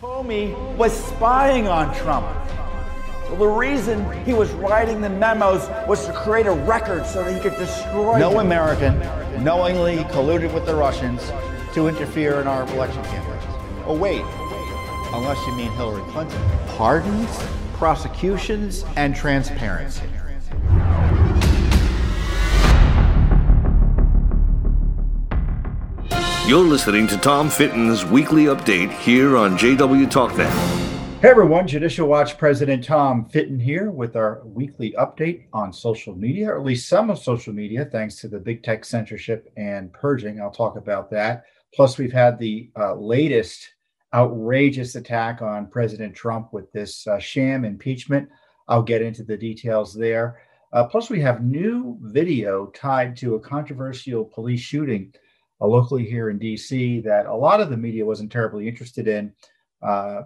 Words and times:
Comey 0.00 0.56
was 0.76 0.98
spying 1.08 1.68
on 1.68 1.94
Trump. 1.94 2.24
Well, 3.28 3.36
the 3.36 3.46
reason 3.46 4.10
he 4.24 4.32
was 4.32 4.50
writing 4.52 5.02
the 5.02 5.10
memos 5.10 5.68
was 5.86 6.06
to 6.06 6.12
create 6.14 6.46
a 6.46 6.52
record 6.52 7.04
so 7.04 7.22
that 7.22 7.34
he 7.34 7.38
could 7.38 7.58
destroy. 7.58 8.18
No 8.18 8.30
him. 8.30 8.46
American 8.46 8.98
knowingly 9.44 9.98
colluded 10.04 10.54
with 10.54 10.64
the 10.64 10.74
Russians 10.74 11.30
to 11.74 11.86
interfere 11.86 12.40
in 12.40 12.46
our 12.46 12.62
election 12.72 13.04
campaigns. 13.04 13.44
Oh, 13.84 13.94
wait, 13.94 14.22
unless 15.12 15.36
you 15.46 15.54
mean 15.54 15.70
Hillary 15.72 16.02
Clinton. 16.12 16.40
Pardons, 16.68 17.38
prosecutions, 17.74 18.86
and 18.96 19.14
transparency. 19.14 20.06
You're 26.50 26.64
listening 26.64 27.06
to 27.06 27.16
Tom 27.16 27.48
Fitton's 27.48 28.04
weekly 28.04 28.46
update 28.46 28.90
here 28.90 29.36
on 29.36 29.56
JW 29.56 30.10
TalkNet. 30.10 30.50
Hey 31.20 31.28
everyone, 31.28 31.68
Judicial 31.68 32.08
Watch 32.08 32.36
President 32.36 32.82
Tom 32.82 33.26
Fitton 33.26 33.60
here 33.60 33.92
with 33.92 34.16
our 34.16 34.42
weekly 34.44 34.92
update 34.98 35.44
on 35.52 35.72
social 35.72 36.16
media, 36.16 36.48
or 36.48 36.58
at 36.58 36.64
least 36.64 36.88
some 36.88 37.08
of 37.08 37.20
social 37.20 37.52
media, 37.52 37.84
thanks 37.84 38.16
to 38.16 38.26
the 38.26 38.40
big 38.40 38.64
tech 38.64 38.84
censorship 38.84 39.52
and 39.56 39.92
purging. 39.92 40.40
I'll 40.40 40.50
talk 40.50 40.76
about 40.76 41.08
that. 41.12 41.44
Plus, 41.72 41.98
we've 41.98 42.12
had 42.12 42.36
the 42.36 42.68
uh, 42.76 42.96
latest 42.96 43.74
outrageous 44.12 44.96
attack 44.96 45.42
on 45.42 45.68
President 45.68 46.16
Trump 46.16 46.52
with 46.52 46.72
this 46.72 47.06
uh, 47.06 47.20
sham 47.20 47.64
impeachment. 47.64 48.28
I'll 48.66 48.82
get 48.82 49.02
into 49.02 49.22
the 49.22 49.36
details 49.36 49.94
there. 49.94 50.40
Uh, 50.72 50.82
plus, 50.82 51.10
we 51.10 51.20
have 51.20 51.44
new 51.44 51.96
video 52.00 52.66
tied 52.74 53.16
to 53.18 53.36
a 53.36 53.40
controversial 53.40 54.24
police 54.24 54.58
shooting 54.58 55.12
uh, 55.60 55.66
locally 55.66 56.04
here 56.04 56.30
in 56.30 56.38
DC 56.38 57.02
that 57.04 57.26
a 57.26 57.34
lot 57.34 57.60
of 57.60 57.70
the 57.70 57.76
media 57.76 58.04
wasn't 58.04 58.32
terribly 58.32 58.68
interested 58.68 59.08
in 59.08 59.32
uh, 59.82 60.22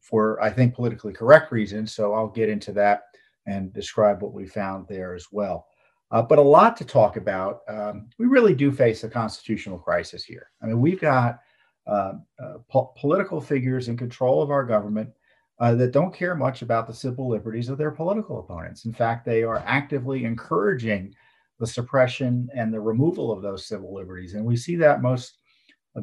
for, 0.00 0.40
I 0.42 0.50
think, 0.50 0.74
politically 0.74 1.12
correct 1.12 1.50
reasons. 1.50 1.94
So 1.94 2.12
I'll 2.14 2.28
get 2.28 2.48
into 2.48 2.72
that 2.72 3.04
and 3.46 3.72
describe 3.72 4.22
what 4.22 4.32
we 4.32 4.46
found 4.46 4.86
there 4.88 5.14
as 5.14 5.28
well. 5.32 5.66
Uh, 6.10 6.22
but 6.22 6.38
a 6.38 6.42
lot 6.42 6.76
to 6.76 6.84
talk 6.84 7.16
about. 7.16 7.60
Um, 7.68 8.08
we 8.18 8.26
really 8.26 8.54
do 8.54 8.70
face 8.70 9.04
a 9.04 9.08
constitutional 9.08 9.78
crisis 9.78 10.24
here. 10.24 10.50
I 10.62 10.66
mean, 10.66 10.80
we've 10.80 11.00
got 11.00 11.40
uh, 11.86 12.14
uh, 12.42 12.58
po- 12.68 12.92
political 12.96 13.40
figures 13.40 13.88
in 13.88 13.96
control 13.96 14.42
of 14.42 14.50
our 14.50 14.64
government 14.64 15.10
uh, 15.58 15.74
that 15.74 15.92
don't 15.92 16.14
care 16.14 16.34
much 16.34 16.62
about 16.62 16.86
the 16.86 16.94
civil 16.94 17.28
liberties 17.28 17.68
of 17.68 17.78
their 17.78 17.90
political 17.90 18.40
opponents. 18.40 18.84
In 18.84 18.92
fact, 18.92 19.24
they 19.24 19.42
are 19.42 19.62
actively 19.66 20.24
encouraging 20.24 21.14
the 21.60 21.66
suppression 21.66 22.48
and 22.54 22.72
the 22.72 22.80
removal 22.80 23.30
of 23.30 23.42
those 23.42 23.66
civil 23.66 23.94
liberties. 23.94 24.34
And 24.34 24.44
we 24.44 24.56
see 24.56 24.76
that 24.76 25.02
most 25.02 25.38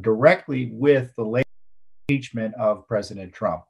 directly 0.01 0.71
with 0.73 1.13
the 1.15 1.25
late 1.25 1.45
impeachment 2.07 2.53
of 2.55 2.87
President 2.87 3.33
Trump. 3.33 3.63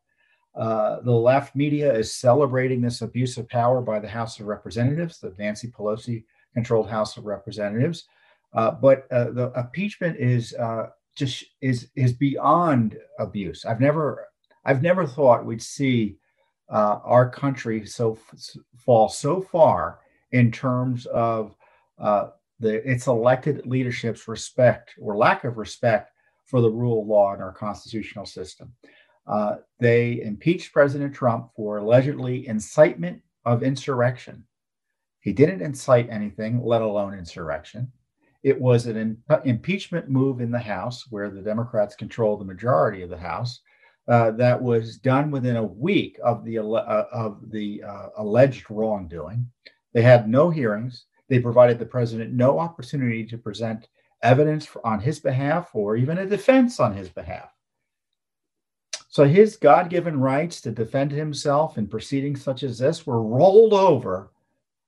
Uh, 0.55 0.99
the 1.01 1.11
left 1.11 1.55
media 1.55 1.93
is 1.93 2.13
celebrating 2.13 2.81
this 2.81 3.01
abuse 3.01 3.37
of 3.37 3.47
power 3.49 3.81
by 3.81 3.99
the 3.99 4.07
House 4.07 4.39
of 4.39 4.47
Representatives, 4.47 5.19
the 5.19 5.33
Nancy 5.39 5.69
Pelosi 5.69 6.25
controlled 6.53 6.89
House 6.89 7.17
of 7.17 7.25
Representatives. 7.25 8.05
Uh, 8.53 8.71
but 8.71 9.07
uh, 9.11 9.31
the 9.31 9.51
impeachment 9.55 10.17
is 10.19 10.53
uh, 10.55 10.87
just 11.15 11.45
is 11.61 11.89
is 11.95 12.13
beyond 12.13 12.97
abuse. 13.19 13.63
I've 13.63 13.79
never 13.79 14.27
I've 14.65 14.81
never 14.81 15.07
thought 15.07 15.45
we'd 15.45 15.61
see 15.61 16.17
uh, 16.69 16.99
our 17.03 17.29
country 17.29 17.85
so 17.85 18.17
fall 18.77 19.07
so 19.07 19.41
far 19.41 19.99
in 20.31 20.51
terms 20.51 21.05
of 21.07 21.55
uh, 22.01 22.29
the 22.59 22.87
its 22.89 23.07
elected 23.07 23.65
leadership's 23.65 24.27
respect 24.27 24.93
or 24.99 25.17
lack 25.17 25.43
of 25.43 25.57
respect 25.57 26.11
for 26.45 26.61
the 26.61 26.69
rule 26.69 27.01
of 27.01 27.07
law 27.07 27.33
in 27.33 27.41
our 27.41 27.53
constitutional 27.53 28.25
system. 28.25 28.73
Uh, 29.27 29.57
they 29.79 30.21
impeached 30.21 30.73
President 30.73 31.13
Trump 31.13 31.49
for 31.55 31.77
allegedly 31.77 32.47
incitement 32.47 33.21
of 33.45 33.63
insurrection. 33.63 34.43
He 35.21 35.31
didn't 35.31 35.61
incite 35.61 36.09
anything, 36.09 36.63
let 36.63 36.81
alone 36.81 37.13
insurrection. 37.13 37.91
It 38.43 38.59
was 38.59 38.87
an 38.87 38.97
in, 38.97 39.17
impeachment 39.45 40.09
move 40.09 40.41
in 40.41 40.51
the 40.51 40.59
House, 40.59 41.05
where 41.11 41.29
the 41.29 41.41
Democrats 41.41 41.95
control 41.95 42.37
the 42.37 42.43
majority 42.43 43.03
of 43.03 43.11
the 43.11 43.17
House, 43.17 43.61
uh, 44.07 44.31
that 44.31 44.59
was 44.59 44.97
done 44.97 45.29
within 45.29 45.57
a 45.57 45.63
week 45.63 46.19
of 46.23 46.43
the 46.43 46.57
uh, 46.57 47.05
of 47.13 47.51
the 47.51 47.83
uh, 47.83 48.07
alleged 48.17 48.65
wrongdoing. 48.69 49.47
They 49.93 50.01
had 50.01 50.27
no 50.27 50.49
hearings. 50.49 51.05
They 51.31 51.39
provided 51.39 51.79
the 51.79 51.85
president 51.85 52.33
no 52.33 52.59
opportunity 52.59 53.25
to 53.27 53.37
present 53.37 53.87
evidence 54.21 54.67
on 54.83 54.99
his 54.99 55.21
behalf 55.21 55.69
or 55.73 55.95
even 55.95 56.17
a 56.17 56.25
defense 56.25 56.77
on 56.77 56.93
his 56.93 57.07
behalf. 57.07 57.55
So 59.07 59.23
his 59.23 59.55
God 59.55 59.89
given 59.89 60.19
rights 60.19 60.59
to 60.59 60.71
defend 60.71 61.13
himself 61.13 61.77
in 61.77 61.87
proceedings 61.87 62.43
such 62.43 62.63
as 62.63 62.77
this 62.77 63.07
were 63.07 63.23
rolled 63.23 63.71
over 63.71 64.33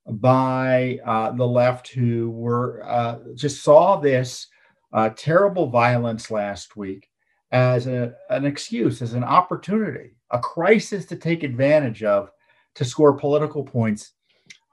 by 0.05 0.99
uh, 1.05 1.31
the 1.31 1.47
left, 1.47 1.87
who 1.87 2.29
were 2.31 2.83
uh, 2.85 3.19
just 3.35 3.63
saw 3.63 3.95
this 3.95 4.47
uh, 4.91 5.11
terrible 5.15 5.67
violence 5.67 6.29
last 6.29 6.75
week 6.75 7.09
as 7.53 7.87
a, 7.87 8.15
an 8.29 8.43
excuse, 8.43 9.01
as 9.01 9.13
an 9.13 9.23
opportunity, 9.23 10.17
a 10.31 10.39
crisis 10.39 11.05
to 11.05 11.15
take 11.15 11.43
advantage 11.43 12.03
of 12.03 12.31
to 12.75 12.83
score 12.83 13.13
political 13.13 13.63
points 13.63 14.11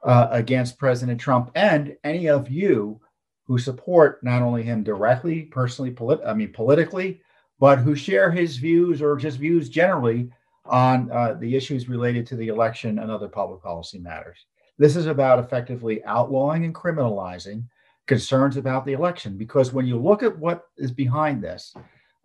uh, 0.03 0.27
against 0.31 0.79
President 0.79 1.19
Trump 1.19 1.51
and 1.55 1.95
any 2.03 2.27
of 2.27 2.49
you 2.49 2.99
who 3.45 3.57
support 3.57 4.23
not 4.23 4.41
only 4.41 4.63
him 4.63 4.83
directly, 4.83 5.43
personally, 5.43 5.91
polit- 5.91 6.21
I 6.25 6.33
mean 6.33 6.53
politically, 6.53 7.21
but 7.59 7.79
who 7.79 7.95
share 7.95 8.31
his 8.31 8.57
views 8.57 9.01
or 9.01 9.15
just 9.15 9.37
views 9.37 9.69
generally 9.69 10.29
on 10.65 11.11
uh, 11.11 11.33
the 11.33 11.55
issues 11.55 11.89
related 11.89 12.25
to 12.27 12.35
the 12.35 12.47
election 12.47 12.99
and 12.99 13.11
other 13.11 13.27
public 13.27 13.61
policy 13.61 13.99
matters. 13.99 14.45
This 14.77 14.95
is 14.95 15.05
about 15.05 15.39
effectively 15.39 16.03
outlawing 16.05 16.65
and 16.65 16.73
criminalizing 16.73 17.65
concerns 18.07 18.57
about 18.57 18.85
the 18.85 18.93
election 18.93 19.37
because 19.37 19.73
when 19.73 19.85
you 19.85 19.97
look 19.97 20.23
at 20.23 20.37
what 20.37 20.65
is 20.77 20.91
behind 20.91 21.43
this, 21.43 21.75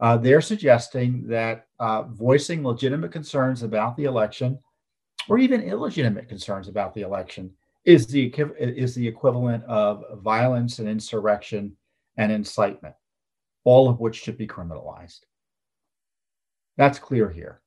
uh, 0.00 0.16
they're 0.16 0.40
suggesting 0.40 1.26
that 1.26 1.66
uh, 1.80 2.02
voicing 2.02 2.62
legitimate 2.64 3.12
concerns 3.12 3.62
about 3.62 3.96
the 3.96 4.04
election 4.04 4.58
or 5.28 5.38
even 5.38 5.62
illegitimate 5.62 6.28
concerns 6.28 6.68
about 6.68 6.94
the 6.94 7.02
election 7.02 7.50
is 7.86 8.06
the 8.08 8.34
is 8.58 8.94
the 8.94 9.06
equivalent 9.06 9.64
of 9.64 10.04
violence 10.22 10.80
and 10.80 10.88
insurrection 10.88 11.74
and 12.18 12.32
incitement, 12.32 12.96
all 13.64 13.88
of 13.88 14.00
which 14.00 14.16
should 14.16 14.36
be 14.36 14.46
criminalized. 14.46 15.20
That's 16.76 16.98
clear 16.98 17.30
here. 17.30 17.62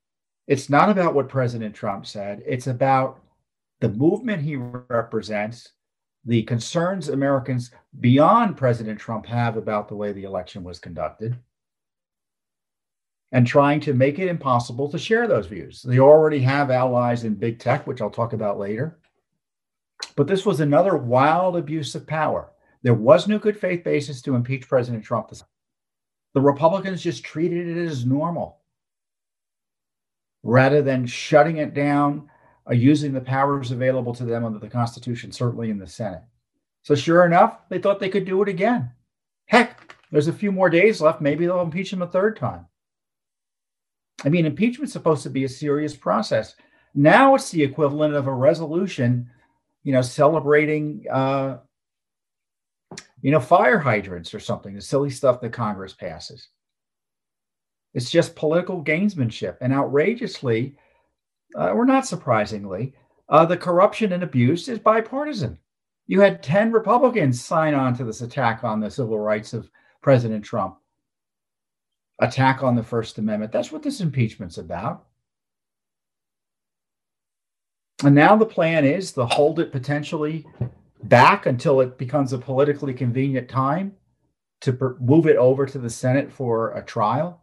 It's 0.48 0.70
not 0.70 0.90
about 0.90 1.16
what 1.16 1.30
President 1.30 1.74
Trump 1.74 2.06
said. 2.06 2.44
It's 2.46 2.68
about 2.68 3.24
the 3.80 3.90
movement 3.90 4.44
he 4.44 4.58
represents, 4.58 5.72
the 6.26 6.44
concerns 6.44 7.10
Americans 7.10 7.72
beyond 8.02 8.58
President 8.58 9.00
Trump 9.00 9.26
have 9.26 9.56
about 9.56 9.88
the 9.88 9.96
way 9.96 10.12
the 10.12 10.26
election 10.26 10.64
was 10.64 10.80
conducted, 10.80 11.40
and 13.32 13.48
trying 13.48 13.80
to 13.80 13.94
make 13.94 14.20
it 14.20 14.28
impossible 14.28 14.90
to 14.92 15.00
share 15.00 15.28
those 15.28 15.48
views. 15.48 15.82
They 15.82 16.00
already 16.00 16.40
have 16.40 16.72
allies 16.72 17.24
in 17.24 17.36
big 17.36 17.60
tech, 17.60 17.88
which 17.88 18.02
I'll 18.02 18.10
talk 18.10 18.34
about 18.34 18.60
later. 18.60 18.99
But 20.16 20.28
this 20.28 20.46
was 20.46 20.60
another 20.60 20.98
wild 20.98 21.56
abuse 21.56 21.96
of 21.96 22.08
power. 22.08 22.52
There 22.84 22.94
was 22.94 23.28
no 23.28 23.38
good 23.38 23.60
faith 23.60 23.84
basis 23.84 24.22
to 24.24 24.36
impeach 24.36 24.68
President 24.68 25.04
Trump. 25.04 25.32
The 26.34 26.42
Republicans 26.42 27.02
just 27.02 27.24
treated 27.24 27.68
it 27.68 27.86
as 27.86 28.06
normal 28.06 28.60
rather 30.44 30.82
than 30.82 31.06
shutting 31.06 31.58
it 31.58 31.74
down 31.74 32.30
or 32.66 32.74
using 32.74 33.12
the 33.12 33.22
powers 33.22 33.72
available 33.72 34.14
to 34.14 34.26
them 34.26 34.46
under 34.46 34.60
the 34.60 34.70
Constitution, 34.70 35.32
certainly 35.32 35.70
in 35.70 35.80
the 35.80 35.88
Senate. 35.88 36.24
So, 36.84 36.96
sure 36.96 37.26
enough, 37.26 37.68
they 37.68 37.80
thought 37.80 38.00
they 38.00 38.10
could 38.10 38.26
do 38.26 38.42
it 38.42 38.48
again. 38.48 38.92
Heck, 39.48 39.96
there's 40.12 40.28
a 40.28 40.34
few 40.34 40.52
more 40.52 40.70
days 40.70 41.02
left. 41.02 41.20
Maybe 41.20 41.46
they'll 41.46 41.62
impeach 41.62 41.92
him 41.92 42.02
a 42.02 42.08
third 42.08 42.38
time. 42.38 42.68
I 44.24 44.30
mean, 44.30 44.46
impeachment's 44.46 44.94
supposed 44.94 45.24
to 45.24 45.30
be 45.30 45.44
a 45.44 45.50
serious 45.50 45.96
process. 45.96 46.56
Now 46.94 47.36
it's 47.36 47.52
the 47.52 47.64
equivalent 47.64 48.14
of 48.14 48.28
a 48.28 48.34
resolution 48.34 49.30
you 49.84 49.94
know, 49.94 50.02
celebrating, 50.02 51.06
uh, 51.12 51.58
you 53.22 53.32
know, 53.32 53.40
fire 53.40 53.80
hydrants 53.80 54.34
or 54.34 54.40
something, 54.40 54.76
the 54.76 54.82
silly 54.82 55.10
stuff 55.10 55.42
that 55.42 55.52
Congress 55.52 55.94
passes. 55.94 56.50
It's 57.94 58.12
just 58.12 58.36
political 58.36 58.84
gamesmanship. 58.84 59.58
And 59.62 59.74
outrageously, 59.74 60.76
uh, 61.58 61.72
or 61.72 61.86
not 61.86 62.06
surprisingly, 62.06 62.94
uh, 63.30 63.46
the 63.46 63.58
corruption 63.58 64.14
and 64.14 64.24
abuse 64.24 64.68
is 64.68 64.80
bipartisan. 64.80 65.58
You 66.08 66.22
had 66.22 66.42
10 66.42 66.72
Republicans 66.72 67.44
sign 67.44 67.74
on 67.74 67.96
to 67.96 68.04
this 68.04 68.22
attack 68.22 68.64
on 68.64 68.80
the 68.80 68.90
civil 68.90 69.20
rights 69.20 69.54
of 69.54 69.70
President 70.02 70.44
Trump, 70.44 70.78
attack 72.20 72.64
on 72.64 72.76
the 72.76 72.84
First 72.84 73.18
Amendment. 73.18 73.52
That's 73.52 73.72
what 73.72 73.84
this 73.84 74.02
impeachment's 74.02 74.58
about. 74.58 75.06
And 78.04 78.16
now 78.16 78.36
the 78.36 78.46
plan 78.46 78.86
is 78.86 79.12
to 79.14 79.26
hold 79.26 79.60
it 79.60 79.72
potentially 79.72 80.46
back 81.04 81.46
until 81.46 81.82
it 81.82 81.98
becomes 81.98 82.34
a 82.34 82.38
politically 82.38 82.94
convenient 82.94 83.50
time 83.50 83.96
to 84.62 84.74
per- 84.74 84.98
move 85.00 85.28
it 85.28 85.36
over 85.36 85.66
to 85.66 85.78
the 85.78 85.90
Senate 85.90 86.32
for 86.32 86.72
a 86.72 86.84
trial. 86.84 87.42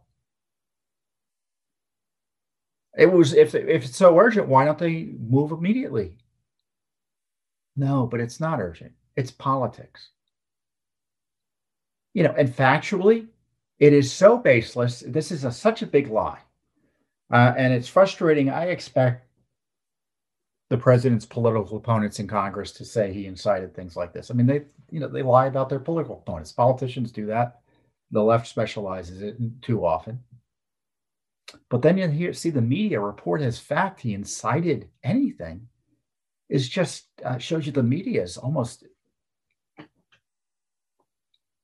It 2.97 3.11
was 3.11 3.33
if 3.33 3.53
if 3.53 3.85
it's 3.85 3.95
so 3.95 4.17
urgent, 4.17 4.47
why 4.47 4.65
don't 4.65 4.79
they 4.79 5.13
move 5.19 5.51
immediately? 5.51 6.15
No, 7.75 8.07
but 8.07 8.19
it's 8.19 8.39
not 8.39 8.59
urgent. 8.59 8.93
It's 9.15 9.29
politics. 9.29 10.09
You 12.15 12.23
know, 12.23 12.33
and 12.35 12.49
factually, 12.49 13.27
it 13.77 13.93
is 13.93 14.11
so 14.11 14.37
baseless. 14.37 15.03
This 15.05 15.31
is 15.31 15.43
a, 15.43 15.51
such 15.51 15.83
a 15.83 15.87
big 15.87 16.09
lie. 16.09 16.39
Uh, 17.31 17.53
and 17.55 17.71
it's 17.71 17.87
frustrating. 17.87 18.49
I 18.49 18.65
expect 18.65 19.26
the 20.69 20.77
president's 20.77 21.25
political 21.25 21.77
opponents 21.77 22.19
in 22.19 22.27
Congress 22.27 22.71
to 22.73 22.85
say 22.85 23.13
he 23.13 23.25
incited 23.25 23.73
things 23.73 23.95
like 23.95 24.13
this. 24.13 24.29
I 24.29 24.33
mean, 24.33 24.45
they, 24.45 24.63
you 24.89 24.99
know, 24.99 25.07
they 25.07 25.23
lie 25.23 25.45
about 25.47 25.69
their 25.69 25.79
political 25.79 26.17
opponents. 26.17 26.51
Politicians 26.51 27.11
do 27.11 27.25
that. 27.27 27.61
The 28.11 28.21
left 28.21 28.47
specializes 28.47 29.21
it 29.21 29.37
too 29.61 29.85
often. 29.85 30.19
But 31.69 31.81
then 31.81 31.97
you 31.97 32.07
hear, 32.09 32.33
see 32.33 32.49
the 32.49 32.61
media 32.61 32.99
report 32.99 33.41
as 33.41 33.59
fact 33.59 34.01
he 34.01 34.13
incited 34.13 34.89
anything 35.03 35.67
is 36.49 36.67
just 36.67 37.05
uh, 37.23 37.37
shows 37.37 37.65
you 37.65 37.71
the 37.71 37.83
media 37.83 38.23
is 38.23 38.37
almost 38.37 38.85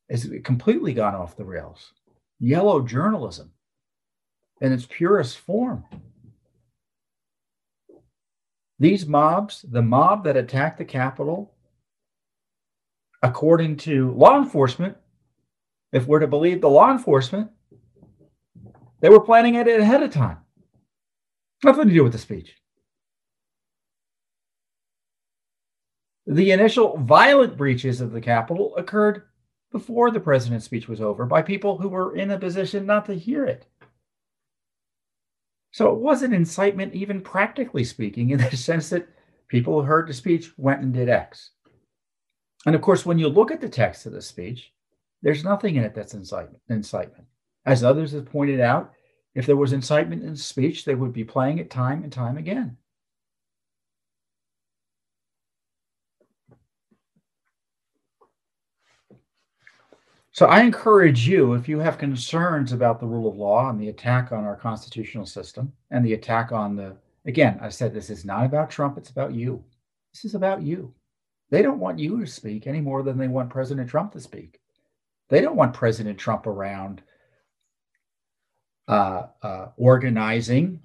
is 0.08 0.30
completely 0.44 0.92
gone 0.92 1.14
off 1.14 1.36
the 1.36 1.44
rails. 1.44 1.92
Yellow 2.38 2.82
journalism 2.82 3.52
in 4.60 4.72
its 4.72 4.86
purest 4.88 5.38
form. 5.38 5.84
These 8.78 9.06
mobs, 9.06 9.64
the 9.68 9.82
mob 9.82 10.24
that 10.24 10.36
attacked 10.36 10.78
the 10.78 10.84
Capitol, 10.84 11.54
according 13.22 13.76
to 13.78 14.12
law 14.12 14.36
enforcement, 14.36 14.96
if 15.92 16.06
we're 16.06 16.18
to 16.18 16.26
believe 16.26 16.60
the 16.60 16.68
law 16.68 16.90
enforcement, 16.90 17.50
they 19.00 19.08
were 19.08 19.20
planning 19.20 19.54
it 19.54 19.68
ahead 19.68 20.02
of 20.02 20.10
time. 20.10 20.38
Nothing 21.62 21.88
to 21.88 21.94
do 21.94 22.02
with 22.02 22.12
the 22.12 22.18
speech. 22.18 22.56
The 26.26 26.50
initial 26.52 26.96
violent 26.98 27.56
breaches 27.56 28.00
of 28.00 28.12
the 28.12 28.20
Capitol 28.20 28.74
occurred 28.76 29.22
before 29.70 30.10
the 30.10 30.20
president's 30.20 30.64
speech 30.64 30.88
was 30.88 31.00
over 31.00 31.26
by 31.26 31.42
people 31.42 31.78
who 31.78 31.88
were 31.88 32.16
in 32.16 32.30
a 32.30 32.38
position 32.38 32.86
not 32.86 33.06
to 33.06 33.14
hear 33.14 33.44
it. 33.44 33.66
So 35.74 35.90
it 35.90 35.98
wasn't 35.98 36.34
incitement, 36.34 36.94
even 36.94 37.20
practically 37.20 37.82
speaking, 37.82 38.30
in 38.30 38.38
the 38.38 38.56
sense 38.56 38.90
that 38.90 39.08
people 39.48 39.80
who 39.80 39.84
heard 39.84 40.06
the 40.06 40.14
speech 40.14 40.52
went 40.56 40.82
and 40.82 40.94
did 40.94 41.08
X. 41.08 41.50
And 42.64 42.76
of 42.76 42.80
course, 42.80 43.04
when 43.04 43.18
you 43.18 43.26
look 43.28 43.50
at 43.50 43.60
the 43.60 43.68
text 43.68 44.06
of 44.06 44.12
the 44.12 44.22
speech, 44.22 44.72
there's 45.20 45.42
nothing 45.42 45.74
in 45.74 45.82
it 45.82 45.92
that's 45.92 46.14
incitement. 46.14 46.62
incitement. 46.68 47.24
As 47.66 47.82
others 47.82 48.12
have 48.12 48.24
pointed 48.24 48.60
out, 48.60 48.92
if 49.34 49.46
there 49.46 49.56
was 49.56 49.72
incitement 49.72 50.22
in 50.22 50.36
speech, 50.36 50.84
they 50.84 50.94
would 50.94 51.12
be 51.12 51.24
playing 51.24 51.58
it 51.58 51.72
time 51.72 52.04
and 52.04 52.12
time 52.12 52.36
again. 52.36 52.76
So 60.34 60.46
I 60.46 60.62
encourage 60.62 61.28
you, 61.28 61.54
if 61.54 61.68
you 61.68 61.78
have 61.78 61.96
concerns 61.96 62.72
about 62.72 62.98
the 62.98 63.06
rule 63.06 63.30
of 63.30 63.36
law 63.36 63.70
and 63.70 63.80
the 63.80 63.90
attack 63.90 64.32
on 64.32 64.42
our 64.42 64.56
constitutional 64.56 65.26
system 65.26 65.72
and 65.92 66.04
the 66.04 66.14
attack 66.14 66.50
on 66.50 66.74
the, 66.74 66.96
again, 67.24 67.56
I 67.62 67.68
said 67.68 67.94
this 67.94 68.10
is 68.10 68.24
not 68.24 68.44
about 68.44 68.68
Trump, 68.68 68.98
it's 68.98 69.10
about 69.10 69.32
you. 69.32 69.62
This 70.12 70.24
is 70.24 70.34
about 70.34 70.60
you. 70.60 70.92
They 71.50 71.62
don't 71.62 71.78
want 71.78 72.00
you 72.00 72.20
to 72.20 72.26
speak 72.26 72.66
any 72.66 72.80
more 72.80 73.04
than 73.04 73.16
they 73.16 73.28
want 73.28 73.48
President 73.48 73.88
Trump 73.88 74.10
to 74.14 74.20
speak. 74.20 74.58
They 75.28 75.40
don't 75.40 75.54
want 75.54 75.72
President 75.72 76.18
Trump 76.18 76.48
around 76.48 77.00
uh, 78.88 79.26
uh, 79.40 79.68
organizing, 79.76 80.80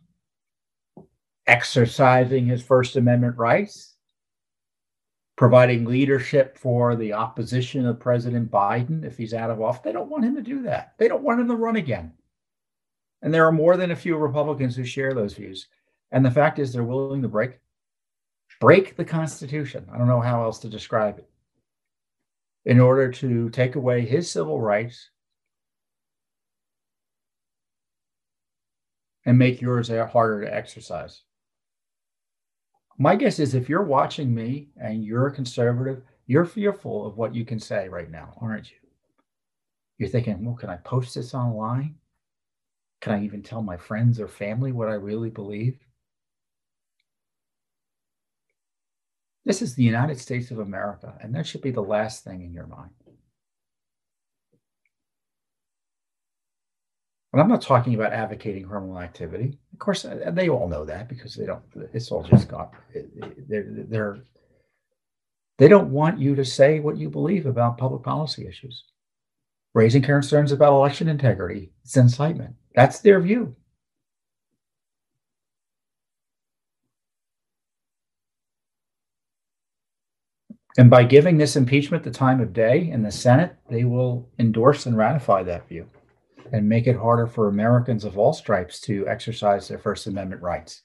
exercising 1.47 2.45
his 2.45 2.61
First 2.61 2.97
Amendment 2.97 3.35
rights, 3.35 3.95
providing 5.39 5.86
leadership 5.86 6.57
for 6.57 6.97
the 6.97 7.13
opposition 7.13 7.86
of 7.86 7.97
President 7.97 8.51
Biden 8.51 9.06
if 9.06 9.15
he's 9.15 9.33
out 9.33 9.50
of 9.50 9.62
office. 9.62 9.80
They 9.81 9.94
don't 9.94 10.09
want 10.09 10.25
him 10.25 10.36
to 10.36 10.41
do 10.41 10.63
that. 10.63 10.95
They 10.97 11.07
don't 11.07 11.24
want 11.24 11.39
him 11.39 11.47
to 11.47 11.56
run 11.56 11.77
again. 11.77 12.12
And 13.21 13.33
there 13.33 13.47
are 13.47 13.51
more 13.53 13.77
than 13.77 13.91
a 13.91 13.95
few 13.95 14.18
Republicans 14.18 14.75
who 14.75 14.83
share 14.83 15.13
those 15.13 15.36
views. 15.36 15.68
And 16.12 16.25
the 16.25 16.30
fact 16.30 16.59
is, 16.59 16.74
they're 16.74 16.83
willing 16.83 17.21
to 17.21 17.30
break 17.30 17.57
break 18.59 18.97
the 18.97 19.06
Constitution. 19.06 19.88
I 19.89 19.97
don't 19.97 20.09
know 20.09 20.19
how 20.19 20.44
else 20.44 20.59
to 20.59 20.68
describe 20.68 21.19
it. 21.19 21.30
In 22.65 22.81
order 22.81 23.09
to 23.09 23.50
take 23.51 23.77
away 23.77 24.06
his 24.06 24.30
civil 24.30 24.59
rights 24.59 25.09
and 29.25 29.38
make 29.38 29.62
yours 29.62 29.88
harder 29.88 30.42
to 30.42 30.53
exercise 30.53 31.21
my 32.99 33.15
guess 33.15 33.39
is 33.39 33.55
if 33.55 33.69
you're 33.69 33.83
watching 33.83 34.35
me 34.35 34.67
and 34.79 35.05
you're 35.05 35.27
a 35.27 35.33
conservative, 35.33 36.03
you're 36.27 36.45
fearful 36.45 37.07
of 37.07 37.17
what 37.17 37.33
you 37.33 37.45
can 37.45 37.59
say 37.59 37.87
right 37.87 38.11
now, 38.11 38.37
aren't 38.41 38.69
you? 38.69 38.77
You're 39.97 40.09
thinking, 40.09 40.43
well, 40.43 40.55
can 40.55 40.69
I 40.69 40.75
post 40.75 41.15
this 41.15 41.33
online? 41.33 41.95
Can 42.99 43.13
I 43.13 43.23
even 43.23 43.41
tell 43.41 43.61
my 43.61 43.77
friends 43.77 44.19
or 44.19 44.27
family 44.27 44.73
what 44.73 44.89
I 44.89 44.95
really 44.95 45.29
believe? 45.29 45.79
This 49.45 49.61
is 49.61 49.75
the 49.75 49.83
United 49.83 50.19
States 50.19 50.51
of 50.51 50.59
America, 50.59 51.17
and 51.21 51.33
that 51.33 51.47
should 51.47 51.61
be 51.61 51.71
the 51.71 51.81
last 51.81 52.25
thing 52.25 52.43
in 52.43 52.53
your 52.53 52.67
mind. 52.67 52.91
And 57.31 57.41
I'm 57.41 57.47
not 57.47 57.61
talking 57.61 57.93
about 57.93 58.11
advocating 58.11 58.65
criminal 58.65 58.99
activity. 58.99 59.57
Of 59.73 59.79
course, 59.79 60.03
uh, 60.03 60.31
they 60.33 60.49
all 60.49 60.67
know 60.67 60.83
that 60.85 61.07
because 61.07 61.35
they 61.35 61.45
don't. 61.45 61.61
It's 61.93 62.11
all 62.11 62.23
just 62.23 62.47
got. 62.47 62.73
They're 63.47 63.65
they're 63.87 64.17
they 65.59 65.67
don't 65.67 65.91
want 65.91 66.19
you 66.19 66.35
to 66.35 66.45
say 66.45 66.79
what 66.79 66.97
you 66.97 67.09
believe 67.09 67.45
about 67.45 67.77
public 67.77 68.01
policy 68.01 68.47
issues. 68.47 68.83
Raising 69.75 70.01
concerns 70.01 70.51
about 70.51 70.73
election 70.73 71.07
integrity, 71.07 71.71
it's 71.83 71.95
incitement. 71.95 72.55
That's 72.73 73.01
their 73.01 73.19
view. 73.19 73.55
And 80.77 80.89
by 80.89 81.03
giving 81.03 81.37
this 81.37 81.55
impeachment 81.55 82.03
the 82.03 82.11
time 82.11 82.39
of 82.39 82.53
day 82.53 82.89
in 82.89 83.03
the 83.03 83.11
Senate, 83.11 83.55
they 83.69 83.83
will 83.83 84.29
endorse 84.39 84.85
and 84.85 84.97
ratify 84.97 85.43
that 85.43 85.67
view 85.67 85.89
and 86.51 86.67
make 86.67 86.87
it 86.87 86.95
harder 86.95 87.27
for 87.27 87.47
Americans 87.47 88.03
of 88.03 88.17
all 88.17 88.33
stripes 88.33 88.79
to 88.81 89.07
exercise 89.07 89.67
their 89.67 89.77
First 89.77 90.07
Amendment 90.07 90.41
rights. 90.41 90.81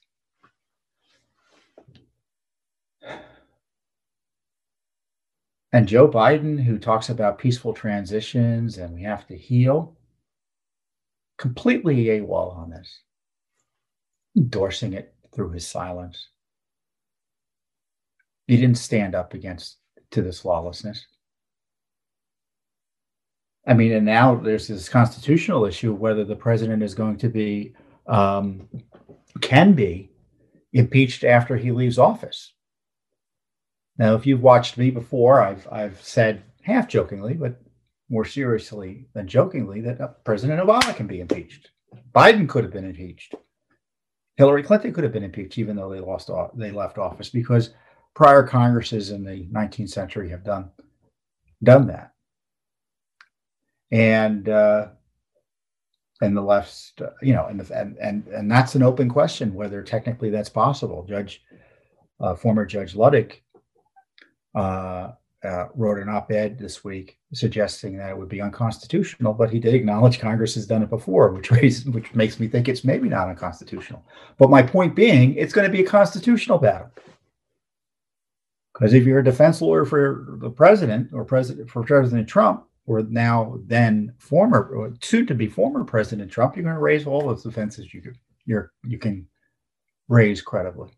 And 5.73 5.87
Joe 5.87 6.07
Biden, 6.07 6.63
who 6.63 6.79
talks 6.79 7.09
about 7.09 7.37
peaceful 7.37 7.73
transitions 7.73 8.77
and 8.77 8.93
we 8.93 9.03
have 9.03 9.27
to 9.27 9.37
heal, 9.37 9.97
completely 11.37 12.05
AWOL 12.05 12.55
on 12.55 12.69
this, 12.69 13.01
endorsing 14.37 14.93
it 14.93 15.13
through 15.33 15.51
his 15.51 15.67
silence. 15.67 16.29
He 18.47 18.55
didn't 18.55 18.77
stand 18.77 19.15
up 19.15 19.33
against 19.33 19.77
to 20.11 20.21
this 20.21 20.45
lawlessness. 20.45 21.05
I 23.67 23.73
mean, 23.73 23.93
and 23.93 24.05
now 24.05 24.35
there's 24.35 24.67
this 24.67 24.89
constitutional 24.89 25.65
issue 25.65 25.93
of 25.93 25.99
whether 25.99 26.23
the 26.23 26.35
president 26.35 26.83
is 26.83 26.93
going 26.93 27.17
to 27.17 27.29
be, 27.29 27.73
um, 28.07 28.67
can 29.41 29.73
be 29.73 30.11
impeached 30.73 31.23
after 31.23 31.57
he 31.57 31.71
leaves 31.71 31.97
office. 31.97 32.53
Now, 33.97 34.13
if 34.15 34.25
you've 34.25 34.43
watched 34.43 34.77
me 34.77 34.91
before, 34.91 35.41
I've 35.41 35.67
I've 35.71 36.01
said 36.01 36.43
half 36.61 36.87
jokingly, 36.87 37.33
but 37.33 37.61
more 38.09 38.25
seriously 38.25 39.07
than 39.13 39.27
jokingly, 39.27 39.81
that 39.81 40.01
uh, 40.01 40.09
President 40.25 40.61
Obama 40.61 40.95
can 40.95 41.07
be 41.07 41.21
impeached. 41.21 41.71
Biden 42.13 42.47
could 42.47 42.63
have 42.65 42.73
been 42.73 42.85
impeached. 42.85 43.35
Hillary 44.35 44.63
Clinton 44.63 44.93
could 44.93 45.05
have 45.05 45.13
been 45.13 45.23
impeached, 45.23 45.57
even 45.57 45.77
though 45.77 45.89
they 45.89 46.01
lost 46.01 46.29
they 46.55 46.71
left 46.71 46.97
office, 46.97 47.29
because 47.29 47.73
prior 48.13 48.43
Congresses 48.43 49.11
in 49.11 49.23
the 49.23 49.47
19th 49.47 49.89
century 49.89 50.29
have 50.29 50.43
done 50.43 50.69
done 51.63 51.87
that 51.87 52.14
and 53.91 54.49
uh, 54.49 54.87
and 56.21 56.35
the 56.35 56.41
left, 56.41 57.01
you 57.21 57.33
know, 57.33 57.47
and, 57.47 57.59
the, 57.59 57.77
and 57.77 57.97
and 57.97 58.27
and 58.27 58.49
that's 58.49 58.75
an 58.75 58.83
open 58.83 59.09
question 59.09 59.53
whether 59.53 59.81
technically 59.81 60.29
that's 60.29 60.49
possible. 60.49 61.05
Judge, 61.07 61.43
uh, 62.19 62.35
former 62.35 62.65
Judge 62.65 62.93
Luttig, 62.93 63.41
uh, 64.55 65.11
uh, 65.43 65.67
wrote 65.75 65.99
an 65.99 66.09
op-ed 66.09 66.57
this 66.57 66.83
week 66.83 67.17
suggesting 67.33 67.97
that 67.97 68.09
it 68.09 68.17
would 68.17 68.29
be 68.29 68.41
unconstitutional, 68.41 69.33
but 69.33 69.51
he 69.51 69.59
did 69.59 69.73
acknowledge 69.73 70.19
Congress 70.19 70.55
has 70.55 70.65
done 70.65 70.81
it 70.81 70.89
before, 70.89 71.31
which 71.31 71.51
raises, 71.51 71.85
which 71.85 72.13
makes 72.15 72.39
me 72.39 72.47
think 72.47 72.67
it's 72.67 72.83
maybe 72.83 73.09
not 73.09 73.27
unconstitutional. 73.27 74.03
But 74.37 74.49
my 74.49 74.63
point 74.63 74.95
being, 74.95 75.35
it's 75.35 75.53
going 75.53 75.67
to 75.67 75.71
be 75.71 75.83
a 75.83 75.87
constitutional 75.87 76.57
battle. 76.57 76.89
Because 78.73 78.93
if 78.93 79.05
you're 79.05 79.19
a 79.19 79.23
defense 79.23 79.61
lawyer 79.61 79.85
for 79.85 80.37
the 80.39 80.49
president 80.49 81.13
or 81.13 81.23
president 81.23 81.69
for 81.69 81.83
President 81.83 82.27
Trump, 82.27 82.65
or 82.87 83.03
now 83.03 83.57
then 83.65 84.13
former, 84.17 84.93
soon 85.01 85.25
to 85.27 85.35
be 85.35 85.47
former 85.47 85.83
President 85.83 86.31
Trump, 86.31 86.55
you're 86.55 86.63
going 86.63 86.75
to 86.75 86.81
raise 86.81 87.07
all 87.07 87.27
those 87.27 87.43
defenses 87.43 87.93
you 87.93 88.01
could, 88.01 88.17
you're, 88.45 88.71
you 88.83 88.97
can 88.97 89.27
raise 90.07 90.41
credibly. 90.41 90.89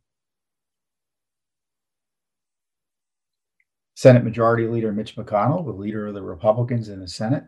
Senate 3.96 4.24
Majority 4.24 4.68
Leader 4.68 4.92
Mitch 4.92 5.16
McConnell, 5.16 5.66
the 5.66 5.72
leader 5.72 6.08
of 6.08 6.14
the 6.14 6.22
Republicans 6.22 6.90
in 6.90 7.00
the 7.00 7.08
Senate, 7.08 7.46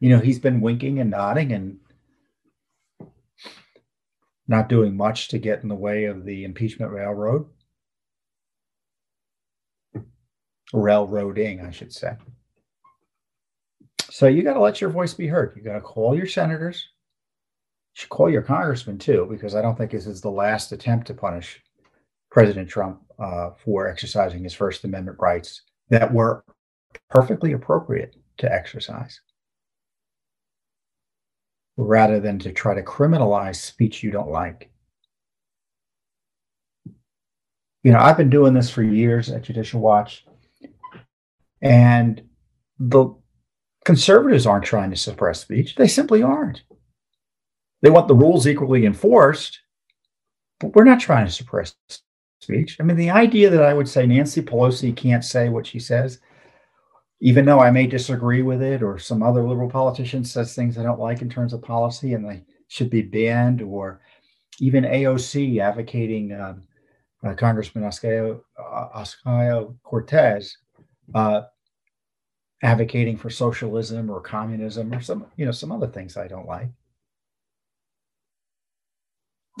you 0.00 0.10
know, 0.10 0.18
he's 0.18 0.38
been 0.38 0.60
winking 0.60 0.98
and 1.00 1.10
nodding 1.10 1.52
and 1.52 1.78
not 4.46 4.68
doing 4.68 4.96
much 4.96 5.28
to 5.28 5.38
get 5.38 5.62
in 5.62 5.68
the 5.68 5.74
way 5.74 6.04
of 6.04 6.24
the 6.24 6.44
impeachment 6.44 6.92
railroad. 6.92 7.46
Railroading, 10.72 11.60
I 11.60 11.70
should 11.70 11.92
say. 11.92 12.16
So 14.10 14.26
you 14.26 14.42
got 14.42 14.54
to 14.54 14.60
let 14.60 14.80
your 14.80 14.90
voice 14.90 15.14
be 15.14 15.26
heard. 15.26 15.52
You 15.56 15.62
got 15.62 15.74
to 15.74 15.80
call 15.80 16.16
your 16.16 16.26
senators. 16.26 16.88
You 17.94 18.00
should 18.00 18.08
call 18.08 18.30
your 18.30 18.42
congressman 18.42 18.98
too, 18.98 19.26
because 19.30 19.54
I 19.54 19.62
don't 19.62 19.76
think 19.76 19.90
this 19.90 20.06
is 20.06 20.20
the 20.20 20.30
last 20.30 20.72
attempt 20.72 21.06
to 21.08 21.14
punish 21.14 21.62
President 22.30 22.68
Trump 22.68 23.00
uh, 23.18 23.50
for 23.64 23.88
exercising 23.88 24.44
his 24.44 24.54
First 24.54 24.84
Amendment 24.84 25.18
rights 25.20 25.62
that 25.90 26.12
were 26.12 26.44
perfectly 27.10 27.52
appropriate 27.52 28.16
to 28.38 28.52
exercise 28.52 29.20
rather 31.76 32.18
than 32.18 32.38
to 32.40 32.52
try 32.52 32.74
to 32.74 32.82
criminalize 32.82 33.56
speech 33.56 34.02
you 34.02 34.10
don't 34.10 34.30
like. 34.30 34.70
You 37.82 37.92
know, 37.92 37.98
I've 37.98 38.16
been 38.16 38.30
doing 38.30 38.52
this 38.52 38.70
for 38.70 38.82
years 38.82 39.30
at 39.30 39.42
Judicial 39.42 39.80
Watch, 39.80 40.26
and 41.62 42.20
the 42.78 43.14
conservatives 43.88 44.46
aren't 44.46 44.66
trying 44.66 44.90
to 44.90 44.96
suppress 44.96 45.40
speech. 45.40 45.74
They 45.74 45.88
simply 45.88 46.22
aren't. 46.22 46.62
They 47.80 47.88
want 47.88 48.06
the 48.06 48.14
rules 48.14 48.46
equally 48.46 48.84
enforced, 48.84 49.60
but 50.60 50.74
we're 50.74 50.84
not 50.84 51.00
trying 51.00 51.24
to 51.24 51.32
suppress 51.32 51.74
speech. 52.40 52.76
I 52.78 52.82
mean, 52.82 52.98
the 52.98 53.08
idea 53.10 53.48
that 53.48 53.62
I 53.62 53.72
would 53.72 53.88
say 53.88 54.04
Nancy 54.06 54.42
Pelosi 54.42 54.94
can't 54.94 55.24
say 55.24 55.48
what 55.48 55.66
she 55.66 55.78
says 55.78 56.18
even 57.20 57.44
though 57.44 57.60
I 57.60 57.70
may 57.70 57.86
disagree 57.86 58.42
with 58.42 58.62
it, 58.62 58.82
or 58.82 58.98
some 58.98 59.22
other 59.22 59.42
liberal 59.42 59.68
politician 59.68 60.24
says 60.24 60.54
things 60.54 60.78
I 60.78 60.84
don't 60.84 61.00
like 61.00 61.20
in 61.20 61.28
terms 61.28 61.52
of 61.52 61.62
policy 61.62 62.14
and 62.14 62.24
they 62.24 62.44
should 62.68 62.90
be 62.90 63.02
banned, 63.02 63.62
or 63.62 64.00
even 64.60 64.84
AOC 64.84 65.60
advocating 65.60 66.32
um, 66.32 66.62
uh, 67.24 67.34
Congressman 67.34 67.84
Ocasio 67.84 68.40
uh, 69.26 69.64
Cortez 69.82 70.56
uh, 71.14 71.42
advocating 72.62 73.16
for 73.16 73.30
socialism 73.30 74.10
or 74.10 74.20
communism 74.20 74.92
or 74.92 75.00
some, 75.00 75.26
you 75.36 75.46
know, 75.46 75.52
some 75.52 75.72
other 75.72 75.86
things 75.86 76.16
I 76.16 76.28
don't 76.28 76.46
like. 76.46 76.68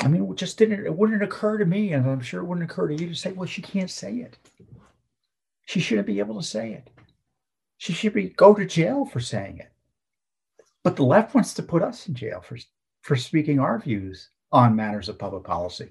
I 0.00 0.08
mean, 0.08 0.30
it 0.30 0.36
just 0.36 0.58
didn't, 0.58 0.86
it 0.86 0.96
wouldn't 0.96 1.22
occur 1.22 1.58
to 1.58 1.64
me, 1.64 1.92
and 1.92 2.08
I'm 2.08 2.20
sure 2.20 2.40
it 2.40 2.46
wouldn't 2.46 2.70
occur 2.70 2.88
to 2.88 2.94
you 2.94 3.08
to 3.08 3.14
say, 3.14 3.32
well, 3.32 3.46
she 3.46 3.62
can't 3.62 3.90
say 3.90 4.14
it. 4.16 4.36
She 5.66 5.80
shouldn't 5.80 6.06
be 6.06 6.20
able 6.20 6.40
to 6.40 6.46
say 6.46 6.72
it. 6.72 6.88
She 7.78 7.92
should 7.92 8.14
be 8.14 8.30
go 8.30 8.54
to 8.54 8.64
jail 8.64 9.04
for 9.04 9.20
saying 9.20 9.58
it. 9.58 9.70
But 10.84 10.96
the 10.96 11.04
left 11.04 11.34
wants 11.34 11.52
to 11.54 11.62
put 11.62 11.82
us 11.82 12.06
in 12.08 12.14
jail 12.14 12.40
for, 12.40 12.58
for 13.02 13.16
speaking 13.16 13.58
our 13.58 13.78
views 13.78 14.30
on 14.52 14.74
matters 14.76 15.08
of 15.08 15.18
public 15.18 15.44
policy, 15.44 15.90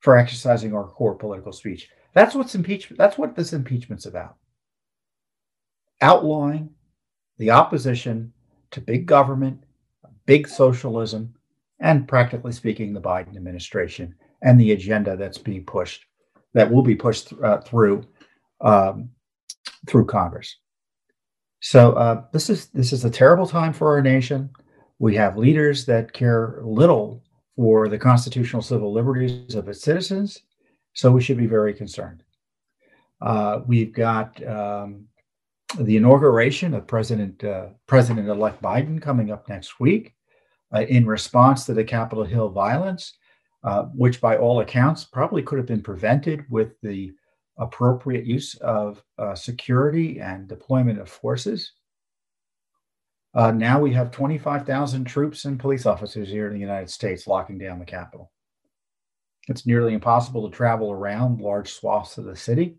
for 0.00 0.16
exercising 0.16 0.74
our 0.74 0.86
core 0.86 1.14
political 1.14 1.52
speech. 1.52 1.90
That's 2.14 2.34
what's 2.34 2.54
impeachment. 2.54 2.98
That's 2.98 3.18
what 3.18 3.34
this 3.34 3.52
impeachment's 3.52 4.06
about. 4.06 4.36
Outlawing 6.02 6.68
the 7.38 7.50
opposition 7.50 8.32
to 8.72 8.80
big 8.80 9.06
government, 9.06 9.64
big 10.26 10.48
socialism, 10.48 11.34
and 11.80 12.08
practically 12.08 12.52
speaking, 12.52 12.92
the 12.92 13.00
Biden 13.00 13.36
administration 13.36 14.14
and 14.42 14.60
the 14.60 14.72
agenda 14.72 15.16
that's 15.16 15.38
being 15.38 15.64
pushed, 15.64 16.04
that 16.54 16.70
will 16.70 16.82
be 16.82 16.94
pushed 16.94 17.28
th- 17.28 17.40
uh, 17.40 17.60
through 17.60 18.04
um, 18.60 19.10
through 19.86 20.06
Congress. 20.06 20.56
So 21.60 21.92
uh, 21.92 22.24
this 22.32 22.50
is 22.50 22.66
this 22.68 22.92
is 22.92 23.04
a 23.04 23.10
terrible 23.10 23.46
time 23.46 23.72
for 23.72 23.88
our 23.88 24.02
nation. 24.02 24.50
We 24.98 25.14
have 25.16 25.36
leaders 25.36 25.86
that 25.86 26.12
care 26.12 26.60
little 26.62 27.22
for 27.56 27.88
the 27.88 27.98
constitutional 27.98 28.62
civil 28.62 28.92
liberties 28.92 29.54
of 29.54 29.68
its 29.68 29.82
citizens, 29.82 30.40
so 30.94 31.12
we 31.12 31.22
should 31.22 31.38
be 31.38 31.46
very 31.46 31.74
concerned. 31.74 32.22
Uh, 33.20 33.60
we've 33.66 33.92
got 33.92 34.44
um, 34.46 35.06
the 35.78 35.96
inauguration 35.96 36.74
of 36.74 36.86
President 36.86 37.42
uh, 37.44 37.68
President-elect 37.86 38.62
Biden 38.62 39.00
coming 39.00 39.30
up 39.30 39.48
next 39.48 39.80
week, 39.80 40.14
uh, 40.74 40.80
in 40.82 41.06
response 41.06 41.64
to 41.64 41.74
the 41.74 41.84
Capitol 41.84 42.24
Hill 42.24 42.48
violence, 42.50 43.16
uh, 43.64 43.84
which 43.94 44.20
by 44.20 44.36
all 44.36 44.60
accounts 44.60 45.04
probably 45.04 45.42
could 45.42 45.58
have 45.58 45.66
been 45.66 45.82
prevented 45.82 46.44
with 46.50 46.72
the 46.82 47.12
appropriate 47.58 48.24
use 48.24 48.54
of 48.56 49.02
uh, 49.18 49.34
security 49.34 50.20
and 50.20 50.48
deployment 50.48 50.98
of 50.98 51.08
forces. 51.08 51.72
Uh, 53.34 53.50
now 53.50 53.80
we 53.80 53.92
have 53.92 54.10
25,000 54.10 55.04
troops 55.04 55.44
and 55.44 55.58
police 55.58 55.86
officers 55.86 56.28
here 56.28 56.46
in 56.46 56.54
the 56.54 56.60
United 56.60 56.90
States 56.90 57.26
locking 57.26 57.58
down 57.58 57.78
the 57.78 57.84
Capitol. 57.84 58.30
It's 59.48 59.66
nearly 59.66 59.94
impossible 59.94 60.48
to 60.48 60.54
travel 60.54 60.92
around 60.92 61.40
large 61.40 61.72
swaths 61.72 62.18
of 62.18 62.24
the 62.24 62.36
city. 62.36 62.76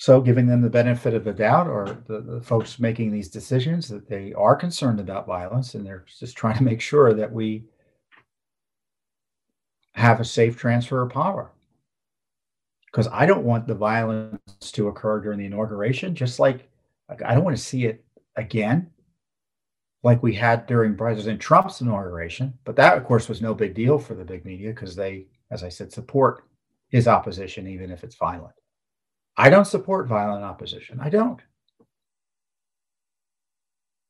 So, 0.00 0.20
giving 0.20 0.46
them 0.46 0.62
the 0.62 0.70
benefit 0.70 1.12
of 1.12 1.24
the 1.24 1.32
doubt, 1.32 1.66
or 1.66 1.98
the, 2.06 2.20
the, 2.20 2.40
folks 2.40 2.78
making 2.78 3.10
these 3.10 3.28
decisions, 3.28 3.88
that 3.88 4.08
they 4.08 4.32
are 4.32 4.54
concerned 4.54 5.00
about 5.00 5.26
violence 5.26 5.74
and 5.74 5.84
they're 5.84 6.04
just 6.20 6.36
trying 6.36 6.56
to 6.56 6.62
make 6.62 6.80
sure 6.80 7.12
that 7.12 7.32
we 7.32 7.64
have 9.94 10.20
a 10.20 10.24
safe 10.24 10.56
transfer 10.56 11.02
of 11.02 11.10
power. 11.10 11.50
Because 12.86 13.08
I 13.08 13.26
don't 13.26 13.42
want 13.42 13.66
the 13.66 13.74
violence 13.74 14.70
to 14.70 14.86
occur 14.86 15.20
during 15.20 15.40
the 15.40 15.46
inauguration, 15.46 16.14
just 16.14 16.38
like, 16.38 16.70
like 17.08 17.24
I 17.24 17.34
don't 17.34 17.42
want 17.42 17.56
to 17.56 17.62
see 17.62 17.86
it 17.86 18.04
again, 18.36 18.92
like 20.04 20.22
we 20.22 20.32
had 20.32 20.66
during 20.68 20.96
President 20.96 21.40
Trump's 21.40 21.80
inauguration. 21.80 22.54
But 22.64 22.76
that, 22.76 22.96
of 22.96 23.04
course, 23.04 23.28
was 23.28 23.42
no 23.42 23.52
big 23.52 23.74
deal 23.74 23.98
for 23.98 24.14
the 24.14 24.24
big 24.24 24.44
media 24.44 24.70
because 24.70 24.94
they, 24.94 25.26
as 25.50 25.64
I 25.64 25.70
said, 25.70 25.92
support 25.92 26.44
his 26.88 27.08
opposition, 27.08 27.66
even 27.66 27.90
if 27.90 28.04
it's 28.04 28.14
violent. 28.14 28.54
I 29.38 29.50
don't 29.50 29.66
support 29.66 30.08
violent 30.08 30.44
opposition. 30.44 30.98
I 31.00 31.10
don't. 31.10 31.40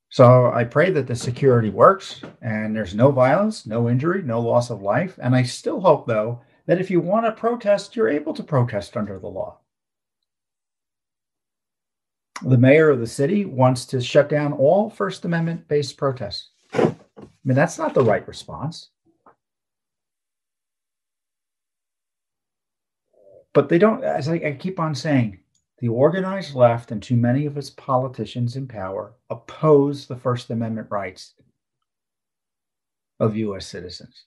So 0.09 0.51
I 0.51 0.65
pray 0.65 0.91
that 0.91 1.07
the 1.07 1.15
security 1.15 1.69
works 1.69 2.23
and 2.41 2.75
there's 2.75 2.95
no 2.95 3.11
violence, 3.11 3.67
no 3.67 3.91
injury, 3.91 4.23
no 4.23 4.41
loss 4.41 4.71
of 4.71 4.81
life. 4.81 5.19
And 5.23 5.37
I 5.37 5.43
still 5.43 5.81
hope, 5.81 6.07
though, 6.07 6.41
that 6.67 6.81
if 6.81 6.91
you 6.91 7.01
want 7.01 7.27
to 7.27 7.33
protest, 7.33 7.95
you're 7.95 8.09
able 8.09 8.33
to 8.35 8.43
protest 8.43 8.97
under 8.97 9.19
the 9.19 9.29
law. 9.29 9.59
The 12.43 12.57
mayor 12.57 12.89
of 12.89 13.01
the 13.01 13.07
city 13.07 13.45
wants 13.45 13.85
to 13.87 14.01
shut 14.01 14.31
down 14.31 14.55
all 14.55 14.89
First 14.89 15.27
Amendment 15.27 15.69
based 15.69 15.99
protests. 15.99 16.51
I 16.73 16.95
mean, 17.45 17.55
that's 17.55 17.79
not 17.79 17.93
the 17.93 18.03
right 18.03 18.27
response. 18.27 18.91
But 23.55 23.69
they 23.69 23.79
don't, 23.79 24.05
as 24.05 24.29
I, 24.29 24.35
I 24.35 24.57
keep 24.59 24.79
on 24.79 24.95
saying, 24.95 25.41
the 25.79 25.89
organized 25.89 26.55
left 26.55 26.91
and 26.91 27.03
too 27.03 27.17
many 27.17 27.47
of 27.47 27.57
its 27.57 27.71
politicians 27.71 28.57
in 28.57 28.67
power 28.67 29.15
oppose 29.31 30.07
the 30.07 30.17
First 30.17 30.51
Amendment 30.51 30.89
rights 30.91 31.35
of 33.21 33.37
U.S. 33.37 33.67
citizens. 33.67 34.25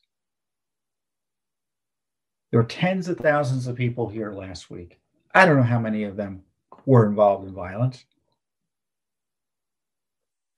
There 2.51 2.59
were 2.59 2.67
tens 2.67 3.07
of 3.07 3.17
thousands 3.17 3.67
of 3.67 3.75
people 3.75 4.09
here 4.09 4.31
last 4.31 4.69
week. 4.69 4.99
I 5.33 5.45
don't 5.45 5.57
know 5.57 5.63
how 5.63 5.79
many 5.79 6.03
of 6.03 6.17
them 6.17 6.43
were 6.85 7.05
involved 7.05 7.47
in 7.47 7.53
violence. 7.53 8.05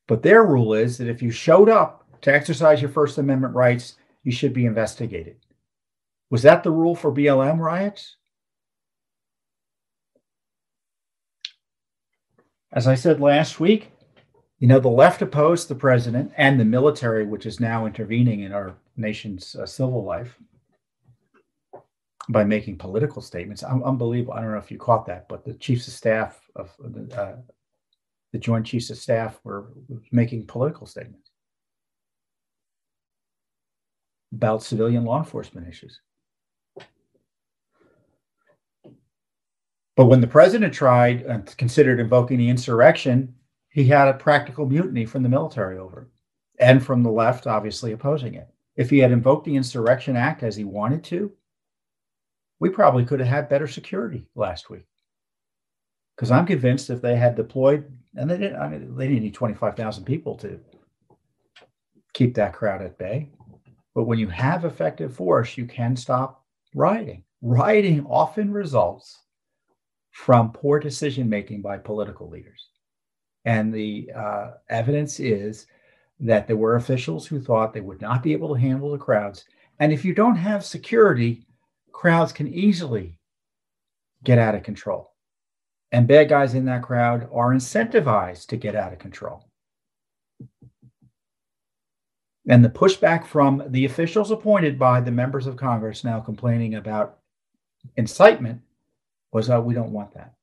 But 0.08 0.24
their 0.24 0.43
rule 0.43 0.74
is 0.74 0.98
that 0.98 1.08
if 1.08 1.22
you 1.22 1.32
showed 1.32 1.70
up 1.70 2.05
to 2.22 2.34
exercise 2.34 2.82
your 2.82 2.89
First 2.89 3.17
Amendment 3.17 3.55
rights, 3.55 3.96
you 4.24 4.32
should 4.32 4.53
be 4.53 4.65
investigated. 4.65 5.38
Was 6.29 6.41
that 6.43 6.63
the 6.63 6.72
rule 6.72 6.96
for 6.96 7.12
BLM 7.12 7.60
riots? 7.60 8.17
As 12.74 12.88
I 12.88 12.96
said 12.96 13.22
last 13.22 13.60
week, 13.60 13.92
you 14.58 14.68
know, 14.68 14.80
the 14.80 14.88
left 14.88 15.22
opposed 15.22 15.68
the 15.68 15.75
president 15.75 16.32
and 16.38 16.60
the 16.60 16.65
military, 16.65 17.25
which 17.25 17.46
is 17.46 17.60
now 17.60 17.86
intervening 17.86 18.42
in 18.42 18.51
our 18.51 18.75
nation's 18.98 19.56
uh, 19.56 19.65
civil 19.65 20.03
life 20.03 20.38
by 22.30 22.44
making 22.44 22.77
political 22.77 23.22
statements. 23.22 23.62
Un- 23.62 23.84
unbelievable. 23.84 24.34
I 24.34 24.42
don't 24.42 24.51
know 24.51 24.58
if 24.58 24.72
you 24.72 24.80
caught 24.80 25.06
that, 25.06 25.27
but 25.30 25.46
the 25.46 25.53
chiefs 25.53 25.88
of 25.88 25.94
staff 25.94 26.42
of 26.56 26.75
the, 26.80 27.22
uh, 27.22 27.36
the 28.32 28.39
Joint 28.39 28.65
Chiefs 28.65 28.89
of 28.89 28.98
Staff 28.98 29.39
were 29.44 29.68
making 30.12 30.48
political 30.48 30.88
statements 30.88 31.30
about 34.34 34.63
civilian 34.63 35.06
law 35.06 35.20
enforcement 35.20 35.68
issues. 35.68 36.00
But 39.96 40.06
when 40.06 40.22
the 40.22 40.28
president 40.28 40.74
tried 40.74 41.22
and 41.22 41.46
considered 41.58 42.00
invoking 42.00 42.38
the 42.38 42.50
insurrection, 42.50 43.36
he 43.70 43.86
had 43.86 44.08
a 44.08 44.14
practical 44.14 44.66
mutiny 44.66 45.06
from 45.06 45.24
the 45.24 45.30
military 45.30 45.78
over 45.78 46.04
it. 46.04 46.08
and 46.60 46.84
from 46.86 47.02
the 47.02 47.12
left, 47.12 47.48
obviously 47.48 47.92
opposing 47.92 48.36
it. 48.36 48.48
If 48.76 48.90
he 48.90 49.00
had 49.00 49.12
invoked 49.12 49.46
the 49.46 49.56
Insurrection 49.56 50.16
Act 50.16 50.44
as 50.44 50.56
he 50.56 50.64
wanted 50.64 51.04
to, 51.06 51.32
we 52.60 52.70
probably 52.70 53.06
could 53.06 53.20
have 53.20 53.30
had 53.30 53.50
better 53.50 53.68
security 53.68 54.28
last 54.36 54.70
week. 54.70 54.86
Because 56.16 56.30
I'm 56.30 56.46
convinced 56.46 56.92
if 56.92 57.02
they 57.02 57.16
had 57.16 57.36
deployed, 57.36 57.92
and 58.16 58.30
they 58.30 58.38
didn't, 58.38 58.60
I 58.60 58.68
mean, 58.70 58.96
they 58.96 59.08
didn't 59.08 59.24
need 59.24 59.34
25,000 59.34 60.06
people 60.06 60.38
to 60.38 60.60
keep 62.14 62.36
that 62.36 62.54
crowd 62.54 62.84
at 62.84 63.00
bay. 63.00 63.30
But 63.96 64.04
when 64.04 64.20
you 64.20 64.28
have 64.28 64.66
effective 64.66 65.16
force, 65.16 65.58
you 65.58 65.66
can 65.66 65.96
stop 65.96 66.46
rioting. 66.76 67.24
Rioting 67.42 68.06
often 68.06 68.52
results 68.52 69.23
from 70.13 70.51
poor 70.51 70.79
decision 70.79 71.27
making 71.27 71.62
by 71.62 71.75
political 71.75 72.29
leaders. 72.29 72.70
And 73.46 73.74
the 73.74 74.10
uh, 74.15 74.51
evidence 74.70 75.20
is 75.20 75.65
that 76.20 76.48
there 76.48 76.55
were 76.55 76.75
officials 76.75 77.25
who 77.25 77.41
thought 77.41 77.74
they 77.74 77.82
would 77.82 78.00
not 78.00 78.24
be 78.24 78.32
able 78.32 78.53
to 78.53 78.62
handle 78.62 78.91
the 78.91 78.98
crowds. 78.98 79.43
And 79.79 79.91
if 79.91 80.05
you 80.05 80.13
don't 80.13 80.36
have 80.36 80.63
security, 80.63 81.46
crowds 81.91 82.32
can 82.32 82.48
easily 82.48 83.17
get 84.24 84.38
out 84.38 84.55
of 84.55 84.63
control. 84.63 85.12
And 85.91 86.08
bad 86.08 86.29
guys 86.29 86.53
in 86.53 86.65
that 86.65 86.84
crowd 86.84 87.27
are 87.34 87.51
incentivized 87.51 88.48
to 88.48 88.58
get 88.58 88.75
out 88.75 88.93
of 88.93 89.00
control. 89.00 89.50
And 92.48 92.63
the 92.63 92.70
pushback 92.70 93.25
from 93.25 93.63
the 93.67 93.86
officials 93.86 94.29
appointed 94.29 94.77
by 94.77 95.01
the 95.01 95.12
members 95.12 95.48
of 95.48 95.58
Congress 95.58 96.03
now 96.03 96.20
complaining 96.20 96.75
about 96.75 97.17
incitement 97.98 98.62
was, 99.34 99.50
oh, 99.50 99.62
we 99.62 99.74
don't 99.74 99.92
want 99.92 100.13
that. 100.13 100.34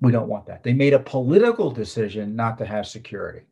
We 0.00 0.12
don't 0.12 0.28
want 0.28 0.46
that. 0.46 0.62
They 0.62 0.72
made 0.72 0.94
a 0.94 0.98
political 0.98 1.70
decision 1.70 2.34
not 2.34 2.58
to 2.58 2.66
have 2.66 2.86
security. 2.86 3.46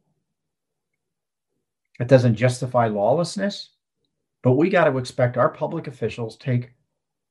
It 2.00 2.08
doesn't 2.08 2.34
justify 2.34 2.88
lawlessness, 2.88 3.70
but 4.42 4.52
we 4.52 4.70
got 4.70 4.86
to 4.86 4.98
expect 4.98 5.36
our 5.36 5.50
public 5.50 5.86
officials 5.86 6.36
take 6.36 6.72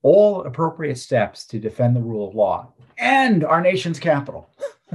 all 0.02 0.44
appropriate 0.44 0.98
steps 0.98 1.46
to 1.48 1.60
defend 1.60 1.96
the 1.96 2.02
rule 2.02 2.28
of 2.28 2.36
law 2.36 2.72
and 2.98 3.44
our 3.44 3.62
nation's 3.62 4.00
capital. 4.00 4.50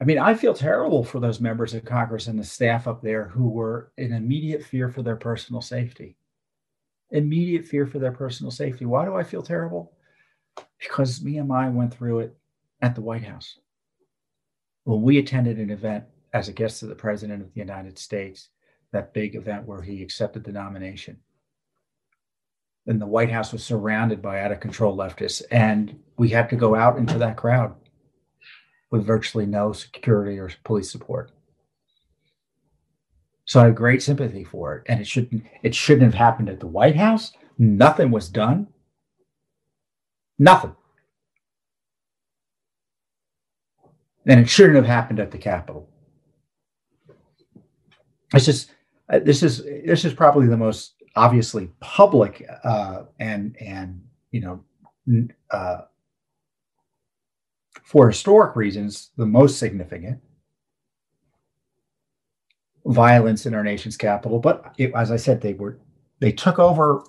I 0.00 0.04
mean, 0.04 0.18
I 0.18 0.34
feel 0.34 0.54
terrible 0.54 1.04
for 1.04 1.20
those 1.20 1.40
members 1.40 1.74
of 1.74 1.84
Congress 1.84 2.26
and 2.26 2.38
the 2.38 2.44
staff 2.44 2.88
up 2.88 3.02
there 3.02 3.24
who 3.24 3.48
were 3.48 3.92
in 3.98 4.12
immediate 4.12 4.64
fear 4.64 4.88
for 4.88 5.02
their 5.02 5.16
personal 5.16 5.60
safety. 5.60 6.16
Immediate 7.10 7.66
fear 7.66 7.86
for 7.86 7.98
their 7.98 8.12
personal 8.12 8.50
safety. 8.50 8.84
Why 8.84 9.04
do 9.04 9.14
I 9.14 9.22
feel 9.22 9.42
terrible? 9.42 9.92
Because 10.78 11.22
me 11.22 11.38
and 11.38 11.48
my 11.48 11.68
went 11.68 11.92
through 11.92 12.20
it 12.20 12.36
at 12.82 12.94
the 12.94 13.00
White 13.00 13.24
House. 13.24 13.58
When 14.84 15.02
we 15.02 15.18
attended 15.18 15.58
an 15.58 15.70
event 15.70 16.04
as 16.32 16.48
a 16.48 16.52
guest 16.52 16.82
of 16.82 16.88
the 16.88 16.94
President 16.94 17.42
of 17.42 17.52
the 17.52 17.60
United 17.60 17.98
States, 17.98 18.48
that 18.92 19.12
big 19.12 19.34
event 19.34 19.66
where 19.66 19.82
he 19.82 20.02
accepted 20.02 20.44
the 20.44 20.52
nomination. 20.52 21.18
And 22.86 23.00
the 23.00 23.06
White 23.06 23.30
House 23.30 23.52
was 23.52 23.62
surrounded 23.62 24.22
by 24.22 24.40
out 24.40 24.52
of 24.52 24.60
control 24.60 24.96
leftists. 24.96 25.42
And 25.50 25.98
we 26.16 26.28
had 26.28 26.48
to 26.50 26.56
go 26.56 26.74
out 26.74 26.98
into 26.98 27.18
that 27.18 27.36
crowd 27.36 27.74
with 28.90 29.06
virtually 29.06 29.46
no 29.46 29.72
security 29.72 30.38
or 30.38 30.50
police 30.64 30.90
support. 30.90 31.30
So 33.50 33.60
I 33.60 33.64
have 33.64 33.74
great 33.74 34.00
sympathy 34.00 34.44
for 34.44 34.76
it. 34.76 34.84
And 34.88 35.00
it 35.00 35.08
shouldn't 35.08 35.44
it 35.64 35.74
shouldn't 35.74 36.04
have 36.04 36.14
happened 36.14 36.48
at 36.48 36.60
the 36.60 36.68
White 36.68 36.94
House. 36.94 37.32
Nothing 37.58 38.12
was 38.12 38.28
done. 38.28 38.68
Nothing. 40.38 40.76
And 44.24 44.38
it 44.38 44.48
shouldn't 44.48 44.76
have 44.76 44.86
happened 44.86 45.18
at 45.18 45.32
the 45.32 45.38
Capitol. 45.38 45.88
It's 48.32 48.44
just 48.44 48.70
uh, 49.12 49.18
this 49.18 49.42
is 49.42 49.64
this 49.64 50.04
is 50.04 50.14
probably 50.14 50.46
the 50.46 50.56
most 50.56 50.94
obviously 51.16 51.70
public 51.80 52.48
uh, 52.62 53.02
and 53.18 53.56
and 53.60 54.00
you 54.30 54.42
know 54.42 55.34
uh, 55.50 55.78
for 57.82 58.06
historic 58.06 58.54
reasons, 58.54 59.10
the 59.16 59.26
most 59.26 59.58
significant 59.58 60.20
violence 62.92 63.46
in 63.46 63.54
our 63.54 63.64
nation's 63.64 63.96
capital. 63.96 64.38
But 64.38 64.74
it, 64.78 64.92
as 64.94 65.10
I 65.10 65.16
said, 65.16 65.40
they 65.40 65.54
were 65.54 65.78
they 66.20 66.32
took 66.32 66.58
over 66.58 67.02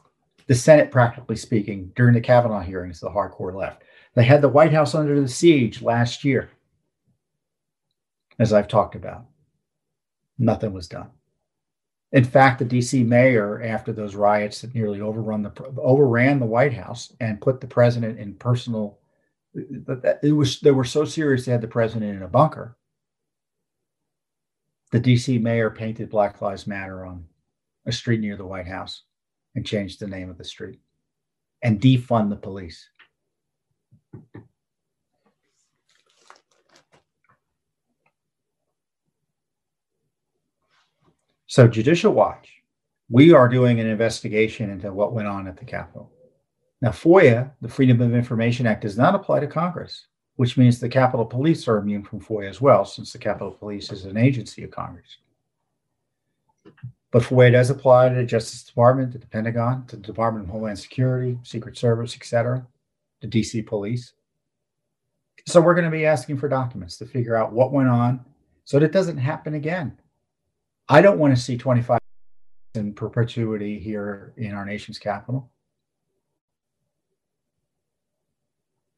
the 0.48 0.56
Senate, 0.56 0.92
practically 0.92 1.36
speaking, 1.36 1.92
during 1.96 2.14
the 2.14 2.22
Kavanaugh 2.22 2.62
hearings. 2.62 3.00
The 3.00 3.10
hardcore 3.10 3.54
left. 3.54 3.84
They 4.16 4.24
had 4.24 4.42
the 4.42 4.50
White 4.50 4.74
House 4.74 4.96
under 4.96 5.20
the 5.20 5.28
siege 5.28 5.82
last 5.82 6.24
year, 6.24 6.50
as 8.40 8.52
I've 8.54 8.68
talked 8.68 8.96
about. 8.96 9.26
Nothing 10.38 10.74
was 10.74 10.88
done. 10.88 11.10
In 12.12 12.26
fact, 12.26 12.60
the 12.60 12.66
DC 12.66 13.06
mayor, 13.06 13.62
after 13.62 13.94
those 13.94 14.16
riots 14.16 14.62
that 14.62 14.76
nearly 14.76 15.00
overrun 15.00 15.44
the 15.44 15.52
overran 15.78 16.40
the 16.40 16.46
White 16.46 16.74
House 16.74 17.14
and 17.22 17.40
put 17.40 17.62
the 17.62 17.68
president 17.68 18.20
in 18.20 18.34
personal 18.36 18.98
it 19.54 20.36
was 20.36 20.60
they 20.60 20.72
were 20.72 20.84
so 20.84 21.06
serious 21.06 21.46
they 21.46 21.52
had 21.52 21.62
the 21.62 21.68
president 21.68 22.16
in 22.16 22.24
a 22.24 22.28
bunker. 22.28 22.78
The 24.92 25.00
DC 25.00 25.42
mayor 25.42 25.70
painted 25.70 26.10
Black 26.10 26.42
Lives 26.42 26.68
Matter 26.68 27.06
on 27.06 27.26
a 27.86 27.92
street 27.94 28.20
near 28.20 28.36
the 28.36 28.46
White 28.46 28.68
House 28.68 29.04
and 29.56 29.66
changed 29.66 30.00
the 30.00 30.08
name 30.08 30.30
of 30.30 30.38
the 30.38 30.44
street 30.44 30.80
and 31.64 31.80
defund 31.80 32.30
the 32.30 32.36
police. 32.36 32.90
So, 41.48 41.68
Judicial 41.68 42.14
Watch, 42.14 42.50
we 43.10 43.34
are 43.34 43.48
doing 43.48 43.80
an 43.80 43.88
investigation 43.88 44.70
into 44.70 44.92
what 44.92 45.14
went 45.14 45.28
on 45.28 45.48
at 45.48 45.58
the 45.58 45.66
Capitol. 45.66 46.12
Now, 46.82 46.90
FOIA, 46.90 47.52
the 47.62 47.68
Freedom 47.70 48.02
of 48.02 48.14
Information 48.14 48.66
Act, 48.66 48.82
does 48.82 48.98
not 48.98 49.16
apply 49.16 49.42
to 49.42 49.48
Congress, 49.48 50.08
which 50.36 50.58
means 50.58 50.80
the 50.80 50.90
Capitol 50.90 51.26
Police 51.26 51.68
are 51.68 51.78
immune 51.78 52.04
from 52.04 52.22
FOIA 52.22 52.50
as 52.50 52.62
well, 52.62 52.86
since 52.86 53.12
the 53.12 53.20
Capitol 53.20 53.52
Police 53.52 53.92
is 53.92 54.06
an 54.06 54.18
agency 54.18 54.64
of 54.64 54.72
Congress. 54.72 55.18
But 57.12 57.24
FOIA 57.24 57.52
does 57.52 57.70
apply 57.70 58.10
to 58.10 58.16
the 58.16 58.24
Justice 58.24 58.64
Department, 58.64 59.12
to 59.12 59.18
the 59.18 59.28
Pentagon, 59.28 59.86
to 59.88 59.98
the 59.98 60.02
Department 60.02 60.46
of 60.46 60.52
Homeland 60.52 60.80
Security, 60.80 61.38
Secret 61.44 61.78
Service, 61.78 62.16
etc., 62.16 62.66
the 63.20 63.28
DC 63.28 63.66
Police. 63.66 64.14
So 65.48 65.60
we're 65.60 65.74
going 65.74 65.86
to 65.86 65.92
be 65.92 66.06
asking 66.06 66.38
for 66.38 66.48
documents 66.48 66.98
to 66.98 67.06
figure 67.06 67.36
out 67.36 67.52
what 67.52 67.72
went 67.74 67.90
on 67.90 68.24
so 68.64 68.80
that 68.80 68.86
it 68.86 68.92
doesn't 68.92 69.18
happen 69.18 69.56
again. 69.56 69.98
I 70.88 71.02
don't 71.02 71.20
want 71.20 71.36
to 71.36 71.42
see 71.42 71.58
25 71.58 72.00
in 72.76 72.94
perpetuity 72.94 73.80
here 73.80 74.34
in 74.38 74.54
our 74.54 74.66
nation's 74.66 75.00
capital. 75.00 75.50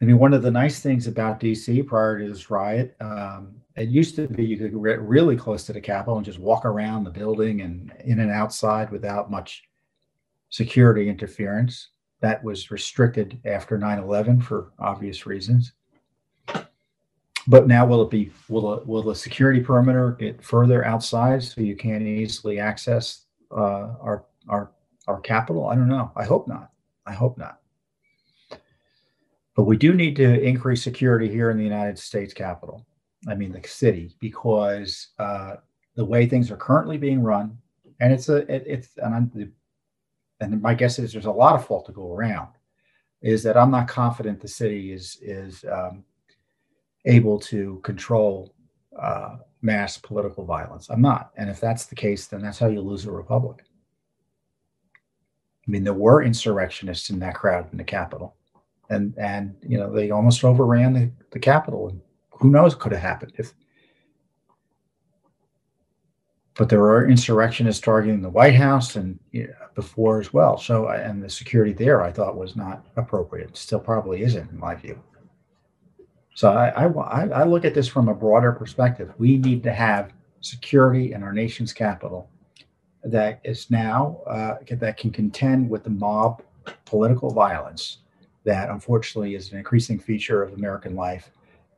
I 0.04 0.06
mean, 0.06 0.20
one 0.20 0.34
of 0.34 0.42
the 0.42 0.52
nice 0.52 0.82
things 0.82 1.08
about 1.08 1.40
DC 1.40 1.88
prior 1.88 2.20
to 2.20 2.28
this 2.28 2.50
riot, 2.50 2.94
um, 3.00 3.56
it 3.78 3.88
used 3.88 4.18
to 4.18 4.28
be 4.28 4.44
you 4.44 4.58
could 4.58 4.74
get 4.84 5.02
really 5.02 5.38
close 5.38 5.64
to 5.64 5.72
the 5.72 5.80
Capitol 5.80 6.18
and 6.18 6.26
just 6.26 6.40
walk 6.40 6.66
around 6.66 7.06
the 7.06 7.10
building 7.10 7.62
and 7.62 7.90
in 8.04 8.20
and 8.20 8.30
outside 8.30 8.92
without 8.92 9.32
much 9.32 9.64
security 10.50 11.08
interference. 11.08 11.92
That 12.20 12.44
was 12.44 12.70
restricted 12.70 13.40
after 13.46 13.78
9 13.78 13.98
11 13.98 14.42
for 14.42 14.74
obvious 14.78 15.26
reasons. 15.26 15.72
But 17.48 17.68
now, 17.68 17.86
will 17.86 18.02
it 18.02 18.10
be, 18.10 18.30
will, 18.50 18.84
will 18.86 19.04
the 19.04 19.16
security 19.16 19.62
perimeter 19.62 20.18
get 20.20 20.44
further 20.44 20.84
outside 20.86 21.44
so 21.44 21.62
you 21.62 21.78
can't 21.78 22.04
easily 22.04 22.60
access 22.60 23.22
uh, 23.52 23.96
our, 24.02 24.26
our, 24.50 24.72
our 25.08 25.22
Capitol? 25.22 25.70
I 25.70 25.76
don't 25.76 25.88
know. 25.88 26.12
I 26.18 26.26
hope 26.26 26.50
not. 26.50 26.72
I 27.06 27.14
hope 27.14 27.38
not. 27.38 27.62
But 29.56 29.64
we 29.64 29.78
do 29.78 29.94
need 29.94 30.16
to 30.16 30.42
increase 30.42 30.84
security 30.84 31.30
here 31.30 31.52
in 31.52 31.58
the 31.58 31.64
United 31.64 32.00
States 32.00 32.34
Capitol. 32.34 32.86
I 33.28 33.36
mean, 33.36 33.52
the 33.52 33.66
city, 33.68 34.16
because 34.20 35.10
uh, 35.20 35.56
the 35.96 36.06
way 36.06 36.26
things 36.26 36.50
are 36.50 36.58
currently 36.58 36.98
being 36.98 37.22
run, 37.22 37.58
and 38.00 38.12
it's 38.12 38.30
a 38.30 38.38
it, 38.54 38.64
it's 38.66 38.90
and 38.98 39.54
and 40.40 40.62
my 40.62 40.74
guess 40.74 41.00
is 41.00 41.14
there's 41.14 41.26
a 41.26 41.32
lot 41.32 41.56
of 41.56 41.66
fault 41.66 41.86
to 41.86 41.92
go 41.92 42.12
around. 42.12 42.50
Is 43.22 43.44
that 43.44 43.56
I'm 43.56 43.72
not 43.72 43.88
confident 43.88 44.42
the 44.42 44.48
city 44.48 44.92
is 44.92 45.20
is 45.22 45.64
um, 45.72 46.04
able 47.06 47.40
to 47.42 47.80
control 47.84 48.54
uh, 49.00 49.38
mass 49.62 49.98
political 49.98 50.46
violence. 50.46 50.90
I'm 50.90 51.02
not, 51.02 51.32
and 51.38 51.50
if 51.50 51.62
that's 51.62 51.86
the 51.86 51.96
case, 51.96 52.28
then 52.28 52.42
that's 52.42 52.60
how 52.60 52.68
you 52.68 52.82
lose 52.82 53.06
a 53.06 53.12
republic. 53.12 53.64
I 55.66 55.72
mean, 55.72 55.84
there 55.86 55.94
were 55.94 56.24
insurrectionists 56.24 57.10
in 57.10 57.20
that 57.20 57.36
crowd 57.36 57.72
in 57.72 57.78
the 57.78 57.86
Capitol 57.86 58.36
and 58.90 59.14
and 59.18 59.56
you 59.68 59.78
know 59.78 59.92
they 59.92 60.12
almost 60.12 60.44
overran 60.44 60.94
the, 60.94 61.12
the 61.32 61.40
Capitol, 61.40 61.90
and 61.90 62.02
who 62.32 62.50
knows 62.50 62.76
could 62.76 62.92
have 62.92 63.02
happened 63.02 63.34
if. 63.38 63.54
But 66.56 66.70
there 66.70 66.80
were 66.80 67.10
insurrectionists 67.10 67.82
targeting 67.82 68.22
the 68.22 68.30
White 68.30 68.54
House 68.54 68.96
and 68.96 69.20
you 69.32 69.48
know, 69.48 69.54
before 69.74 70.20
as 70.20 70.32
well. 70.32 70.58
So 70.58 70.88
and 70.90 71.24
the 71.24 71.30
security 71.30 71.74
there, 71.74 72.04
I 72.04 72.12
thought 72.12 72.38
was 72.38 72.56
not 72.56 72.86
appropriate. 72.96 73.58
Still 73.58 73.80
probably 73.80 74.22
isn't 74.22 74.52
in 74.52 74.60
my 74.60 74.76
view. 74.76 75.02
So 76.36 76.52
I, 76.52 76.86
I, 76.86 77.28
I 77.28 77.44
look 77.44 77.66
at 77.66 77.74
this 77.74 77.88
from 77.88 78.08
a 78.08 78.14
broader 78.14 78.52
perspective. 78.52 79.14
We 79.18 79.38
need 79.38 79.64
to 79.64 79.74
have 79.74 80.14
security 80.42 81.14
in 81.14 81.24
our 81.24 81.32
nation's 81.32 81.74
capital 81.74 82.30
that 83.04 83.42
is 83.44 83.70
now 83.70 84.22
uh, 84.28 84.56
that 84.72 84.98
can 84.98 85.12
contend 85.12 85.70
with 85.70 85.84
the 85.84 85.90
mob 85.90 86.42
political 86.86 87.32
violence 87.32 88.00
that 88.46 88.70
unfortunately 88.70 89.36
is 89.36 89.52
an 89.52 89.58
increasing 89.58 90.00
feature 90.00 90.44
of 90.44 90.54
American 90.54 90.96
life. 90.96 91.32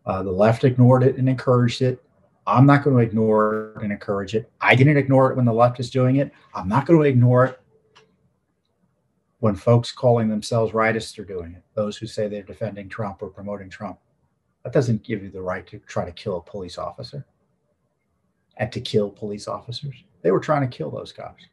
Uh, 0.05 0.23
the 0.23 0.31
left 0.31 0.63
ignored 0.63 1.03
it 1.03 1.17
and 1.17 1.27
encouraged 1.27 1.81
it. 1.81 2.01
I'm 2.47 2.65
not 2.65 2.83
going 2.83 2.95
to 2.95 3.01
ignore 3.01 3.73
it 3.75 3.83
and 3.83 3.91
encourage 3.91 4.35
it. 4.35 4.51
I 4.61 4.75
didn't 4.75 4.97
ignore 4.97 5.31
it 5.31 5.35
when 5.35 5.45
the 5.45 5.53
left 5.53 5.79
is 5.79 5.89
doing 5.89 6.17
it. 6.17 6.31
I'm 6.53 6.67
not 6.67 6.85
going 6.85 6.99
to 6.99 7.07
ignore 7.07 7.45
it 7.45 7.59
when 9.39 9.55
folks 9.55 9.91
calling 9.91 10.29
themselves 10.29 10.71
rightists 10.73 11.17
are 11.19 11.25
doing 11.25 11.53
it. 11.53 11.63
Those 11.73 11.97
who 11.97 12.07
say 12.07 12.27
they're 12.27 12.43
defending 12.43 12.89
Trump 12.89 13.21
or 13.21 13.29
promoting 13.29 13.69
Trump. 13.69 13.99
That 14.63 14.73
doesn't 14.73 15.03
give 15.03 15.23
you 15.23 15.29
the 15.29 15.41
right 15.41 15.65
to 15.67 15.79
try 15.79 16.05
to 16.05 16.11
kill 16.11 16.37
a 16.37 16.41
police 16.41 16.77
officer 16.77 17.25
and 18.57 18.71
to 18.71 18.81
kill 18.81 19.09
police 19.09 19.47
officers. 19.47 19.95
They 20.21 20.31
were 20.31 20.39
trying 20.39 20.67
to 20.67 20.75
kill 20.75 20.89
those 20.89 21.11
cops. 21.11 21.45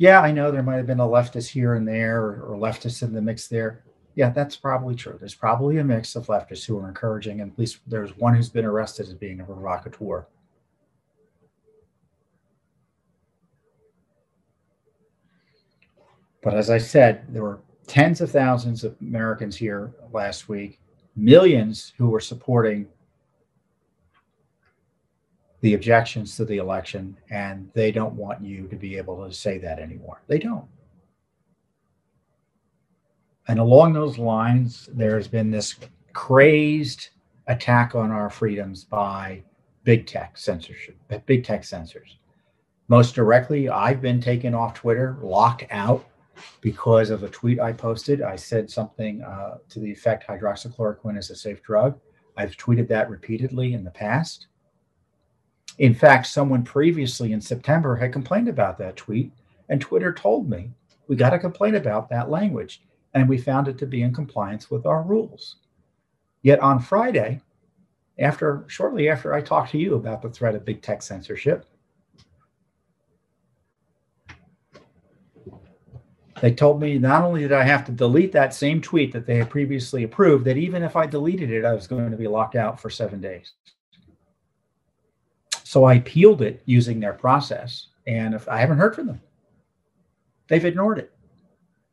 Yeah, 0.00 0.22
I 0.22 0.32
know 0.32 0.50
there 0.50 0.62
might 0.62 0.76
have 0.78 0.86
been 0.86 0.98
a 0.98 1.06
leftist 1.06 1.50
here 1.50 1.74
and 1.74 1.86
there 1.86 2.22
or, 2.22 2.54
or 2.54 2.56
leftists 2.56 3.02
in 3.02 3.12
the 3.12 3.20
mix 3.20 3.48
there. 3.48 3.84
Yeah, 4.14 4.30
that's 4.30 4.56
probably 4.56 4.94
true. 4.94 5.18
There's 5.20 5.34
probably 5.34 5.76
a 5.76 5.84
mix 5.84 6.16
of 6.16 6.26
leftists 6.28 6.64
who 6.64 6.78
are 6.78 6.88
encouraging, 6.88 7.42
and 7.42 7.52
at 7.52 7.58
least 7.58 7.80
there's 7.86 8.16
one 8.16 8.34
who's 8.34 8.48
been 8.48 8.64
arrested 8.64 9.08
as 9.08 9.12
being 9.12 9.40
a 9.40 9.44
provocateur. 9.44 10.26
But 16.42 16.54
as 16.54 16.70
I 16.70 16.78
said, 16.78 17.26
there 17.28 17.42
were 17.42 17.60
tens 17.86 18.22
of 18.22 18.30
thousands 18.30 18.84
of 18.84 18.96
Americans 19.02 19.54
here 19.54 19.92
last 20.14 20.48
week, 20.48 20.80
millions 21.14 21.92
who 21.98 22.08
were 22.08 22.20
supporting 22.20 22.88
the 25.60 25.74
objections 25.74 26.36
to 26.36 26.44
the 26.44 26.56
election, 26.56 27.16
and 27.30 27.70
they 27.74 27.92
don't 27.92 28.14
want 28.14 28.42
you 28.42 28.66
to 28.68 28.76
be 28.76 28.96
able 28.96 29.26
to 29.26 29.32
say 29.32 29.58
that 29.58 29.78
anymore. 29.78 30.22
They 30.26 30.38
don't. 30.38 30.66
And 33.48 33.58
along 33.58 33.92
those 33.92 34.16
lines, 34.16 34.88
there's 34.92 35.28
been 35.28 35.50
this 35.50 35.74
crazed 36.12 37.08
attack 37.46 37.94
on 37.94 38.10
our 38.10 38.30
freedoms 38.30 38.84
by 38.84 39.42
big 39.84 40.06
tech 40.06 40.38
censorship, 40.38 40.96
big 41.26 41.44
tech 41.44 41.64
censors. 41.64 42.18
Most 42.88 43.14
directly, 43.14 43.68
I've 43.68 44.00
been 44.00 44.20
taken 44.20 44.54
off 44.54 44.74
Twitter, 44.74 45.16
locked 45.20 45.64
out 45.70 46.06
because 46.60 47.10
of 47.10 47.22
a 47.22 47.28
tweet 47.28 47.60
I 47.60 47.72
posted. 47.72 48.22
I 48.22 48.36
said 48.36 48.70
something 48.70 49.22
uh, 49.22 49.58
to 49.68 49.80
the 49.80 49.90
effect 49.90 50.26
hydroxychloroquine 50.28 51.18
is 51.18 51.30
a 51.30 51.36
safe 51.36 51.62
drug. 51.62 51.98
I've 52.36 52.56
tweeted 52.56 52.88
that 52.88 53.10
repeatedly 53.10 53.74
in 53.74 53.84
the 53.84 53.90
past. 53.90 54.46
In 55.80 55.94
fact, 55.94 56.26
someone 56.26 56.62
previously 56.62 57.32
in 57.32 57.40
September 57.40 57.96
had 57.96 58.12
complained 58.12 58.48
about 58.48 58.76
that 58.78 58.96
tweet, 58.96 59.32
and 59.70 59.80
Twitter 59.80 60.12
told 60.12 60.48
me 60.48 60.70
we 61.08 61.16
got 61.16 61.32
a 61.32 61.38
complaint 61.38 61.74
about 61.74 62.10
that 62.10 62.28
language, 62.28 62.82
and 63.14 63.26
we 63.26 63.38
found 63.38 63.66
it 63.66 63.78
to 63.78 63.86
be 63.86 64.02
in 64.02 64.12
compliance 64.12 64.70
with 64.70 64.84
our 64.84 65.02
rules. 65.02 65.56
Yet 66.42 66.60
on 66.60 66.80
Friday, 66.80 67.40
after 68.18 68.64
shortly 68.66 69.08
after 69.08 69.32
I 69.32 69.40
talked 69.40 69.70
to 69.70 69.78
you 69.78 69.94
about 69.94 70.20
the 70.20 70.28
threat 70.28 70.54
of 70.54 70.66
big 70.66 70.82
tech 70.82 71.00
censorship, 71.00 71.64
they 76.42 76.52
told 76.52 76.78
me 76.78 76.98
not 76.98 77.22
only 77.22 77.40
did 77.40 77.52
I 77.52 77.62
have 77.62 77.86
to 77.86 77.92
delete 77.92 78.32
that 78.32 78.52
same 78.52 78.82
tweet 78.82 79.12
that 79.12 79.24
they 79.24 79.38
had 79.38 79.48
previously 79.48 80.02
approved, 80.02 80.44
that 80.44 80.58
even 80.58 80.82
if 80.82 80.94
I 80.94 81.06
deleted 81.06 81.50
it, 81.50 81.64
I 81.64 81.72
was 81.72 81.86
going 81.86 82.10
to 82.10 82.18
be 82.18 82.28
locked 82.28 82.54
out 82.54 82.78
for 82.78 82.90
seven 82.90 83.22
days. 83.22 83.54
So 85.70 85.84
I 85.84 85.94
appealed 85.94 86.42
it 86.42 86.62
using 86.64 86.98
their 86.98 87.12
process, 87.12 87.90
and 88.04 88.34
if 88.34 88.48
I 88.48 88.58
haven't 88.58 88.78
heard 88.78 88.92
from 88.92 89.06
them, 89.06 89.20
they've 90.48 90.64
ignored 90.64 90.98
it. 90.98 91.12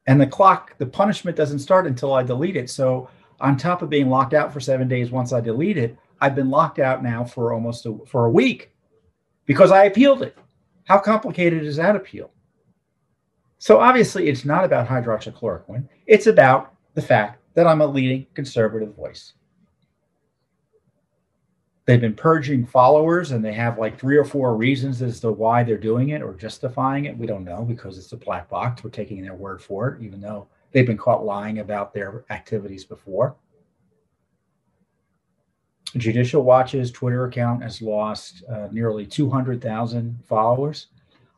And 0.08 0.20
the 0.20 0.26
clock, 0.26 0.76
the 0.80 0.88
punishment 0.88 1.38
doesn't 1.38 1.60
start 1.60 1.86
until 1.86 2.16
I 2.16 2.24
delete 2.24 2.56
it. 2.56 2.72
So 2.72 3.08
on 3.40 3.56
top 3.56 3.84
of 3.84 3.92
being 3.92 4.10
locked 4.10 4.34
out 4.34 4.52
for 4.52 4.60
seven 4.60 4.88
days 4.88 5.12
once 5.12 5.32
I 5.32 5.42
delete 5.42 5.78
it, 5.78 5.96
I've 6.20 6.34
been 6.34 6.50
locked 6.50 6.80
out 6.80 7.04
now 7.04 7.24
for 7.24 7.54
almost 7.54 7.86
a, 7.86 8.00
for 8.08 8.26
a 8.26 8.32
week 8.32 8.72
because 9.46 9.70
I 9.70 9.84
appealed 9.84 10.24
it. 10.24 10.36
How 10.86 10.98
complicated 10.98 11.63
is 11.63 11.76
that 11.76 11.96
appeal? 11.96 12.32
So 13.60 13.80
obviously, 13.80 14.28
it's 14.28 14.44
not 14.44 14.66
about 14.66 14.88
hydroxychloroquine. 14.88 15.88
It's 16.08 16.26
about 16.26 16.74
the 16.96 17.04
fact 17.04 17.44
that 17.54 17.68
I'm 17.68 17.82
a 17.82 17.86
leading 17.86 18.26
conservative 18.34 18.96
voice 18.96 19.34
they've 21.88 22.02
been 22.02 22.13
purging 22.13 22.65
followers 22.65 23.32
and 23.32 23.43
they 23.43 23.54
have 23.54 23.80
like 23.80 23.97
three 23.97 24.17
or 24.17 24.26
four 24.26 24.56
reasons 24.56 25.02
as 25.02 25.21
to 25.21 25.32
why 25.32 25.63
they're 25.63 25.78
doing 25.78 26.10
it 26.10 26.21
or 26.21 26.34
justifying 26.34 27.06
it. 27.06 27.17
We 27.17 27.26
don't 27.26 27.45
know 27.45 27.63
because 27.63 27.97
it's 27.97 28.12
a 28.12 28.17
black 28.17 28.50
box. 28.50 28.84
We're 28.84 28.89
taking 28.89 29.23
their 29.23 29.34
word 29.34 29.62
for 29.62 29.88
it, 29.88 30.04
even 30.04 30.19
though 30.19 30.47
they've 30.71 30.86
been 30.86 30.97
caught 30.97 31.26
lying 31.26 31.60
about 31.60 31.93
their 31.93 32.26
activities 32.30 32.84
before. 32.84 33.38
Judicial 35.95 36.43
Watch's 36.43 36.91
Twitter 36.91 37.26
account 37.26 37.63
has 37.63 37.82
lost 37.82 38.43
uh, 38.52 38.67
nearly 38.69 39.06
200,000 39.06 40.19
followers. 40.26 40.88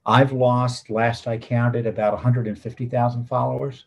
I've 0.04 0.32
lost, 0.32 0.90
last 0.90 1.28
I 1.28 1.38
counted, 1.38 1.86
about 1.86 2.14
150,000 2.14 3.26
followers. 3.26 3.86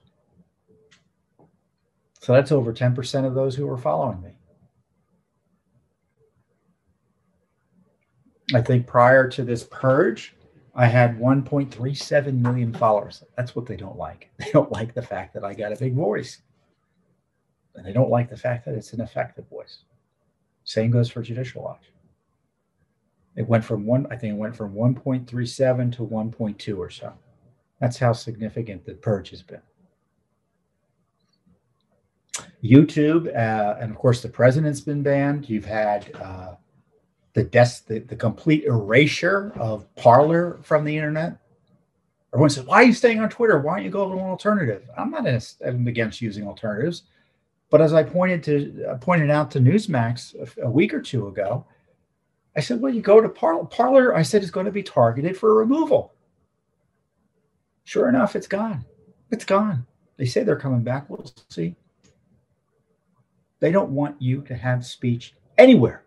So 2.20 2.32
that's 2.32 2.52
over 2.52 2.72
10% 2.72 3.26
of 3.26 3.34
those 3.34 3.56
who 3.56 3.68
are 3.68 3.76
following 3.76 4.22
me. 4.22 4.30
I 8.54 8.60
think 8.60 8.86
prior 8.86 9.28
to 9.28 9.44
this 9.44 9.64
purge, 9.64 10.34
I 10.74 10.86
had 10.86 11.18
1.37 11.18 12.38
million 12.38 12.72
followers. 12.72 13.22
That's 13.36 13.54
what 13.54 13.66
they 13.66 13.76
don't 13.76 13.96
like. 13.96 14.30
They 14.38 14.50
don't 14.52 14.72
like 14.72 14.94
the 14.94 15.02
fact 15.02 15.34
that 15.34 15.44
I 15.44 15.54
got 15.54 15.72
a 15.72 15.76
big 15.76 15.94
voice. 15.94 16.42
And 17.74 17.86
they 17.86 17.92
don't 17.92 18.10
like 18.10 18.28
the 18.28 18.36
fact 18.36 18.64
that 18.66 18.74
it's 18.74 18.92
an 18.92 19.00
effective 19.00 19.48
voice. 19.48 19.78
Same 20.64 20.90
goes 20.90 21.10
for 21.10 21.22
Judicial 21.22 21.62
Watch. 21.62 21.90
It 23.36 23.48
went 23.48 23.64
from 23.64 23.86
one, 23.86 24.06
I 24.10 24.16
think 24.16 24.34
it 24.34 24.38
went 24.38 24.56
from 24.56 24.74
1.37 24.74 25.96
to 25.96 26.06
1.2 26.06 26.78
or 26.78 26.90
so. 26.90 27.12
That's 27.80 27.98
how 27.98 28.12
significant 28.12 28.84
the 28.84 28.94
purge 28.94 29.30
has 29.30 29.42
been. 29.42 29.62
YouTube, 32.62 33.26
uh, 33.28 33.76
and 33.80 33.90
of 33.90 33.96
course, 33.96 34.22
the 34.22 34.28
president's 34.28 34.80
been 34.80 35.02
banned. 35.02 35.48
You've 35.48 35.64
had 35.64 36.14
uh, 36.16 36.54
the, 37.34 37.44
des- 37.44 37.82
the, 37.86 38.00
the 38.00 38.16
complete 38.16 38.64
erasure 38.64 39.52
of 39.56 39.92
Parler 39.96 40.58
from 40.62 40.84
the 40.84 40.96
internet. 40.96 41.38
Everyone 42.32 42.50
says, 42.50 42.64
"Why 42.64 42.76
are 42.76 42.84
you 42.84 42.92
staying 42.92 43.20
on 43.20 43.28
Twitter? 43.28 43.58
Why 43.58 43.76
don't 43.76 43.84
you 43.84 43.90
go 43.90 44.08
to 44.08 44.14
an 44.14 44.20
alternative?" 44.20 44.88
I'm 44.96 45.10
not 45.10 45.26
against 45.26 46.22
using 46.22 46.46
alternatives, 46.46 47.02
but 47.70 47.80
as 47.80 47.92
I 47.92 48.02
pointed 48.02 48.42
to 48.44 48.86
uh, 48.90 48.96
pointed 48.96 49.30
out 49.30 49.50
to 49.52 49.60
Newsmax 49.60 50.34
a, 50.34 50.66
a, 50.66 50.70
week 50.70 50.94
or 50.94 51.00
two 51.00 51.28
ago, 51.28 51.66
I 52.56 52.60
said, 52.60 52.80
"Well, 52.80 52.92
you 52.92 53.02
go 53.02 53.20
to 53.20 53.28
Parler. 53.28 53.64
Parler, 53.66 54.16
I 54.16 54.22
said, 54.22 54.42
is 54.42 54.50
going 54.50 54.66
to 54.66 54.72
be 54.72 54.82
targeted 54.82 55.36
for 55.36 55.54
removal." 55.54 56.12
Sure 57.84 58.08
enough, 58.08 58.36
it's 58.36 58.46
gone. 58.46 58.84
It's 59.30 59.44
gone. 59.44 59.86
They 60.16 60.26
say 60.26 60.42
they're 60.42 60.56
coming 60.56 60.82
back. 60.82 61.10
We'll 61.10 61.30
see. 61.50 61.74
They 63.60 63.72
don't 63.72 63.90
want 63.90 64.20
you 64.22 64.42
to 64.42 64.56
have 64.56 64.86
speech 64.86 65.34
anywhere 65.58 66.01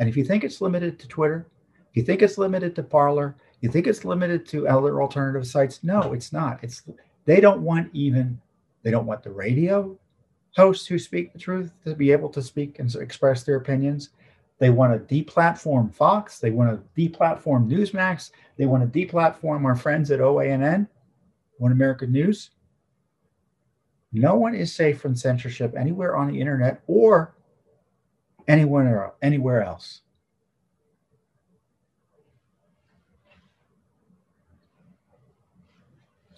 and 0.00 0.08
if 0.08 0.16
you 0.16 0.24
think 0.24 0.42
it's 0.42 0.62
limited 0.62 0.98
to 0.98 1.06
Twitter, 1.06 1.46
you 1.92 2.02
think 2.02 2.22
it's 2.22 2.38
limited 2.38 2.74
to 2.74 2.82
Parler, 2.82 3.36
you 3.60 3.68
think 3.68 3.86
it's 3.86 4.04
limited 4.04 4.46
to 4.48 4.66
other 4.66 5.02
alternative 5.02 5.46
sites, 5.46 5.84
no, 5.84 6.14
it's 6.14 6.32
not. 6.32 6.58
It's 6.64 6.82
they 7.26 7.38
don't 7.38 7.60
want 7.60 7.90
even 7.92 8.40
they 8.82 8.90
don't 8.90 9.06
want 9.06 9.22
the 9.22 9.30
radio 9.30 9.96
hosts 10.56 10.86
who 10.86 10.98
speak 10.98 11.32
the 11.32 11.38
truth 11.38 11.70
to 11.84 11.94
be 11.94 12.12
able 12.12 12.30
to 12.30 12.42
speak 12.42 12.78
and 12.78 12.92
express 12.96 13.42
their 13.42 13.56
opinions. 13.56 14.08
They 14.58 14.70
want 14.70 15.08
to 15.08 15.14
deplatform 15.14 15.94
Fox. 15.94 16.38
They 16.38 16.50
want 16.50 16.70
to 16.70 17.00
deplatform 17.00 17.68
Newsmax. 17.68 18.30
They 18.56 18.66
want 18.66 18.90
to 18.90 19.06
deplatform 19.06 19.64
our 19.64 19.76
friends 19.76 20.10
at 20.10 20.20
OANN, 20.20 20.88
One 21.58 21.72
American 21.72 22.10
News. 22.10 22.50
No 24.12 24.34
one 24.34 24.54
is 24.54 24.74
safe 24.74 25.00
from 25.00 25.14
censorship 25.14 25.74
anywhere 25.76 26.16
on 26.16 26.28
the 26.28 26.40
internet 26.40 26.80
or 26.86 27.34
anywhere 28.48 29.12
anywhere 29.22 29.62
else. 29.62 30.00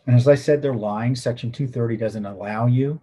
And 0.07 0.17
as 0.17 0.27
I 0.27 0.35
said, 0.35 0.63
they're 0.63 0.75
lying. 0.75 1.15
Section 1.15 1.53
230 1.53 1.97
doesn't 1.97 2.27
allow 2.27 2.67
you 2.67 3.01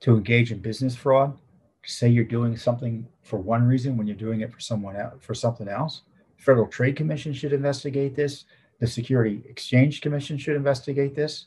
to 0.00 0.16
engage 0.16 0.52
in 0.52 0.60
business 0.60 0.94
fraud. 0.94 1.36
Say 1.84 2.08
you're 2.08 2.24
doing 2.24 2.56
something 2.56 3.08
for 3.22 3.38
one 3.38 3.64
reason 3.64 3.96
when 3.96 4.06
you're 4.06 4.16
doing 4.16 4.42
it 4.42 4.52
for 4.52 4.60
someone 4.60 4.94
else, 4.94 5.14
for 5.20 5.34
something 5.34 5.68
else. 5.68 6.02
Federal 6.36 6.66
Trade 6.66 6.96
Commission 6.96 7.32
should 7.32 7.52
investigate 7.52 8.14
this. 8.14 8.44
The 8.78 8.86
Security 8.86 9.42
Exchange 9.48 10.00
Commission 10.00 10.38
should 10.38 10.54
investigate 10.54 11.14
this. 11.16 11.46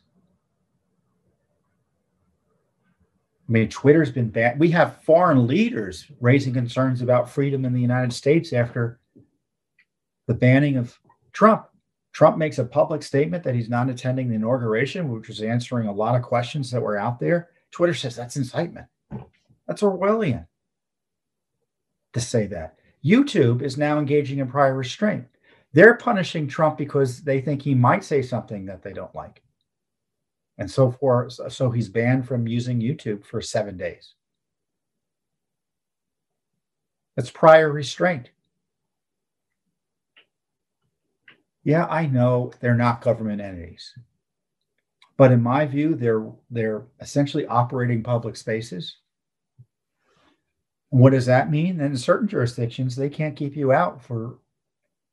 I 3.51 3.53
mean, 3.53 3.67
Twitter's 3.67 4.11
been 4.11 4.29
banned. 4.29 4.61
We 4.61 4.71
have 4.71 5.03
foreign 5.03 5.45
leaders 5.45 6.05
raising 6.21 6.53
concerns 6.53 7.01
about 7.01 7.29
freedom 7.29 7.65
in 7.65 7.73
the 7.73 7.81
United 7.81 8.13
States 8.13 8.53
after 8.53 9.01
the 10.27 10.33
banning 10.33 10.77
of 10.77 10.97
Trump. 11.33 11.67
Trump 12.13 12.37
makes 12.37 12.59
a 12.59 12.63
public 12.63 13.03
statement 13.03 13.43
that 13.43 13.53
he's 13.53 13.67
not 13.67 13.89
attending 13.89 14.29
the 14.29 14.35
inauguration, 14.35 15.09
which 15.09 15.27
was 15.27 15.41
answering 15.41 15.89
a 15.89 15.93
lot 15.93 16.15
of 16.15 16.21
questions 16.21 16.71
that 16.71 16.81
were 16.81 16.97
out 16.97 17.19
there. 17.19 17.49
Twitter 17.71 17.93
says 17.93 18.15
that's 18.15 18.37
incitement. 18.37 18.87
That's 19.67 19.81
Orwellian 19.81 20.47
to 22.13 22.21
say 22.21 22.47
that. 22.47 22.77
YouTube 23.03 23.61
is 23.61 23.77
now 23.77 23.99
engaging 23.99 24.39
in 24.39 24.47
prior 24.47 24.77
restraint. 24.77 25.25
They're 25.73 25.95
punishing 25.95 26.47
Trump 26.47 26.77
because 26.77 27.21
they 27.21 27.41
think 27.41 27.61
he 27.61 27.75
might 27.75 28.05
say 28.05 28.21
something 28.21 28.65
that 28.67 28.81
they 28.81 28.93
don't 28.93 29.13
like. 29.13 29.43
And 30.57 30.69
so 30.69 30.91
forth. 30.91 31.39
So 31.51 31.71
he's 31.71 31.89
banned 31.89 32.27
from 32.27 32.47
using 32.47 32.81
YouTube 32.81 33.25
for 33.25 33.41
seven 33.41 33.77
days. 33.77 34.13
That's 37.15 37.31
prior 37.31 37.71
restraint. 37.71 38.29
Yeah, 41.63 41.85
I 41.85 42.07
know 42.07 42.51
they're 42.59 42.75
not 42.75 43.01
government 43.01 43.41
entities. 43.41 43.93
But 45.17 45.31
in 45.31 45.43
my 45.43 45.65
view, 45.65 45.95
they're 45.95 46.25
they're 46.49 46.83
essentially 46.99 47.45
operating 47.45 48.01
public 48.01 48.35
spaces. 48.35 48.97
What 50.89 51.11
does 51.11 51.27
that 51.27 51.51
mean? 51.51 51.79
In 51.79 51.95
certain 51.95 52.27
jurisdictions, 52.27 52.95
they 52.95 53.09
can't 53.09 53.35
keep 53.35 53.55
you 53.55 53.71
out 53.71 54.03
for 54.03 54.39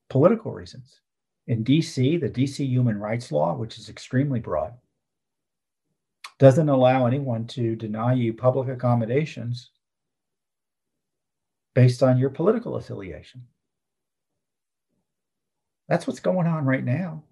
political 0.09 0.53
reasons. 0.53 1.01
In 1.47 1.65
DC, 1.65 2.21
the 2.21 2.31
DC 2.31 2.67
human 2.67 2.99
rights 2.99 3.31
law, 3.31 3.55
which 3.55 3.79
is 3.79 3.89
extremely 3.89 4.41
broad, 4.41 4.73
doesn't 6.39 6.69
allow 6.69 7.07
anyone 7.07 7.47
to 7.49 7.75
deny 7.77 8.13
you 8.13 8.33
public 8.33 8.69
accommodations 8.69 9.71
based 11.75 12.03
on 12.03 12.19
your 12.19 12.31
political 12.31 12.77
affiliation. 12.77 13.43
That's 15.89 16.07
what's 16.07 16.21
going 16.21 16.47
on 16.47 16.65
right 16.65 16.85
now. 16.85 17.23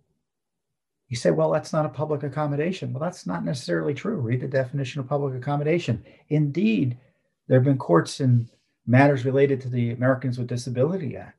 You 1.08 1.16
say, 1.16 1.30
well, 1.30 1.52
that's 1.52 1.72
not 1.72 1.86
a 1.86 1.90
public 1.90 2.24
accommodation. 2.24 2.92
Well, 2.92 3.02
that's 3.02 3.26
not 3.26 3.44
necessarily 3.44 3.94
true. 3.94 4.16
Read 4.16 4.40
the 4.40 4.48
definition 4.48 5.00
of 5.00 5.08
public 5.08 5.34
accommodation. 5.34 6.04
Indeed, 6.30 6.98
there 7.46 7.58
have 7.58 7.64
been 7.64 7.78
courts 7.78 8.20
in 8.20 8.48
matters 8.86 9.24
related 9.24 9.60
to 9.60 9.68
the 9.68 9.92
Americans 9.92 10.38
with 10.38 10.48
Disability 10.48 11.16
Act 11.16 11.38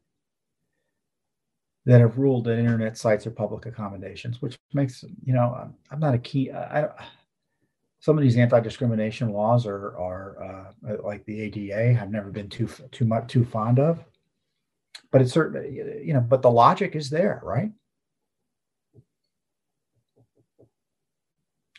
that 1.86 2.02
have 2.02 2.18
ruled 2.18 2.46
that 2.46 2.60
internet 2.60 2.98
sites 2.98 3.26
are 3.26 3.32
public 3.32 3.66
accommodations, 3.66 4.42
which 4.42 4.58
makes, 4.74 5.04
you 5.24 5.34
know, 5.34 5.70
I'm 5.90 6.00
not 6.00 6.14
a 6.14 6.20
key, 6.20 6.52
I, 6.52 6.90
some 8.08 8.18
of 8.18 8.24
these 8.24 8.38
anti-discrimination 8.38 9.34
laws 9.34 9.68
are, 9.68 9.98
are 9.98 10.72
uh, 10.88 10.96
like 11.04 11.26
the 11.26 11.42
ADA, 11.42 12.02
I've 12.02 12.10
never 12.10 12.30
been 12.30 12.48
too, 12.48 12.70
too 12.90 13.04
much, 13.04 13.28
too 13.28 13.44
fond 13.44 13.80
of. 13.80 14.02
But 15.12 15.22
it's 15.22 15.34
certainly 15.34 15.76
you 16.06 16.14
know 16.14 16.22
but 16.22 16.42
the 16.42 16.50
logic 16.50 16.96
is 16.96 17.10
there 17.10 17.42
right? 17.44 17.70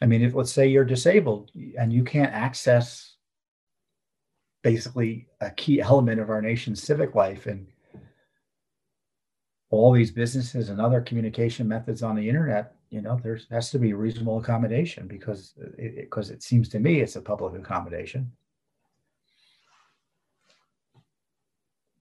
I 0.03 0.07
mean 0.07 0.21
if 0.21 0.35
let's 0.35 0.53
say 0.53 0.69
you're 0.69 0.85
disabled 0.85 1.51
and 1.79 1.91
you 1.91 2.05
can't 2.05 2.33
access 2.33 3.17
basically 4.62 5.29
a 5.41 5.51
key 5.51 5.81
element 5.81 6.21
of 6.21 6.29
our 6.29 6.43
nation's 6.43 6.83
civic 6.83 7.14
life 7.14 7.47
and 7.47 7.67
all 9.71 9.93
these 9.93 10.11
businesses 10.11 10.69
and 10.69 10.79
other 10.79 11.01
communication 11.01 11.67
methods 11.67 12.03
on 12.03 12.17
the 12.17 12.29
internet 12.29 12.75
you 12.90 13.01
know 13.01 13.18
there 13.22 13.38
has 13.51 13.70
to 13.70 13.79
be 13.79 13.92
reasonable 13.92 14.38
accommodation 14.38 15.07
because 15.07 15.55
uh, 15.62 15.68
it, 15.79 15.96
because 15.96 16.31
it 16.31 16.42
seems 16.42 16.68
to 16.68 16.79
me 16.79 17.01
it's 17.01 17.16
a 17.16 17.20
public 17.20 17.55
accommodation 17.55 18.31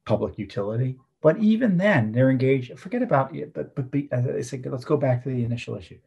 public 0.06 0.38
utility 0.38 0.98
but 1.22 1.40
even 1.40 1.78
then, 1.78 2.12
they're 2.12 2.30
engaged. 2.30 2.78
Forget 2.78 3.02
about 3.02 3.36
it. 3.36 3.54
But 3.54 3.76
but 3.76 3.90
be, 3.92 4.10
I 4.12 4.42
say, 4.42 4.62
let's 4.66 4.86
go 4.86 4.98
back 4.98 5.24
to 5.24 5.30
the 5.30 5.44
initial 5.44 5.76
issue. 5.76 6.00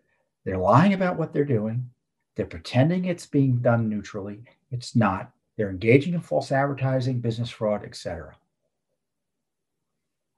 They're 0.44 0.58
lying 0.58 0.94
about 0.94 1.18
what 1.18 1.32
they're 1.32 1.44
doing. 1.44 1.90
They're 2.36 2.46
pretending 2.46 3.04
it's 3.04 3.26
being 3.26 3.58
done 3.58 3.88
neutrally. 3.88 4.44
It's 4.70 4.94
not. 4.94 5.32
They're 5.56 5.70
engaging 5.70 6.14
in 6.14 6.20
false 6.20 6.52
advertising, 6.52 7.20
business 7.20 7.50
fraud, 7.50 7.84
etc. 7.84 8.36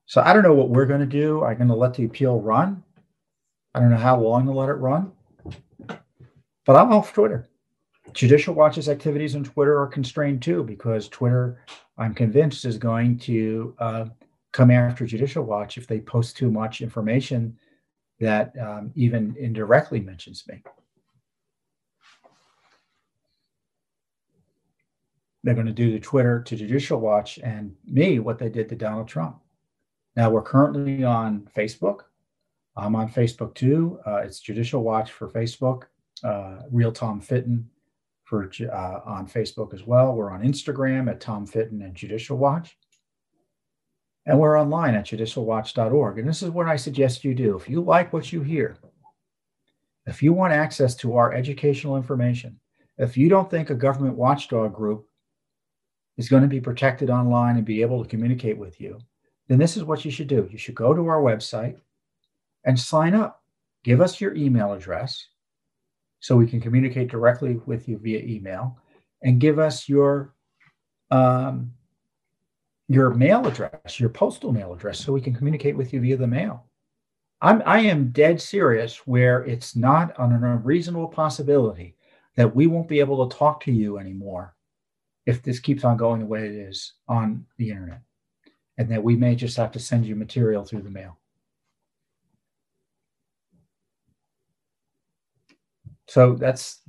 So 0.07 0.20
I 0.20 0.33
don't 0.33 0.42
know 0.42 0.55
what 0.55 0.70
we're 0.70 0.87
going 0.87 1.00
to 1.00 1.07
do. 1.07 1.44
I'm 1.44 1.59
going 1.59 1.68
to 1.68 1.74
let 1.74 1.94
the 1.94 2.05
appeal 2.05 2.40
run. 2.40 2.83
I 3.74 3.80
don't 3.80 3.90
know 3.90 3.96
how 3.96 4.20
long 4.20 4.46
to 4.46 4.52
let 4.52 4.68
it 4.68 4.74
run. 4.74 5.12
But 6.64 6.76
I'm 6.76 6.92
off 6.92 7.12
Twitter. 7.12 7.48
Judicial 8.12 8.54
Watch's 8.54 8.88
activities 8.88 9.35
on 9.35 9.44
Twitter 9.44 9.80
are 9.80 9.87
constrained 9.87 10.42
too, 10.42 10.62
because 10.62 11.08
Twitter, 11.08 11.61
I'm 11.96 12.14
convinced, 12.14 12.64
is 12.64 12.76
going 12.76 13.18
to 13.20 13.74
uh, 13.78 14.04
come 14.52 14.70
after 14.70 15.06
Judicial 15.06 15.44
Watch 15.44 15.78
if 15.78 15.87
they 15.87 16.00
post 16.00 16.37
too 16.37 16.50
much 16.50 16.82
information 16.82 17.56
that 18.20 18.56
um, 18.58 18.92
even 18.94 19.35
indirectly 19.38 20.00
mentions 20.00 20.44
me. 20.46 20.62
They're 25.42 25.54
going 25.54 25.66
to 25.66 25.72
do 25.72 25.90
to 25.90 25.98
Twitter, 25.98 26.40
to 26.42 26.56
Judicial 26.56 27.00
Watch, 27.00 27.38
and 27.38 27.74
me 27.85 28.20
what 28.20 28.38
they 28.38 28.48
did 28.48 28.68
to 28.68 28.76
Donald 28.76 29.08
Trump. 29.08 29.38
Now 30.14 30.30
we're 30.30 30.42
currently 30.42 31.02
on 31.02 31.48
Facebook. 31.56 32.02
I'm 32.76 32.96
on 32.96 33.11
Facebook 33.11 33.54
too. 33.54 34.00
Uh, 34.06 34.16
it's 34.16 34.40
Judicial 34.40 34.82
Watch 34.82 35.12
for 35.12 35.28
Facebook, 35.28 35.85
uh, 36.24 36.62
Real 36.70 36.92
Tom 36.92 37.20
Fitton 37.20 37.68
for 38.24 38.50
uh, 38.72 39.00
on 39.04 39.28
Facebook 39.28 39.74
as 39.74 39.87
well. 39.87 40.14
We're 40.14 40.30
on 40.30 40.42
Instagram 40.42 41.11
at 41.11 41.20
Tom 41.20 41.46
Fitton 41.46 41.82
and 41.82 41.94
Judicial 41.94 42.38
Watch. 42.38 42.78
And 44.24 44.38
we're 44.38 44.58
online 44.58 44.94
at 44.94 45.04
judicialwatch.org. 45.04 46.18
And 46.18 46.28
this 46.28 46.42
is 46.42 46.50
what 46.50 46.68
I 46.68 46.76
suggest 46.76 47.24
you 47.24 47.35
do. 47.35 47.56
If 47.56 47.68
you 47.68 47.80
like 47.82 48.12
what 48.12 48.32
you 48.32 48.40
hear, 48.42 48.76
if 50.06 50.22
you 50.22 50.32
want 50.32 50.52
access 50.52 50.94
to 50.96 51.16
our 51.16 51.32
educational 51.32 51.96
information, 51.96 52.58
if 52.98 53.16
you 53.16 53.28
don't 53.28 53.50
think 53.50 53.70
a 53.70 53.74
government 53.74 54.16
watchdog 54.16 54.74
group 54.74 55.08
is 56.16 56.28
going 56.28 56.42
to 56.42 56.48
be 56.48 56.61
protected 56.61 57.11
online 57.11 57.56
and 57.56 57.64
be 57.64 57.82
able 57.82 58.02
to 58.02 58.08
communicate 58.08 58.56
with 58.56 58.80
you, 58.80 58.98
then 59.48 59.58
this 59.58 59.76
is 59.76 59.85
what 59.85 60.04
you 60.04 60.11
should 60.11 60.28
do. 60.28 60.48
You 60.50 60.58
should 60.58 60.74
go 60.74 60.94
to 60.94 61.06
our 61.08 61.20
website 61.20 61.78
and 62.64 62.79
sign 62.79 63.14
up. 63.14 63.42
Give 63.85 64.01
us 64.01 64.20
your 64.20 64.35
email 64.35 64.72
address 64.72 65.29
so 66.20 66.37
we 66.37 66.46
can 66.46 66.61
communicate 66.61 67.11
directly 67.11 67.61
with 67.66 67.88
you 67.88 67.98
via 67.98 68.20
email 68.20 68.79
and 69.22 69.40
give 69.40 69.59
us 69.59 69.88
your 69.88 70.35
um, 71.11 71.72
your 72.88 73.11
mail 73.11 73.46
address, 73.46 73.98
your 73.98 74.09
postal 74.09 74.53
mail 74.53 74.72
address, 74.72 74.98
so 74.98 75.12
we 75.12 75.20
can 75.20 75.35
communicate 75.35 75.77
with 75.77 75.92
you 75.92 76.01
via 76.01 76.16
the 76.16 76.27
mail. 76.27 76.66
I'm 77.40 77.62
I 77.66 77.81
am 77.81 78.11
dead 78.12 78.40
serious 78.40 79.07
where 79.07 79.44
it's 79.44 79.75
not 79.75 80.16
on 80.18 80.33
an 80.33 80.44
unreasonable 80.44 81.09
possibility 81.09 81.96
that 82.37 82.55
we 82.55 82.66
won't 82.66 82.88
be 82.88 83.01
able 83.01 83.29
to 83.29 83.37
talk 83.37 83.62
to 83.64 83.72
you 83.72 83.98
anymore 83.98 84.55
if 85.27 85.42
this 85.42 85.59
keeps 85.59 85.85
on 85.85 85.96
going 85.96 86.20
the 86.20 86.27
way 86.27 86.46
it 86.46 86.55
is 86.55 86.94
on 87.09 87.44
the 87.59 87.70
internet. 87.70 88.01
And 88.79 88.90
that 88.90 89.03
we 89.03 89.16
may 89.16 89.35
just 89.35 89.57
have 89.57 89.72
to 89.72 89.79
send 89.79 90.07
you 90.07 90.16
material 90.16 90.64
through 90.64 90.83
the 90.83 90.90
mail. 90.90 91.18
So 96.07 96.35
that's 96.35 96.81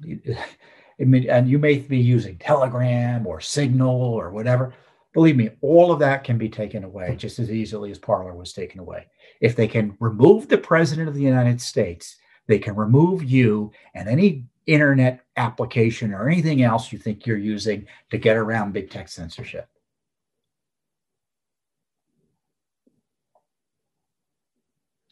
I 1.00 1.06
mean, 1.06 1.30
and 1.30 1.50
you 1.50 1.60
may 1.60 1.78
be 1.78 1.98
using 1.98 2.38
Telegram 2.38 3.26
or 3.26 3.42
Signal 3.42 3.90
or 3.90 4.32
whatever. 4.32 4.74
Believe 5.14 5.36
me, 5.36 5.52
all 5.62 5.92
of 5.92 6.00
that 6.00 6.24
can 6.24 6.38
be 6.38 6.50
taken 6.50 6.84
away 6.84 7.16
just 7.16 7.40
as 7.40 7.52
easily 7.52 7.92
as 7.92 8.00
Parler 8.00 8.36
was 8.36 8.54
taken 8.54 8.80
away. 8.80 9.06
If 9.42 9.56
they 9.56 9.68
can 9.68 9.96
remove 10.00 10.48
the 10.48 10.58
president 10.58 11.08
of 11.08 11.16
the 11.16 11.22
United 11.22 11.62
States, 11.62 12.18
they 12.48 12.60
can 12.60 12.76
remove 12.76 13.24
you 13.24 13.72
and 13.94 14.10
any 14.10 14.46
internet 14.66 15.24
application 15.38 16.14
or 16.14 16.30
anything 16.30 16.64
else 16.64 16.92
you 16.92 16.98
think 16.98 17.26
you're 17.26 17.38
using 17.38 17.86
to 18.10 18.18
get 18.18 18.38
around 18.38 18.74
big 18.74 18.90
tech 18.90 19.10
censorship. 19.10 19.68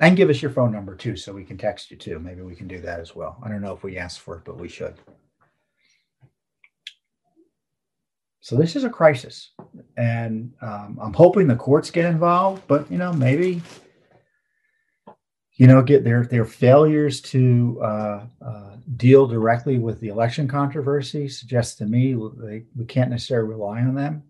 And 0.02 0.18
give 0.18 0.30
us 0.30 0.42
your 0.42 0.52
phone 0.52 0.72
number 0.72 0.96
too, 0.96 1.16
so 1.16 1.32
we 1.32 1.46
can 1.46 1.58
text 1.58 1.92
you 1.92 1.96
too. 1.96 2.20
Maybe 2.20 2.42
we 2.42 2.56
can 2.56 2.68
do 2.68 2.82
that 2.82 3.00
as 3.00 3.16
well. 3.16 3.38
I 3.44 3.50
don't 3.50 3.62
know 3.62 3.74
if 3.74 3.84
we 3.84 3.98
asked 3.98 4.20
for 4.20 4.36
it, 4.36 4.44
but 4.44 4.60
we 4.60 4.68
should. 4.68 4.96
So 8.42 8.56
this 8.56 8.76
is 8.76 8.84
a 8.84 8.90
crisis, 8.90 9.52
and 9.98 10.52
um, 10.62 11.00
I'm 11.02 11.14
hoping 11.14 11.48
the 11.48 11.56
courts 11.56 11.92
get 11.92 12.06
involved. 12.06 12.64
But 12.68 12.92
you 12.92 12.98
know, 12.98 13.14
maybe 13.14 13.62
you 15.62 15.68
know, 15.68 15.84
get 15.84 16.04
their 16.04 16.26
their 16.26 16.46
failures 16.46 17.22
to 17.22 17.80
uh, 17.84 18.26
uh, 18.44 18.76
deal 18.98 19.28
directly 19.28 19.78
with 19.78 20.00
the 20.00 20.08
election 20.08 20.48
controversy 20.48 21.28
suggests 21.28 21.76
to 21.76 21.86
me 21.86 22.16
they, 22.38 22.64
we 22.76 22.86
can't 22.86 23.12
necessarily 23.12 23.50
rely 23.50 23.82
on 23.82 23.94
them. 23.94 24.24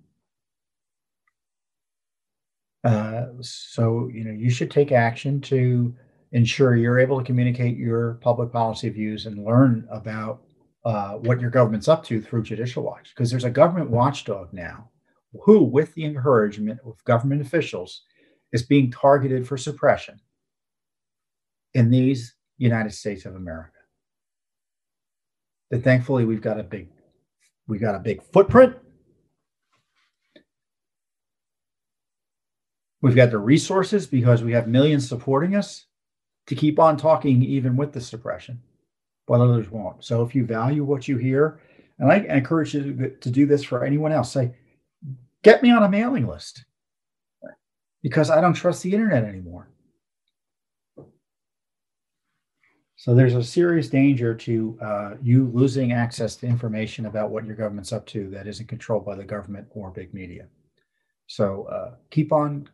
Uh, 2.83 3.25
so 3.41 4.09
you 4.13 4.23
know, 4.23 4.31
you 4.31 4.49
should 4.49 4.71
take 4.71 4.91
action 4.91 5.39
to 5.41 5.93
ensure 6.31 6.75
you're 6.75 6.99
able 6.99 7.19
to 7.19 7.25
communicate 7.25 7.77
your 7.77 8.15
public 8.21 8.51
policy 8.51 8.89
views 8.89 9.25
and 9.25 9.43
learn 9.43 9.87
about 9.91 10.41
uh, 10.85 11.13
what 11.13 11.39
your 11.39 11.51
government's 11.51 11.87
up 11.87 12.03
to 12.03 12.21
through 12.21 12.41
Judicial 12.41 12.83
Watch, 12.83 13.11
because 13.13 13.29
there's 13.29 13.43
a 13.43 13.49
government 13.49 13.91
watchdog 13.91 14.51
now 14.51 14.89
who, 15.43 15.63
with 15.63 15.93
the 15.93 16.05
encouragement 16.05 16.79
of 16.85 17.03
government 17.05 17.41
officials, 17.41 18.03
is 18.51 18.63
being 18.63 18.91
targeted 18.91 19.47
for 19.47 19.57
suppression 19.57 20.19
in 21.73 21.89
these 21.89 22.35
United 22.57 22.93
States 22.93 23.25
of 23.25 23.35
America. 23.35 23.77
But 25.69 25.83
thankfully, 25.83 26.25
we've 26.25 26.41
got 26.41 26.59
a 26.59 26.63
big, 26.63 26.89
we 27.67 27.77
got 27.77 27.95
a 27.95 27.99
big 27.99 28.21
footprint. 28.23 28.75
We've 33.01 33.15
got 33.15 33.31
the 33.31 33.37
resources 33.39 34.05
because 34.05 34.43
we 34.43 34.51
have 34.53 34.67
millions 34.67 35.07
supporting 35.07 35.55
us 35.55 35.85
to 36.47 36.55
keep 36.55 36.79
on 36.79 36.97
talking 36.97 37.41
even 37.43 37.75
with 37.75 37.93
the 37.93 38.01
suppression, 38.01 38.61
but 39.27 39.41
others 39.41 39.71
won't. 39.71 40.03
So 40.03 40.21
if 40.23 40.35
you 40.35 40.45
value 40.45 40.83
what 40.83 41.07
you 41.07 41.17
hear, 41.17 41.61
and 41.99 42.11
I 42.11 42.17
encourage 42.17 42.73
you 42.73 43.15
to 43.19 43.29
do 43.29 43.45
this 43.45 43.63
for 43.63 43.83
anyone 43.83 44.11
else, 44.11 44.31
say, 44.31 44.53
get 45.43 45.63
me 45.63 45.71
on 45.71 45.83
a 45.83 45.89
mailing 45.89 46.27
list 46.27 46.65
because 48.03 48.29
I 48.29 48.41
don't 48.41 48.53
trust 48.53 48.83
the 48.83 48.93
internet 48.93 49.23
anymore. 49.23 49.67
So 52.95 53.15
there's 53.15 53.33
a 53.33 53.43
serious 53.43 53.87
danger 53.87 54.35
to 54.35 54.77
uh, 54.79 55.11
you 55.23 55.49
losing 55.53 55.91
access 55.91 56.35
to 56.35 56.45
information 56.45 57.07
about 57.07 57.31
what 57.31 57.45
your 57.45 57.55
government's 57.55 57.91
up 57.91 58.05
to 58.07 58.29
that 58.29 58.45
isn't 58.45 58.67
controlled 58.67 59.07
by 59.07 59.15
the 59.15 59.23
government 59.23 59.67
or 59.71 59.89
big 59.89 60.13
media. 60.13 60.45
So 61.25 61.63
uh, 61.63 61.95
keep 62.11 62.31
on, 62.31 62.69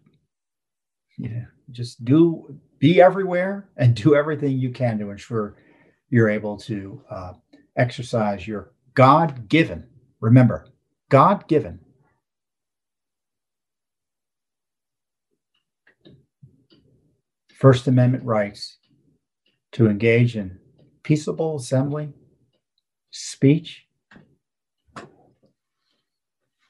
yeah, 1.17 1.45
just 1.71 2.03
do 2.06 2.60
be 2.80 3.01
everywhere 3.01 3.69
and 3.77 3.95
do 3.95 4.15
everything 4.15 4.58
you 4.58 4.71
can 4.71 4.99
to 4.99 5.10
ensure 5.10 5.58
you're 6.10 6.30
able 6.30 6.58
to 6.58 7.01
uh, 7.10 7.34
exercise 7.75 8.47
your 8.47 8.71
God 8.93 9.49
given, 9.49 9.88
remember, 10.21 10.67
God 11.10 11.47
given 11.47 11.80
First 17.58 17.88
Amendment 17.88 18.23
rights 18.23 18.77
to 19.71 19.89
engage 19.89 20.38
in 20.38 20.60
peaceable 21.01 21.58
assembly, 21.58 22.13
speech. 23.10 23.87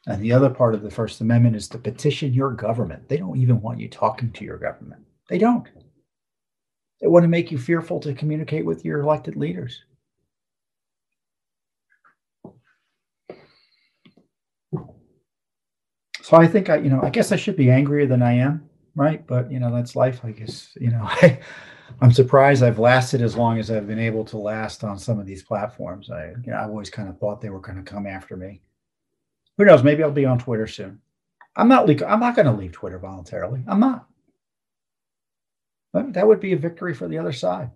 And 0.08 0.24
the 0.24 0.32
other 0.32 0.50
part 0.50 0.74
of 0.74 0.82
the 0.82 0.90
First 0.90 1.20
Amendment 1.20 1.58
is 1.58 1.68
to 1.70 1.78
petition 1.78 2.34
your 2.34 2.52
government. 2.52 3.10
They 3.10 3.18
don't 3.18 3.38
even 3.38 3.62
want 3.62 3.80
you 3.80 3.90
talking 3.90 4.32
to 4.32 4.46
your 4.46 4.58
government. 4.58 5.04
They 5.30 5.38
don't. 5.38 5.68
They 7.02 7.08
want 7.08 7.26
to 7.26 7.28
make 7.28 7.52
you 7.52 7.58
fearful 7.58 8.00
to 8.00 8.14
communicate 8.14 8.66
with 8.66 8.86
your 8.86 9.02
elected 9.02 9.36
leaders. 9.36 9.84
So 16.22 16.36
I 16.38 16.48
think 16.48 16.70
I, 16.70 16.78
you 16.78 16.90
know, 16.90 17.02
I 17.02 17.10
guess 17.10 17.34
I 17.34 17.36
should 17.36 17.58
be 17.58 17.70
angrier 17.70 18.06
than 18.06 18.22
I 18.22 18.34
am, 18.34 18.70
right? 18.96 19.26
But 19.28 19.52
you 19.52 19.60
know, 19.60 19.74
that's 19.74 19.96
life, 19.96 20.22
I 20.24 20.32
guess. 20.32 20.76
You 20.80 20.92
know, 20.92 21.02
I 21.04 21.40
I'm 22.02 22.12
surprised 22.12 22.64
I've 22.64 22.80
lasted 22.80 23.22
as 23.22 23.38
long 23.38 23.60
as 23.60 23.72
I've 23.72 23.88
been 23.88 24.00
able 24.00 24.26
to 24.26 24.38
last 24.38 24.84
on 24.84 25.00
some 25.00 25.20
of 25.20 25.26
these 25.26 25.44
platforms. 25.44 26.10
I, 26.10 26.34
you 26.44 26.52
know, 26.52 26.58
I've 26.58 26.70
always 26.70 26.90
kind 26.90 27.08
of 27.08 27.18
thought 27.18 27.40
they 27.40 27.50
were 27.50 27.62
going 27.62 27.78
to 27.78 27.90
come 27.90 28.06
after 28.06 28.36
me. 28.36 28.62
Who 29.58 29.66
knows? 29.66 29.84
Maybe 29.84 30.04
I'll 30.04 30.12
be 30.12 30.26
on 30.26 30.40
Twitter 30.40 30.68
soon. 30.68 31.02
I'm 31.56 31.68
not. 31.68 31.88
Le- 31.88 32.06
I'm 32.06 32.20
not 32.20 32.36
going 32.36 32.46
to 32.46 32.52
leave 32.52 32.72
Twitter 32.72 33.00
voluntarily. 33.00 33.64
I'm 33.68 33.80
not. 33.80 34.08
But 35.94 36.14
that 36.14 36.28
would 36.28 36.40
be 36.40 36.54
a 36.54 36.58
victory 36.58 36.94
for 36.94 37.08
the 37.08 37.18
other 37.18 37.32
side. 37.32 37.72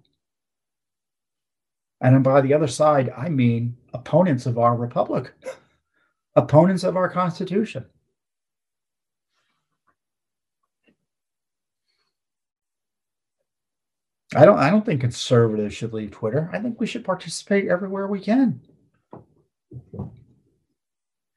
And 2.02 2.24
by 2.24 2.42
the 2.42 2.54
other 2.54 2.68
side, 2.68 3.12
I 3.16 3.30
mean 3.30 3.78
opponents 3.94 4.46
of 4.46 4.58
our 4.58 4.76
republic, 4.76 5.32
opponents 6.36 6.84
of 6.84 6.96
our 6.96 7.10
Constitution. 7.10 7.86
I 14.34 14.46
don't 14.46 14.58
I 14.58 14.70
don't 14.70 14.86
think 14.86 15.02
conservatives 15.02 15.76
should 15.76 15.94
leave 15.94 16.12
Twitter. 16.12 16.50
I 16.54 16.60
think 16.60 16.80
we 16.80 16.88
should 16.88 17.04
participate 17.04 17.68
everywhere 17.68 18.08
we 18.08 18.22
can. 18.22 18.62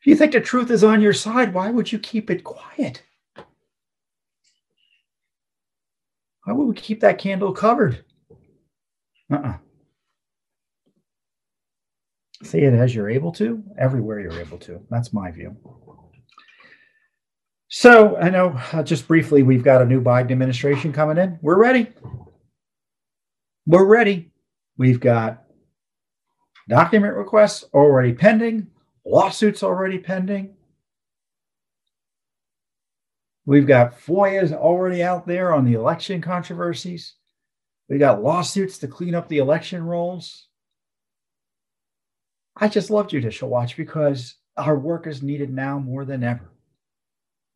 If 0.04 0.08
you 0.08 0.16
think 0.16 0.32
the 0.32 0.40
truth 0.40 0.70
is 0.70 0.84
on 0.84 1.00
your 1.00 1.14
side, 1.14 1.54
why 1.54 1.70
would 1.70 1.90
you 1.90 1.98
keep 1.98 2.28
it 2.28 2.44
quiet? 2.44 3.02
Why 6.44 6.52
would 6.52 6.68
we 6.68 6.74
keep 6.74 7.00
that 7.00 7.16
candle 7.16 7.52
covered? 7.54 8.04
Uh-uh. 9.32 9.54
Say 12.42 12.60
it 12.64 12.74
as 12.74 12.94
you're 12.94 13.08
able 13.08 13.32
to, 13.32 13.64
everywhere 13.78 14.20
you're 14.20 14.38
able 14.38 14.58
to. 14.58 14.82
That's 14.90 15.14
my 15.14 15.30
view. 15.30 15.56
So 17.68 18.18
I 18.18 18.28
know 18.28 18.60
uh, 18.74 18.82
just 18.82 19.08
briefly, 19.08 19.42
we've 19.42 19.64
got 19.64 19.80
a 19.80 19.86
new 19.86 20.02
Biden 20.02 20.32
administration 20.32 20.92
coming 20.92 21.16
in. 21.16 21.38
We're 21.40 21.58
ready 21.58 21.88
we're 23.66 23.86
ready. 23.86 24.30
We've 24.76 25.00
got 25.00 25.44
document 26.68 27.14
requests 27.14 27.64
already 27.72 28.12
pending, 28.12 28.66
lawsuits 29.04 29.62
already 29.62 29.98
pending. 29.98 30.54
We've 33.46 33.66
got 33.66 33.98
FOIAs 33.98 34.52
already 34.52 35.02
out 35.02 35.26
there 35.26 35.52
on 35.52 35.64
the 35.64 35.74
election 35.74 36.20
controversies. 36.20 37.14
We 37.88 37.98
got 37.98 38.22
lawsuits 38.22 38.78
to 38.78 38.88
clean 38.88 39.14
up 39.14 39.28
the 39.28 39.38
election 39.38 39.82
rolls. 39.84 40.48
I 42.56 42.68
just 42.68 42.90
love 42.90 43.08
Judicial 43.08 43.48
Watch 43.48 43.76
because 43.76 44.36
our 44.56 44.78
work 44.78 45.06
is 45.06 45.22
needed 45.22 45.52
now 45.52 45.78
more 45.78 46.04
than 46.04 46.24
ever. 46.24 46.50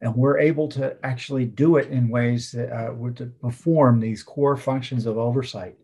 And 0.01 0.15
we're 0.15 0.39
able 0.39 0.69
to 0.71 0.97
actually 1.03 1.47
do 1.47 1.77
it 1.77 1.89
in 1.89 2.09
ways 2.09 2.53
that 2.53 2.71
uh, 2.71 2.93
would 2.93 3.17
to 3.17 3.27
perform 3.27 3.99
these 3.99 4.23
core 4.23 4.57
functions 4.57 5.07
of 5.07 5.17
oversight 5.17 5.77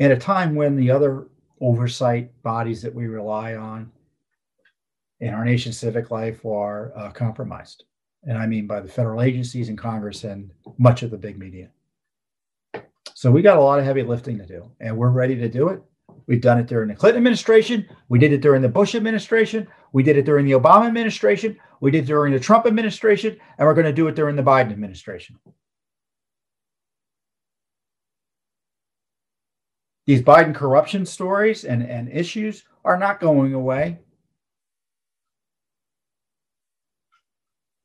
at 0.00 0.12
a 0.12 0.16
time 0.16 0.54
when 0.54 0.76
the 0.76 0.90
other 0.90 1.28
oversight 1.60 2.30
bodies 2.42 2.82
that 2.82 2.94
we 2.94 3.06
rely 3.06 3.54
on 3.54 3.90
in 5.20 5.32
our 5.32 5.44
nation's 5.44 5.78
civic 5.78 6.10
life 6.10 6.44
are 6.44 6.92
uh, 6.96 7.10
compromised. 7.10 7.84
And 8.24 8.36
I 8.38 8.46
mean 8.46 8.66
by 8.66 8.80
the 8.80 8.88
federal 8.88 9.22
agencies 9.22 9.68
and 9.68 9.78
Congress 9.78 10.24
and 10.24 10.50
much 10.78 11.02
of 11.02 11.10
the 11.10 11.18
big 11.18 11.38
media. 11.38 11.70
So 13.14 13.30
we 13.30 13.42
got 13.42 13.58
a 13.58 13.62
lot 13.62 13.78
of 13.78 13.84
heavy 13.84 14.02
lifting 14.02 14.38
to 14.38 14.46
do, 14.46 14.70
and 14.80 14.96
we're 14.96 15.10
ready 15.10 15.36
to 15.36 15.48
do 15.48 15.68
it. 15.68 15.82
We've 16.26 16.40
done 16.40 16.58
it 16.58 16.66
during 16.66 16.88
the 16.88 16.94
Clinton 16.94 17.18
administration. 17.18 17.88
We 18.08 18.18
did 18.18 18.32
it 18.32 18.40
during 18.40 18.62
the 18.62 18.68
Bush 18.68 18.94
administration. 18.94 19.68
We 19.92 20.02
did 20.02 20.16
it 20.16 20.24
during 20.24 20.46
the 20.46 20.52
Obama 20.52 20.86
administration. 20.86 21.58
We 21.80 21.90
did 21.90 22.04
it 22.04 22.06
during 22.06 22.32
the 22.32 22.40
Trump 22.40 22.66
administration, 22.66 23.36
and 23.58 23.66
we're 23.66 23.74
going 23.74 23.86
to 23.86 23.92
do 23.92 24.08
it 24.08 24.16
during 24.16 24.36
the 24.36 24.42
Biden 24.42 24.72
administration. 24.72 25.38
These 30.06 30.22
Biden 30.22 30.54
corruption 30.54 31.06
stories 31.06 31.64
and, 31.64 31.82
and 31.82 32.10
issues 32.10 32.64
are 32.84 32.98
not 32.98 33.20
going 33.20 33.54
away. 33.54 33.98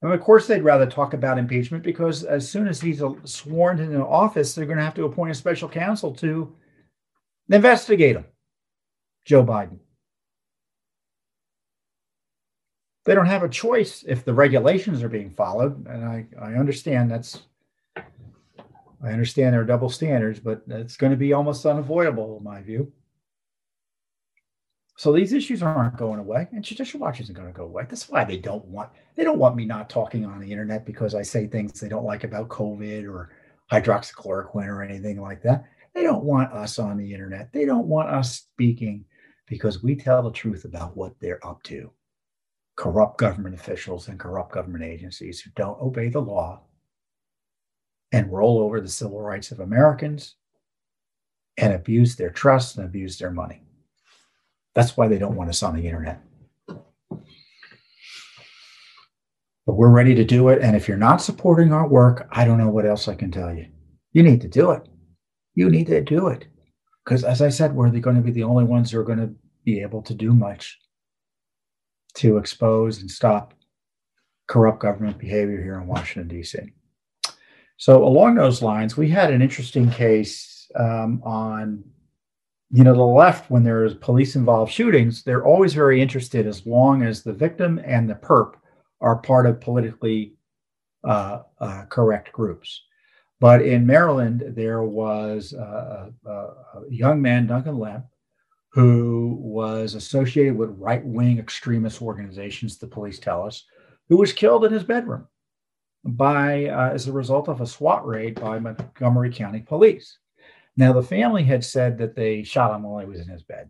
And 0.01 0.13
of 0.13 0.21
course, 0.21 0.47
they'd 0.47 0.61
rather 0.61 0.85
talk 0.85 1.13
about 1.13 1.37
impeachment 1.37 1.83
because 1.83 2.23
as 2.23 2.49
soon 2.49 2.67
as 2.67 2.79
he's 2.79 3.01
sworn 3.25 3.79
into 3.79 4.05
office, 4.05 4.55
they're 4.55 4.65
going 4.65 4.77
to 4.77 4.83
have 4.83 4.93
to 4.95 5.05
appoint 5.05 5.31
a 5.31 5.35
special 5.35 5.67
counsel 5.67 6.13
to 6.15 6.55
investigate 7.49 8.15
him, 8.15 8.25
Joe 9.25 9.43
Biden. 9.43 9.79
They 13.05 13.15
don't 13.15 13.25
have 13.25 13.43
a 13.43 13.49
choice 13.49 14.05
if 14.07 14.23
the 14.23 14.33
regulations 14.33 15.03
are 15.03 15.09
being 15.09 15.31
followed. 15.31 15.85
And 15.87 16.05
I, 16.05 16.27
I 16.39 16.53
understand 16.53 17.11
that's 17.11 17.39
I 19.03 19.11
understand 19.11 19.53
there 19.53 19.61
are 19.61 19.65
double 19.65 19.89
standards, 19.89 20.39
but 20.39 20.63
it's 20.67 20.97
going 20.97 21.11
to 21.11 21.17
be 21.17 21.33
almost 21.33 21.65
unavoidable, 21.65 22.37
in 22.37 22.43
my 22.43 22.61
view. 22.61 22.91
So 24.97 25.13
these 25.13 25.31
issues 25.31 25.63
aren't 25.63 25.95
going 25.95 26.19
away, 26.19 26.49
and 26.51 26.61
judicial 26.61 26.99
watch 26.99 27.21
isn't 27.21 27.33
going 27.33 27.47
to 27.47 27.53
go 27.53 27.63
away. 27.63 27.85
That's 27.89 28.09
why 28.09 28.25
they 28.25 28.35
don't 28.37 28.65
want 28.65 28.89
they 29.15 29.23
don't 29.23 29.39
want 29.39 29.55
me 29.55 29.63
not 29.63 29.89
talking 29.89 30.25
on 30.25 30.41
the 30.41 30.51
internet 30.51 30.85
because 30.85 31.15
I 31.15 31.21
say 31.21 31.47
things 31.47 31.79
they 31.79 31.87
don't 31.87 32.03
like 32.03 32.25
about 32.25 32.49
COVID 32.49 33.09
or 33.09 33.31
hydroxychloroquine 33.71 34.67
or 34.67 34.83
anything 34.83 35.21
like 35.21 35.41
that. 35.43 35.63
They 35.93 36.03
don't 36.03 36.25
want 36.25 36.51
us 36.51 36.79
on 36.79 36.97
the 36.97 37.13
internet. 37.13 37.53
They 37.53 37.63
don't 37.63 37.87
want 37.87 38.09
us 38.09 38.35
speaking 38.35 39.05
because 39.47 39.81
we 39.81 39.95
tell 39.95 40.21
the 40.21 40.33
truth 40.33 40.65
about 40.65 40.97
what 40.97 41.17
they're 41.21 41.45
up 41.47 41.63
to. 41.63 41.91
Corrupt 42.75 43.17
government 43.17 43.55
officials 43.55 44.09
and 44.09 44.19
corrupt 44.19 44.51
government 44.51 44.83
agencies 44.83 45.39
who 45.39 45.51
don't 45.55 45.79
obey 45.81 46.09
the 46.09 46.19
law 46.19 46.61
and 48.11 48.31
roll 48.31 48.59
over 48.59 48.81
the 48.81 48.87
civil 48.87 49.21
rights 49.21 49.51
of 49.51 49.59
Americans 49.59 50.35
and 51.57 51.73
abuse 51.73 52.15
their 52.15 52.29
trust 52.29 52.77
and 52.77 52.85
abuse 52.85 53.17
their 53.17 53.31
money. 53.31 53.63
That's 54.75 54.95
why 54.95 55.07
they 55.07 55.17
don't 55.17 55.35
want 55.35 55.49
us 55.49 55.63
on 55.63 55.75
the 55.75 55.85
internet. 55.85 56.21
But 56.67 56.85
we're 59.75 59.89
ready 59.89 60.15
to 60.15 60.23
do 60.23 60.49
it. 60.49 60.61
And 60.61 60.75
if 60.75 60.87
you're 60.87 60.97
not 60.97 61.21
supporting 61.21 61.71
our 61.71 61.87
work, 61.87 62.27
I 62.31 62.45
don't 62.45 62.57
know 62.57 62.69
what 62.69 62.85
else 62.85 63.07
I 63.07 63.15
can 63.15 63.31
tell 63.31 63.53
you. 63.53 63.67
You 64.13 64.23
need 64.23 64.41
to 64.41 64.47
do 64.47 64.71
it. 64.71 64.87
You 65.53 65.69
need 65.69 65.87
to 65.87 66.01
do 66.01 66.27
it 66.27 66.45
because 67.03 67.23
as 67.23 67.41
I 67.41 67.49
said, 67.49 67.75
we're 67.75 67.89
going 67.89 68.15
to 68.15 68.21
be 68.21 68.31
the 68.31 68.43
only 68.43 68.63
ones 68.63 68.91
who 68.91 68.99
are 68.99 69.03
going 69.03 69.19
to 69.19 69.33
be 69.65 69.81
able 69.81 70.01
to 70.03 70.13
do 70.13 70.33
much 70.33 70.79
to 72.15 72.37
expose 72.37 73.01
and 73.01 73.09
stop 73.09 73.53
corrupt 74.47 74.79
government 74.79 75.17
behavior 75.17 75.61
here 75.61 75.79
in 75.79 75.87
Washington, 75.87 76.27
D.C. 76.27 76.59
So, 77.79 78.03
along 78.03 78.35
those 78.35 78.61
lines, 78.61 78.97
we 78.97 79.07
had 79.07 79.31
an 79.31 79.41
interesting 79.41 79.89
case 79.89 80.69
um, 80.75 81.21
on, 81.23 81.81
you 82.71 82.83
know, 82.83 82.93
the 82.93 83.01
left, 83.01 83.49
when 83.49 83.63
there's 83.63 83.95
police 83.95 84.35
involved 84.35 84.73
shootings, 84.73 85.23
they're 85.23 85.45
always 85.45 85.73
very 85.73 86.01
interested 86.01 86.45
as 86.45 86.65
long 86.65 87.03
as 87.03 87.23
the 87.23 87.31
victim 87.31 87.79
and 87.85 88.09
the 88.09 88.15
perp 88.15 88.55
are 88.99 89.15
part 89.15 89.45
of 89.45 89.61
politically 89.61 90.33
uh, 91.05 91.43
uh, 91.61 91.85
correct 91.85 92.33
groups. 92.33 92.83
But 93.39 93.61
in 93.61 93.87
Maryland, 93.87 94.43
there 94.57 94.83
was 94.83 95.53
a, 95.53 96.11
a, 96.25 96.29
a 96.29 96.55
young 96.89 97.21
man, 97.21 97.47
Duncan 97.47 97.79
Lemp, 97.79 98.07
who 98.73 99.37
was 99.39 99.95
associated 99.95 100.57
with 100.57 100.77
right 100.77 101.03
wing 101.05 101.39
extremist 101.39 102.01
organizations, 102.01 102.77
the 102.77 102.87
police 102.87 103.19
tell 103.19 103.45
us, 103.45 103.63
who 104.09 104.17
was 104.17 104.33
killed 104.33 104.65
in 104.65 104.73
his 104.73 104.83
bedroom 104.83 105.29
by 106.03 106.65
uh, 106.65 106.91
as 106.93 107.07
a 107.07 107.11
result 107.11 107.49
of 107.49 107.61
a 107.61 107.67
SWAT 107.67 108.05
raid 108.05 108.39
by 108.39 108.59
Montgomery 108.59 109.31
County 109.31 109.59
Police. 109.59 110.17
Now, 110.77 110.93
the 110.93 111.03
family 111.03 111.43
had 111.43 111.63
said 111.63 111.97
that 111.97 112.15
they 112.15 112.43
shot 112.43 112.73
him 112.73 112.83
while 112.83 112.99
he 112.99 113.05
was 113.05 113.19
in 113.19 113.27
his 113.27 113.43
bed. 113.43 113.69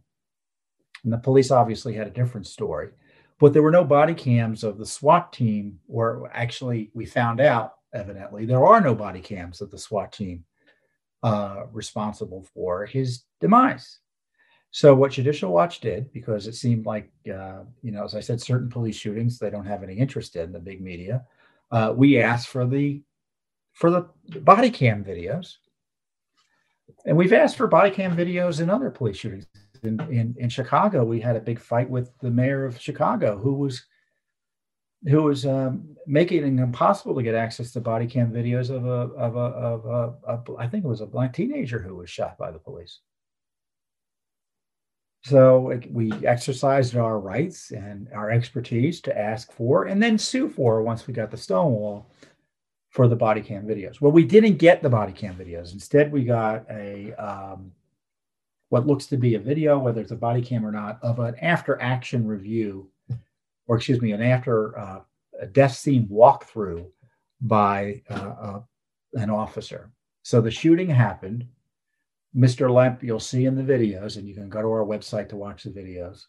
And 1.03 1.11
the 1.11 1.17
police 1.17 1.49
obviously 1.49 1.93
had 1.93 2.07
a 2.07 2.11
different 2.11 2.45
story. 2.45 2.89
But 3.39 3.53
there 3.53 3.63
were 3.63 3.71
no 3.71 3.85
body 3.85 4.13
cams 4.13 4.63
of 4.63 4.77
the 4.77 4.85
SWAT 4.85 5.31
team, 5.31 5.79
or 5.87 6.29
actually, 6.33 6.91
we 6.93 7.05
found 7.05 7.39
out, 7.39 7.75
evidently, 7.93 8.45
there 8.45 8.65
are 8.65 8.81
no 8.81 8.93
body 8.93 9.21
cams 9.21 9.61
of 9.61 9.71
the 9.71 9.77
SWAT 9.77 10.11
team 10.11 10.43
uh, 11.23 11.63
responsible 11.71 12.45
for 12.53 12.85
his 12.85 13.23
demise. 13.39 13.99
So 14.71 14.93
what 14.93 15.13
Judicial 15.13 15.51
Watch 15.51 15.79
did, 15.79 16.11
because 16.13 16.45
it 16.47 16.53
seemed 16.53 16.85
like, 16.85 17.11
uh, 17.33 17.63
you 17.81 17.91
know, 17.91 18.03
as 18.03 18.13
I 18.13 18.19
said, 18.19 18.39
certain 18.39 18.69
police 18.69 18.95
shootings 18.95 19.39
they 19.39 19.49
don't 19.49 19.65
have 19.65 19.83
any 19.83 19.95
interest 19.95 20.35
in 20.35 20.51
the 20.51 20.59
big 20.59 20.81
media. 20.81 21.25
Uh, 21.71 21.93
we 21.95 22.19
asked 22.19 22.47
for 22.47 22.65
the 22.65 23.01
for 23.73 23.91
the 23.91 24.09
body 24.41 24.69
cam 24.69 25.03
videos, 25.03 25.55
and 27.05 27.15
we've 27.15 27.33
asked 27.33 27.57
for 27.57 27.67
body 27.67 27.91
cam 27.91 28.15
videos 28.15 28.59
in 28.61 28.69
other 28.69 28.89
police 28.89 29.17
shootings. 29.17 29.45
In, 29.83 29.99
in 30.11 30.35
in 30.37 30.49
Chicago, 30.49 31.05
we 31.05 31.21
had 31.21 31.35
a 31.35 31.41
big 31.41 31.59
fight 31.59 31.89
with 31.89 32.11
the 32.19 32.31
mayor 32.31 32.65
of 32.65 32.79
Chicago, 32.79 33.37
who 33.37 33.53
was 33.53 33.85
who 35.07 35.23
was 35.23 35.45
um, 35.45 35.95
making 36.05 36.39
it 36.39 36.61
impossible 36.61 37.15
to 37.15 37.23
get 37.23 37.35
access 37.35 37.71
to 37.71 37.79
body 37.79 38.05
cam 38.05 38.31
videos 38.31 38.69
of 38.69 38.85
a 38.85 39.13
of 39.15 39.35
a 39.35 39.39
of 39.39 39.85
a, 39.85 40.33
a 40.33 40.57
I 40.57 40.67
think 40.67 40.83
it 40.83 40.89
was 40.89 41.01
a 41.01 41.05
black 41.05 41.33
teenager 41.33 41.79
who 41.79 41.95
was 41.95 42.09
shot 42.09 42.37
by 42.37 42.51
the 42.51 42.59
police. 42.59 42.99
So 45.21 45.79
we 45.91 46.11
exercised 46.25 46.95
our 46.95 47.19
rights 47.19 47.71
and 47.71 48.07
our 48.13 48.31
expertise 48.31 49.01
to 49.01 49.17
ask 49.17 49.51
for 49.51 49.85
and 49.85 50.01
then 50.01 50.17
sue 50.17 50.47
for 50.47 50.81
once 50.81 51.07
we 51.07 51.13
got 51.13 51.29
the 51.29 51.37
Stonewall 51.37 52.09
for 52.89 53.07
the 53.07 53.15
body 53.15 53.41
cam 53.41 53.67
videos. 53.67 54.01
Well, 54.01 54.11
we 54.11 54.23
didn't 54.23 54.57
get 54.57 54.81
the 54.81 54.89
body 54.89 55.11
cam 55.11 55.35
videos. 55.35 55.73
Instead, 55.73 56.11
we 56.11 56.23
got 56.23 56.65
a 56.69 57.13
um, 57.13 57.71
what 58.69 58.87
looks 58.87 59.07
to 59.07 59.17
be 59.17 59.35
a 59.35 59.39
video, 59.39 59.77
whether 59.77 59.99
it's 59.99 60.11
a 60.11 60.15
body 60.15 60.41
cam 60.41 60.65
or 60.65 60.71
not, 60.71 60.99
of 61.03 61.19
an 61.19 61.35
after 61.41 61.81
action 61.81 62.25
review, 62.25 62.89
or 63.67 63.75
excuse 63.75 64.01
me, 64.01 64.11
an 64.11 64.21
after 64.21 64.77
uh, 64.77 65.01
a 65.39 65.47
death 65.47 65.75
scene 65.75 66.07
walkthrough 66.07 66.85
by 67.41 68.01
uh, 68.09 68.33
uh, 68.41 68.61
an 69.13 69.29
officer. 69.29 69.91
So 70.23 70.41
the 70.41 70.51
shooting 70.51 70.89
happened. 70.89 71.47
Mr. 72.35 72.71
Lemp, 72.71 73.03
you'll 73.03 73.19
see 73.19 73.45
in 73.45 73.55
the 73.55 73.63
videos, 73.63 74.17
and 74.17 74.27
you 74.27 74.35
can 74.35 74.49
go 74.49 74.61
to 74.61 74.67
our 74.67 74.85
website 74.85 75.29
to 75.29 75.35
watch 75.35 75.63
the 75.63 75.69
videos. 75.71 76.25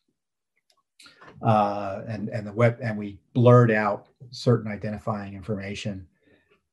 Uh, 1.42 2.02
and 2.08 2.28
and 2.28 2.46
the 2.46 2.52
web 2.52 2.78
and 2.82 2.98
we 2.98 3.18
blurred 3.32 3.70
out 3.70 4.08
certain 4.30 4.70
identifying 4.70 5.34
information 5.34 6.06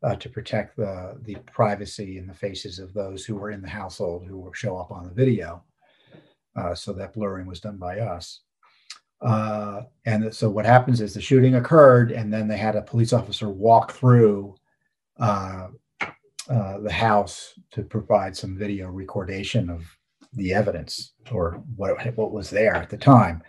uh, 0.03 0.15
to 0.15 0.29
protect 0.29 0.75
the 0.75 1.17
the 1.23 1.35
privacy 1.45 2.17
and 2.17 2.29
the 2.29 2.33
faces 2.33 2.79
of 2.79 2.93
those 2.93 3.25
who 3.25 3.35
were 3.35 3.51
in 3.51 3.61
the 3.61 3.69
household 3.69 4.25
who 4.25 4.37
will 4.37 4.51
show 4.53 4.77
up 4.77 4.91
on 4.91 5.05
the 5.05 5.13
video. 5.13 5.63
Uh, 6.55 6.73
so 6.73 6.91
that 6.91 7.13
blurring 7.13 7.45
was 7.45 7.59
done 7.59 7.77
by 7.77 7.99
us. 7.99 8.41
Uh, 9.21 9.83
and 10.05 10.33
so 10.33 10.49
what 10.49 10.65
happens 10.65 11.01
is 11.01 11.13
the 11.13 11.21
shooting 11.21 11.55
occurred, 11.55 12.11
and 12.11 12.33
then 12.33 12.47
they 12.47 12.57
had 12.57 12.75
a 12.75 12.81
police 12.81 13.13
officer 13.13 13.49
walk 13.49 13.91
through 13.91 14.55
uh, 16.49 16.79
the 16.79 16.91
house 16.91 17.53
to 17.71 17.83
provide 17.83 18.35
some 18.35 18.57
video 18.57 18.89
recordation 18.89 19.69
of 19.69 19.85
the 20.33 20.53
evidence 20.53 21.13
or 21.31 21.63
what, 21.75 21.97
what 22.15 22.31
was 22.31 22.49
there 22.49 22.75
at 22.75 22.89
the 22.89 22.97
time. 22.97 23.41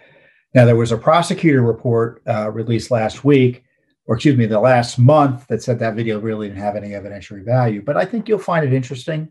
Now, 0.54 0.64
there 0.64 0.76
was 0.76 0.92
a 0.92 0.98
prosecutor 0.98 1.62
report 1.62 2.22
uh, 2.26 2.50
released 2.50 2.90
last 2.90 3.24
week, 3.24 3.64
or 4.06 4.14
excuse 4.14 4.36
me, 4.36 4.46
the 4.46 4.58
last 4.58 4.98
month 4.98 5.46
that 5.48 5.62
said 5.62 5.78
that 5.78 5.94
video 5.94 6.18
really 6.18 6.48
didn't 6.48 6.62
have 6.62 6.76
any 6.76 6.90
evidentiary 6.90 7.44
value. 7.44 7.82
But 7.82 7.96
I 7.96 8.04
think 8.04 8.28
you'll 8.28 8.38
find 8.38 8.64
it 8.64 8.72
interesting 8.72 9.28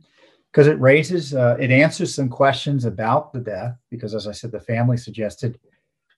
because 0.51 0.67
it 0.67 0.79
raises, 0.79 1.33
uh, 1.33 1.57
it 1.59 1.71
answers 1.71 2.13
some 2.13 2.29
questions 2.29 2.85
about 2.85 3.33
the 3.33 3.39
death. 3.39 3.75
Because 3.89 4.13
as 4.13 4.27
I 4.27 4.31
said, 4.31 4.51
the 4.51 4.59
family 4.59 4.97
suggested 4.97 5.59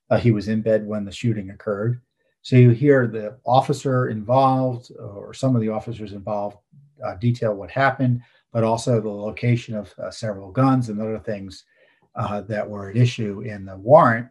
uh, 0.09 0.17
he 0.17 0.31
was 0.31 0.49
in 0.49 0.61
bed 0.61 0.85
when 0.85 1.05
the 1.05 1.11
shooting 1.11 1.49
occurred. 1.49 2.01
So 2.41 2.55
you 2.55 2.71
hear 2.71 3.07
the 3.07 3.37
officer 3.45 4.09
involved 4.09 4.91
or 4.97 5.33
some 5.33 5.55
of 5.55 5.61
the 5.61 5.69
officers 5.69 6.13
involved 6.13 6.57
uh, 7.05 7.15
detail 7.15 7.53
what 7.53 7.71
happened, 7.71 8.21
but 8.51 8.63
also 8.63 8.99
the 8.99 9.09
location 9.09 9.75
of 9.75 9.93
uh, 9.99 10.11
several 10.11 10.51
guns 10.51 10.89
and 10.89 10.99
other 10.99 11.19
things 11.19 11.65
uh, 12.15 12.41
that 12.41 12.67
were 12.67 12.89
at 12.89 12.97
issue 12.97 13.41
in 13.41 13.65
the 13.65 13.77
warrant 13.77 14.27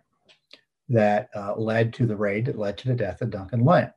that 0.88 1.28
uh, 1.34 1.54
led 1.56 1.92
to 1.94 2.06
the 2.06 2.16
raid 2.16 2.46
that 2.46 2.58
led 2.58 2.78
to 2.78 2.88
the 2.88 2.94
death 2.94 3.20
of 3.22 3.30
Duncan 3.30 3.64
Lemp. 3.64 3.92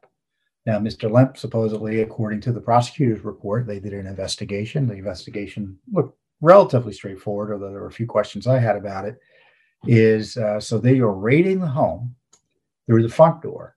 Now, 0.65 0.77
Mr. 0.77 1.09
Lemp, 1.09 1.37
supposedly, 1.37 2.01
according 2.01 2.41
to 2.41 2.51
the 2.51 2.61
prosecutor's 2.61 3.23
report, 3.23 3.65
they 3.65 3.79
did 3.79 3.93
an 3.93 4.05
investigation. 4.05 4.87
The 4.87 4.93
investigation 4.93 5.79
looked 5.91 6.17
relatively 6.41 6.93
straightforward, 6.93 7.51
although 7.51 7.71
there 7.71 7.81
were 7.81 7.87
a 7.87 7.91
few 7.91 8.05
questions 8.05 8.45
I 8.45 8.59
had 8.59 8.75
about 8.75 9.05
it. 9.05 9.17
Is 9.87 10.37
uh, 10.37 10.59
so 10.59 10.77
they 10.77 10.99
are 10.99 11.11
raiding 11.11 11.59
the 11.59 11.67
home 11.67 12.15
through 12.85 13.01
the 13.01 13.09
front 13.09 13.41
door 13.41 13.75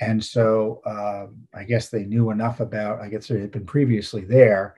and 0.00 0.22
so 0.22 0.80
um, 0.86 1.46
I 1.54 1.64
guess 1.64 1.88
they 1.88 2.04
knew 2.04 2.30
enough 2.30 2.60
about, 2.60 3.00
I 3.00 3.08
guess 3.08 3.28
they 3.28 3.40
had 3.40 3.52
been 3.52 3.66
previously 3.66 4.24
there. 4.24 4.74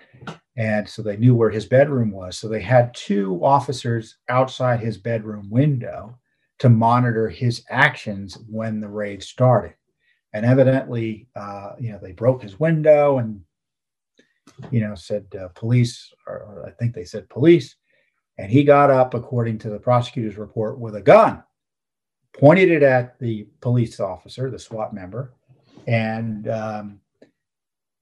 And 0.57 0.89
so 0.89 1.03
they 1.03 1.17
knew 1.17 1.35
where 1.35 1.51
his 1.51 1.67
bedroom 1.67 2.11
was. 2.11 2.39
So 2.39 2.49
they 2.49 2.61
had 2.61 2.95
two 2.95 3.43
officers 3.43 4.19
outside 4.29 4.81
his 4.81 4.99
bedroom 4.99 5.49
window 5.51 6.19
to 6.59 6.69
monitor 6.69 7.29
his 7.29 7.65
actions 7.71 8.39
when 8.49 8.81
the 8.81 8.89
raid 8.89 9.23
started. 9.23 9.75
And 10.33 10.45
evidently, 10.45 11.29
uh, 11.35 11.73
you 11.79 11.93
know, 11.93 11.99
they 12.03 12.13
broke 12.13 12.43
his 12.43 12.61
window 12.61 13.19
and, 13.19 13.41
you 14.71 14.81
know, 14.81 14.95
said 14.95 15.27
uh, 15.39 15.49
police, 15.55 16.13
or 16.27 16.65
I 16.67 16.71
think 16.73 16.95
they 16.95 17.05
said 17.05 17.29
police. 17.29 17.77
And 18.39 18.51
he 18.51 18.65
got 18.65 18.91
up, 18.91 19.15
according 19.15 19.59
to 19.61 19.71
the 19.71 19.79
prosecutor's 19.79 20.37
report, 20.37 20.79
with 20.79 20.95
a 20.97 21.01
gun 21.01 21.43
pointed 22.39 22.71
it 22.71 22.83
at 22.83 23.19
the 23.19 23.47
police 23.61 24.01
officer, 24.01 24.51
the 24.51 24.59
SWAT 24.59 24.93
member, 24.93 25.33
and 25.87 26.49
um, 26.49 27.01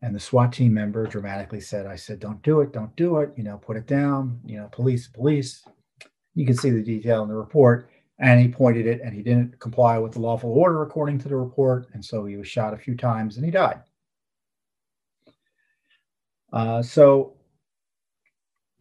and 0.03 0.15
the 0.15 0.21
SWAT 0.21 0.53
team 0.53 0.75
member 0.75 1.07
dramatically 1.07 1.61
said, 1.61 1.87
"I 1.87 1.97
said, 1.97 2.21
don't 2.21 2.43
do 2.43 2.61
it, 2.61 2.73
don't 2.73 2.95
do 2.97 3.19
it. 3.19 3.33
You 3.37 3.45
know, 3.45 3.59
put 3.59 3.77
it 3.77 3.87
down. 3.87 4.41
You 4.45 4.59
know, 4.59 4.69
police, 4.73 5.09
police." 5.09 5.65
You 6.35 6.45
can 6.45 6.57
see 6.57 6.71
the 6.71 6.83
detail 6.83 7.23
in 7.23 7.29
the 7.29 7.35
report. 7.35 7.89
And 8.21 8.41
he 8.41 8.47
pointed 8.47 8.87
it, 8.87 9.01
and 9.03 9.13
he 9.13 9.23
didn't 9.23 9.59
comply 9.59 9.99
with 9.99 10.13
the 10.13 10.21
lawful 10.21 10.53
order 10.53 10.83
according 10.83 11.19
to 11.19 11.29
the 11.29 11.37
report, 11.37 11.89
and 11.95 12.05
so 12.05 12.25
he 12.25 12.37
was 12.37 12.47
shot 12.47 12.73
a 12.73 12.79
few 12.79 12.97
times, 12.97 13.37
and 13.37 13.45
he 13.45 13.51
died. 13.51 13.81
Uh, 16.53 16.81
so 16.81 17.34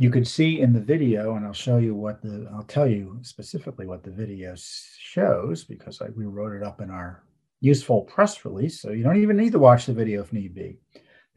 you 0.03 0.11
could 0.11 0.27
see 0.27 0.59
in 0.59 0.73
the 0.73 0.81
video, 0.81 1.35
and 1.35 1.45
I'll 1.45 1.53
show 1.53 1.77
you 1.77 1.95
what 1.95 2.21
the, 2.21 2.45
I'll 2.53 2.63
tell 2.63 2.85
you 2.85 3.19
specifically 3.21 3.87
what 3.87 4.03
the 4.03 4.11
video 4.11 4.53
shows 4.53 5.63
because 5.63 6.01
I, 6.01 6.09
we 6.09 6.25
wrote 6.25 6.53
it 6.53 6.61
up 6.61 6.81
in 6.81 6.89
our 6.89 7.23
useful 7.61 8.01
press 8.01 8.43
release. 8.43 8.81
So 8.81 8.91
you 8.91 9.01
don't 9.01 9.21
even 9.21 9.37
need 9.37 9.53
to 9.53 9.59
watch 9.59 9.85
the 9.85 9.93
video 9.93 10.21
if 10.21 10.33
need 10.33 10.53
be. 10.53 10.77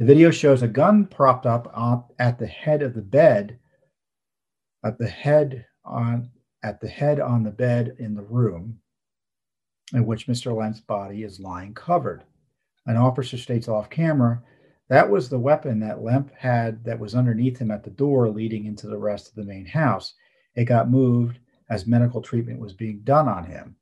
The 0.00 0.04
video 0.04 0.32
shows 0.32 0.62
a 0.62 0.68
gun 0.68 1.06
propped 1.06 1.46
up 1.46 2.12
at 2.18 2.40
the 2.40 2.46
head 2.48 2.82
of 2.82 2.94
the 2.94 3.02
bed, 3.02 3.60
at 4.84 4.98
the 4.98 5.08
head 5.08 5.64
on 5.84 6.28
at 6.64 6.80
the 6.80 6.88
head 6.88 7.20
on 7.20 7.44
the 7.44 7.52
bed 7.52 7.94
in 8.00 8.16
the 8.16 8.24
room 8.24 8.80
in 9.94 10.04
which 10.04 10.26
Mr. 10.26 10.56
Lemp's 10.56 10.80
body 10.80 11.22
is 11.22 11.38
lying 11.38 11.72
covered. 11.72 12.24
An 12.86 12.96
officer 12.96 13.38
states 13.38 13.68
off 13.68 13.88
camera 13.88 14.42
that 14.88 15.10
was 15.10 15.28
the 15.28 15.38
weapon 15.38 15.80
that 15.80 16.02
Lemp 16.02 16.32
had 16.36 16.84
that 16.84 16.98
was 16.98 17.14
underneath 17.14 17.58
him 17.58 17.70
at 17.70 17.82
the 17.82 17.90
door 17.90 18.28
leading 18.28 18.66
into 18.66 18.86
the 18.86 18.98
rest 18.98 19.28
of 19.28 19.34
the 19.34 19.44
main 19.44 19.66
house. 19.66 20.14
It 20.54 20.64
got 20.64 20.90
moved 20.90 21.38
as 21.68 21.86
medical 21.86 22.22
treatment 22.22 22.60
was 22.60 22.72
being 22.72 23.00
done 23.00 23.28
on 23.28 23.44
him. 23.44 23.76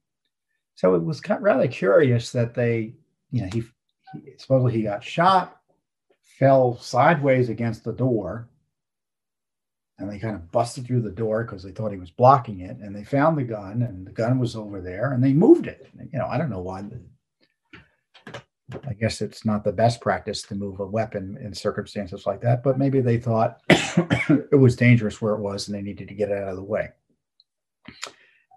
So 0.74 0.94
it 0.94 1.04
was 1.04 1.20
kind 1.20 1.38
of 1.38 1.44
rather 1.44 1.68
curious 1.68 2.32
that 2.32 2.54
they, 2.54 2.94
you 3.30 3.42
know, 3.42 3.50
he, 3.52 3.62
he 4.14 4.32
supposedly 4.38 4.72
he 4.72 4.82
got 4.82 5.04
shot, 5.04 5.60
fell 6.38 6.78
sideways 6.78 7.48
against 7.48 7.84
the 7.84 7.92
door, 7.92 8.48
and 9.98 10.10
they 10.10 10.18
kind 10.18 10.34
of 10.34 10.50
busted 10.50 10.86
through 10.86 11.02
the 11.02 11.10
door 11.10 11.44
because 11.44 11.62
they 11.62 11.70
thought 11.70 11.92
he 11.92 11.98
was 11.98 12.10
blocking 12.10 12.60
it 12.60 12.76
and 12.78 12.94
they 12.94 13.04
found 13.04 13.38
the 13.38 13.44
gun 13.44 13.82
and 13.82 14.06
the 14.06 14.12
gun 14.12 14.38
was 14.38 14.56
over 14.56 14.80
there 14.80 15.12
and 15.12 15.22
they 15.22 15.32
moved 15.32 15.66
it 15.66 15.88
you 16.12 16.18
know 16.18 16.26
i 16.26 16.36
don't 16.36 16.50
know 16.50 16.60
why 16.60 16.82
i 18.88 18.92
guess 18.94 19.20
it's 19.20 19.44
not 19.44 19.62
the 19.64 19.72
best 19.72 20.00
practice 20.00 20.42
to 20.42 20.54
move 20.54 20.80
a 20.80 20.86
weapon 20.86 21.36
in 21.40 21.52
circumstances 21.52 22.26
like 22.26 22.40
that 22.40 22.62
but 22.62 22.78
maybe 22.78 23.00
they 23.00 23.18
thought 23.18 23.60
it 23.68 24.58
was 24.58 24.76
dangerous 24.76 25.20
where 25.20 25.34
it 25.34 25.40
was 25.40 25.68
and 25.68 25.76
they 25.76 25.82
needed 25.82 26.08
to 26.08 26.14
get 26.14 26.30
it 26.30 26.42
out 26.42 26.48
of 26.48 26.56
the 26.56 26.62
way 26.62 26.88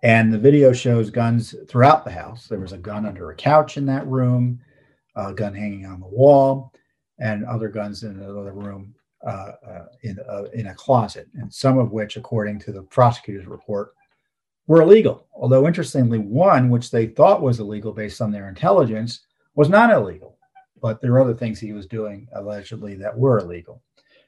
and 0.04 0.32
the 0.32 0.38
video 0.38 0.72
shows 0.72 1.10
guns 1.10 1.56
throughout 1.68 2.06
the 2.06 2.12
house 2.12 2.48
there 2.48 2.60
was 2.60 2.72
a 2.72 2.78
gun 2.78 3.06
under 3.06 3.32
a 3.32 3.36
couch 3.36 3.78
in 3.78 3.86
that 3.86 4.08
room 4.08 4.60
a 5.16 5.34
gun 5.34 5.54
hanging 5.54 5.86
on 5.86 6.00
the 6.00 6.08
wall 6.08 6.72
and 7.20 7.46
other 7.46 7.68
guns 7.68 8.04
in 8.04 8.12
another 8.12 8.54
room 8.54 8.94
uh, 9.26 9.52
uh, 9.68 9.86
in, 10.04 10.18
uh, 10.30 10.44
in 10.54 10.68
a 10.68 10.76
closet, 10.76 11.28
and 11.34 11.52
some 11.52 11.80
of 11.80 11.92
which, 11.92 12.18
according 12.18 12.60
to 12.60 12.72
the 12.72 12.84
prosecutor's 12.84 13.48
report, 13.48 13.94
were 14.68 14.84
illegal. 14.84 15.26
Although, 15.34 15.66
interestingly, 15.66 16.20
one, 16.20 16.70
which 16.70 16.92
they 16.92 17.08
thought 17.08 17.42
was 17.42 17.60
illegal 17.60 17.92
based 17.92 18.22
on 18.22 18.32
their 18.32 18.48
intelligence, 18.48 19.22
was 19.58 19.68
not 19.68 19.92
illegal. 19.92 20.38
But 20.82 21.02
there 21.02 21.14
are 21.14 21.22
other 21.22 21.34
things 21.34 21.60
he 21.60 21.74
was 21.74 21.88
doing 21.88 22.28
allegedly 22.34 22.96
that 22.96 23.18
were 23.18 23.40
illegal. 23.40 23.82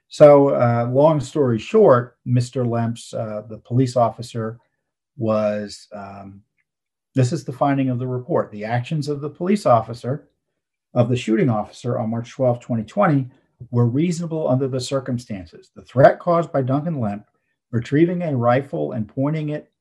So, 0.09 0.49
uh, 0.49 0.89
long 0.91 1.19
story 1.19 1.59
short, 1.59 2.17
Mr. 2.27 2.67
Lemps, 2.67 3.13
uh, 3.13 3.43
the 3.47 3.59
police 3.59 3.95
officer, 3.95 4.59
was 5.15 5.87
um, 5.93 6.41
this 7.13 7.31
is 7.31 7.45
the 7.45 7.53
finding 7.53 7.89
of 7.89 7.99
the 7.99 8.07
report. 8.07 8.51
The 8.51 8.65
actions 8.65 9.07
of 9.07 9.21
the 9.21 9.29
police 9.29 9.67
officer, 9.67 10.29
of 10.95 11.09
the 11.09 11.15
shooting 11.15 11.49
officer 11.49 11.99
on 11.99 12.09
March 12.09 12.31
12, 12.31 12.59
2020, 12.59 13.29
were 13.69 13.85
reasonable 13.85 14.49
under 14.49 14.67
the 14.67 14.79
circumstances. 14.79 15.69
The 15.75 15.83
threat 15.83 16.19
caused 16.19 16.51
by 16.51 16.63
Duncan 16.63 16.99
Lemp 16.99 17.25
retrieving 17.71 18.23
a 18.23 18.35
rifle 18.35 18.93
and 18.93 19.07
pointing 19.07 19.49
it 19.49 19.71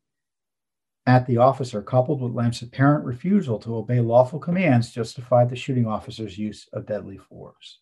at 1.08 1.26
the 1.26 1.38
officer, 1.38 1.80
coupled 1.80 2.20
with 2.20 2.34
Lemp's 2.34 2.60
apparent 2.60 3.04
refusal 3.04 3.58
to 3.60 3.76
obey 3.76 3.98
lawful 4.00 4.38
commands, 4.38 4.90
justified 4.90 5.48
the 5.48 5.56
shooting 5.56 5.86
officer's 5.86 6.36
use 6.36 6.68
of 6.74 6.86
deadly 6.86 7.16
force. 7.16 7.78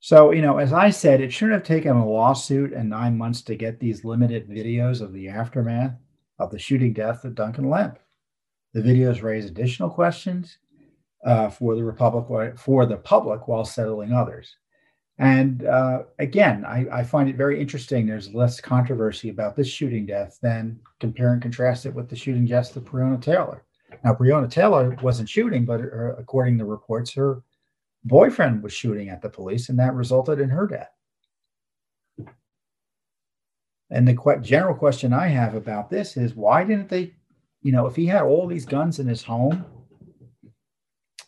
So, 0.00 0.32
you 0.32 0.42
know, 0.42 0.58
as 0.58 0.74
I 0.74 0.90
said, 0.90 1.22
it 1.22 1.32
shouldn't 1.32 1.58
have 1.58 1.66
taken 1.66 1.96
a 1.96 2.06
lawsuit 2.06 2.74
and 2.74 2.90
nine 2.90 3.16
months 3.16 3.40
to 3.42 3.54
get 3.54 3.80
these 3.80 4.04
limited 4.04 4.48
videos 4.48 5.00
of 5.00 5.14
the 5.14 5.28
aftermath 5.28 5.94
of 6.38 6.50
the 6.50 6.58
shooting 6.58 6.92
death 6.92 7.24
of 7.24 7.34
Duncan 7.34 7.70
Lemp. 7.70 7.98
The 8.74 8.82
videos 8.82 9.22
raise 9.22 9.46
additional 9.46 9.88
questions 9.88 10.58
uh, 11.24 11.48
for 11.48 11.74
the 11.74 11.84
republic 11.84 12.58
for 12.58 12.84
the 12.84 12.96
public 12.96 13.48
while 13.48 13.64
settling 13.64 14.12
others. 14.12 14.56
And 15.20 15.66
uh, 15.66 16.04
again, 16.18 16.64
I, 16.64 16.86
I, 16.90 17.04
find 17.04 17.28
it 17.28 17.36
very 17.36 17.60
interesting. 17.60 18.06
There's 18.06 18.32
less 18.32 18.58
controversy 18.58 19.28
about 19.28 19.54
this 19.54 19.68
shooting 19.68 20.06
death 20.06 20.38
than 20.40 20.80
compare 20.98 21.34
and 21.34 21.42
contrast 21.42 21.84
it 21.84 21.94
with 21.94 22.08
the 22.08 22.16
shooting 22.16 22.46
death 22.46 22.74
of 22.74 22.86
Breonna 22.86 23.20
Taylor. 23.20 23.62
Now, 24.02 24.14
Breonna 24.14 24.50
Taylor 24.50 24.96
wasn't 25.02 25.28
shooting, 25.28 25.66
but 25.66 25.80
her, 25.80 26.16
according 26.18 26.56
to 26.56 26.64
reports, 26.64 27.12
her 27.12 27.42
boyfriend 28.04 28.62
was 28.62 28.72
shooting 28.72 29.10
at 29.10 29.20
the 29.20 29.28
police, 29.28 29.68
and 29.68 29.78
that 29.78 29.92
resulted 29.92 30.40
in 30.40 30.48
her 30.48 30.66
death. 30.66 30.90
And 33.90 34.08
the 34.08 34.38
general 34.40 34.74
question 34.74 35.12
I 35.12 35.28
have 35.28 35.54
about 35.54 35.90
this 35.90 36.16
is 36.16 36.34
why 36.34 36.64
didn't 36.64 36.88
they, 36.88 37.12
you 37.60 37.72
know, 37.72 37.86
if 37.86 37.94
he 37.94 38.06
had 38.06 38.22
all 38.22 38.46
these 38.46 38.64
guns 38.64 39.00
in 39.00 39.06
his 39.06 39.22
home, 39.22 39.66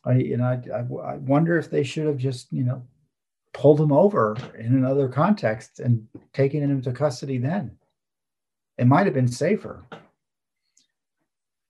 I 0.06 0.14
know 0.14 0.44
I, 0.46 0.54
I, 0.74 1.12
I 1.12 1.16
wonder 1.16 1.58
if 1.58 1.70
they 1.70 1.82
should 1.82 2.06
have 2.06 2.16
just 2.16 2.52
you 2.52 2.64
know 2.64 2.82
pulled 3.52 3.80
him 3.80 3.92
over 3.92 4.36
in 4.58 4.74
another 4.74 5.08
context 5.08 5.80
and 5.80 6.06
taken 6.32 6.62
him 6.62 6.70
into 6.70 6.92
custody 6.92 7.38
then. 7.38 7.76
It 8.78 8.86
might 8.86 9.06
have 9.06 9.14
been 9.14 9.28
safer. 9.28 9.84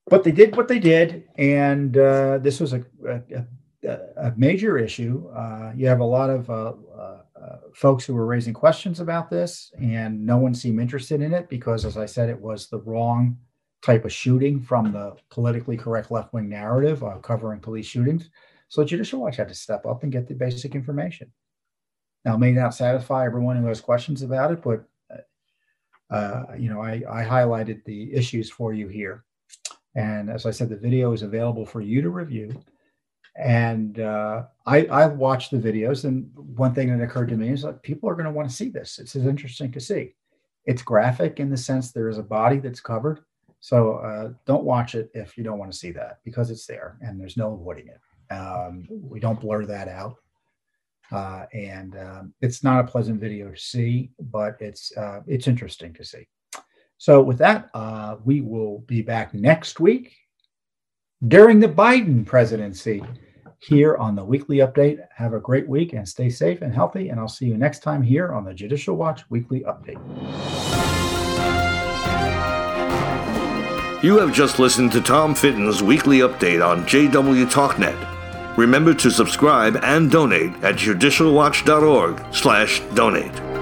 But 0.07 0.23
they 0.23 0.31
did 0.31 0.55
what 0.55 0.67
they 0.67 0.79
did, 0.79 1.27
and 1.37 1.97
uh, 1.97 2.37
this 2.39 2.59
was 2.59 2.73
a, 2.73 2.83
a, 3.07 3.97
a 4.17 4.33
major 4.35 4.77
issue. 4.77 5.27
Uh, 5.29 5.71
you 5.75 5.87
have 5.87 6.01
a 6.01 6.05
lot 6.05 6.29
of 6.29 6.49
uh, 6.49 6.73
uh, 6.97 7.57
folks 7.73 8.05
who 8.05 8.13
were 8.13 8.25
raising 8.25 8.53
questions 8.53 8.99
about 8.99 9.29
this, 9.29 9.71
and 9.81 10.25
no 10.25 10.37
one 10.37 10.53
seemed 10.53 10.79
interested 10.79 11.21
in 11.21 11.33
it 11.33 11.49
because, 11.49 11.85
as 11.85 11.97
I 11.97 12.05
said, 12.05 12.29
it 12.29 12.39
was 12.39 12.67
the 12.67 12.79
wrong 12.79 13.37
type 13.81 14.05
of 14.05 14.13
shooting 14.13 14.61
from 14.61 14.91
the 14.91 15.15
politically 15.29 15.75
correct 15.75 16.09
left 16.09 16.33
wing 16.33 16.47
narrative 16.47 17.03
uh, 17.03 17.17
covering 17.17 17.59
police 17.59 17.85
shootings. 17.85 18.29
So 18.69 18.83
Judicial 18.83 19.21
Watch 19.21 19.35
had 19.35 19.49
to 19.49 19.55
step 19.55 19.85
up 19.85 20.03
and 20.03 20.11
get 20.11 20.27
the 20.27 20.33
basic 20.33 20.73
information. 20.73 21.31
Now, 22.25 22.37
may 22.37 22.51
not 22.51 22.73
satisfy 22.73 23.25
everyone 23.25 23.57
who 23.57 23.67
has 23.67 23.81
questions 23.81 24.21
about 24.21 24.51
it, 24.51 24.61
but 24.61 24.85
uh, 25.11 26.13
uh, 26.13 26.45
you 26.57 26.69
know, 26.69 26.81
I, 26.81 27.01
I 27.09 27.25
highlighted 27.25 27.83
the 27.83 28.13
issues 28.13 28.49
for 28.49 28.73
you 28.73 28.87
here. 28.87 29.25
And 29.95 30.29
as 30.29 30.45
I 30.45 30.51
said, 30.51 30.69
the 30.69 30.77
video 30.77 31.11
is 31.11 31.21
available 31.21 31.65
for 31.65 31.81
you 31.81 32.01
to 32.01 32.09
review. 32.09 32.63
And 33.35 33.99
uh, 33.99 34.43
I, 34.65 34.85
I 34.85 35.07
watched 35.07 35.51
the 35.51 35.57
videos, 35.57 36.05
and 36.05 36.29
one 36.35 36.73
thing 36.73 36.95
that 36.95 37.03
occurred 37.03 37.29
to 37.29 37.35
me 37.35 37.49
is 37.49 37.63
that 37.63 37.81
people 37.81 38.07
are 38.09 38.15
going 38.15 38.25
to 38.25 38.31
want 38.31 38.47
to 38.47 38.55
see 38.55 38.69
this. 38.69 38.99
It's 38.99 39.15
interesting 39.15 39.71
to 39.71 39.79
see. 39.79 40.13
It's 40.65 40.83
graphic 40.83 41.39
in 41.39 41.49
the 41.49 41.57
sense 41.57 41.91
there 41.91 42.09
is 42.09 42.19
a 42.19 42.23
body 42.23 42.59
that's 42.59 42.79
covered, 42.79 43.21
so 43.59 43.95
uh, 43.95 44.33
don't 44.45 44.63
watch 44.63 44.93
it 44.93 45.09
if 45.13 45.35
you 45.37 45.43
don't 45.43 45.57
want 45.57 45.71
to 45.71 45.77
see 45.77 45.91
that 45.91 46.19
because 46.23 46.51
it's 46.51 46.67
there 46.67 46.97
and 47.01 47.19
there's 47.19 47.37
no 47.37 47.53
avoiding 47.53 47.87
it. 47.87 47.99
Um, 48.33 48.87
we 48.89 49.19
don't 49.19 49.39
blur 49.39 49.65
that 49.65 49.87
out. 49.87 50.17
Uh, 51.13 51.45
and 51.53 51.95
um, 51.95 52.33
it's 52.41 52.63
not 52.63 52.83
a 52.83 52.87
pleasant 52.87 53.21
video 53.21 53.51
to 53.51 53.57
see, 53.57 54.09
but 54.19 54.57
it's 54.59 54.95
uh, 54.97 55.21
it's 55.27 55.47
interesting 55.47 55.93
to 55.93 56.03
see. 56.03 56.27
So 56.97 57.21
with 57.21 57.37
that, 57.37 57.69
uh, 57.73 58.15
we 58.25 58.41
will 58.41 58.79
be 58.79 59.01
back 59.01 59.33
next 59.33 59.79
week 59.79 60.15
during 61.27 61.59
the 61.59 61.67
Biden 61.67 62.25
presidency 62.25 63.03
here 63.59 63.95
on 63.97 64.15
the 64.15 64.23
weekly 64.23 64.57
update. 64.57 64.99
Have 65.15 65.33
a 65.33 65.39
great 65.39 65.67
week 65.67 65.93
and 65.93 66.07
stay 66.07 66.29
safe 66.29 66.61
and 66.61 66.73
healthy. 66.73 67.09
And 67.09 67.19
I'll 67.19 67.27
see 67.27 67.45
you 67.45 67.57
next 67.57 67.79
time 67.79 68.01
here 68.01 68.33
on 68.33 68.43
the 68.43 68.53
Judicial 68.53 68.95
Watch 68.95 69.29
Weekly 69.29 69.61
Update. 69.61 70.01
You 74.03 74.17
have 74.17 74.33
just 74.33 74.59
listened 74.59 74.91
to 74.93 75.01
Tom 75.01 75.33
Fitton's 75.33 75.81
weekly 75.81 76.19
update 76.19 76.65
on 76.65 76.83
JW 76.85 77.49
TalkNet. 77.49 78.12
Remember 78.57 78.93
to 78.93 79.09
subscribe 79.09 79.79
and 79.83 80.11
donate 80.11 80.53
at 80.63 80.75
judicialwatch.org/donate. 80.75 83.52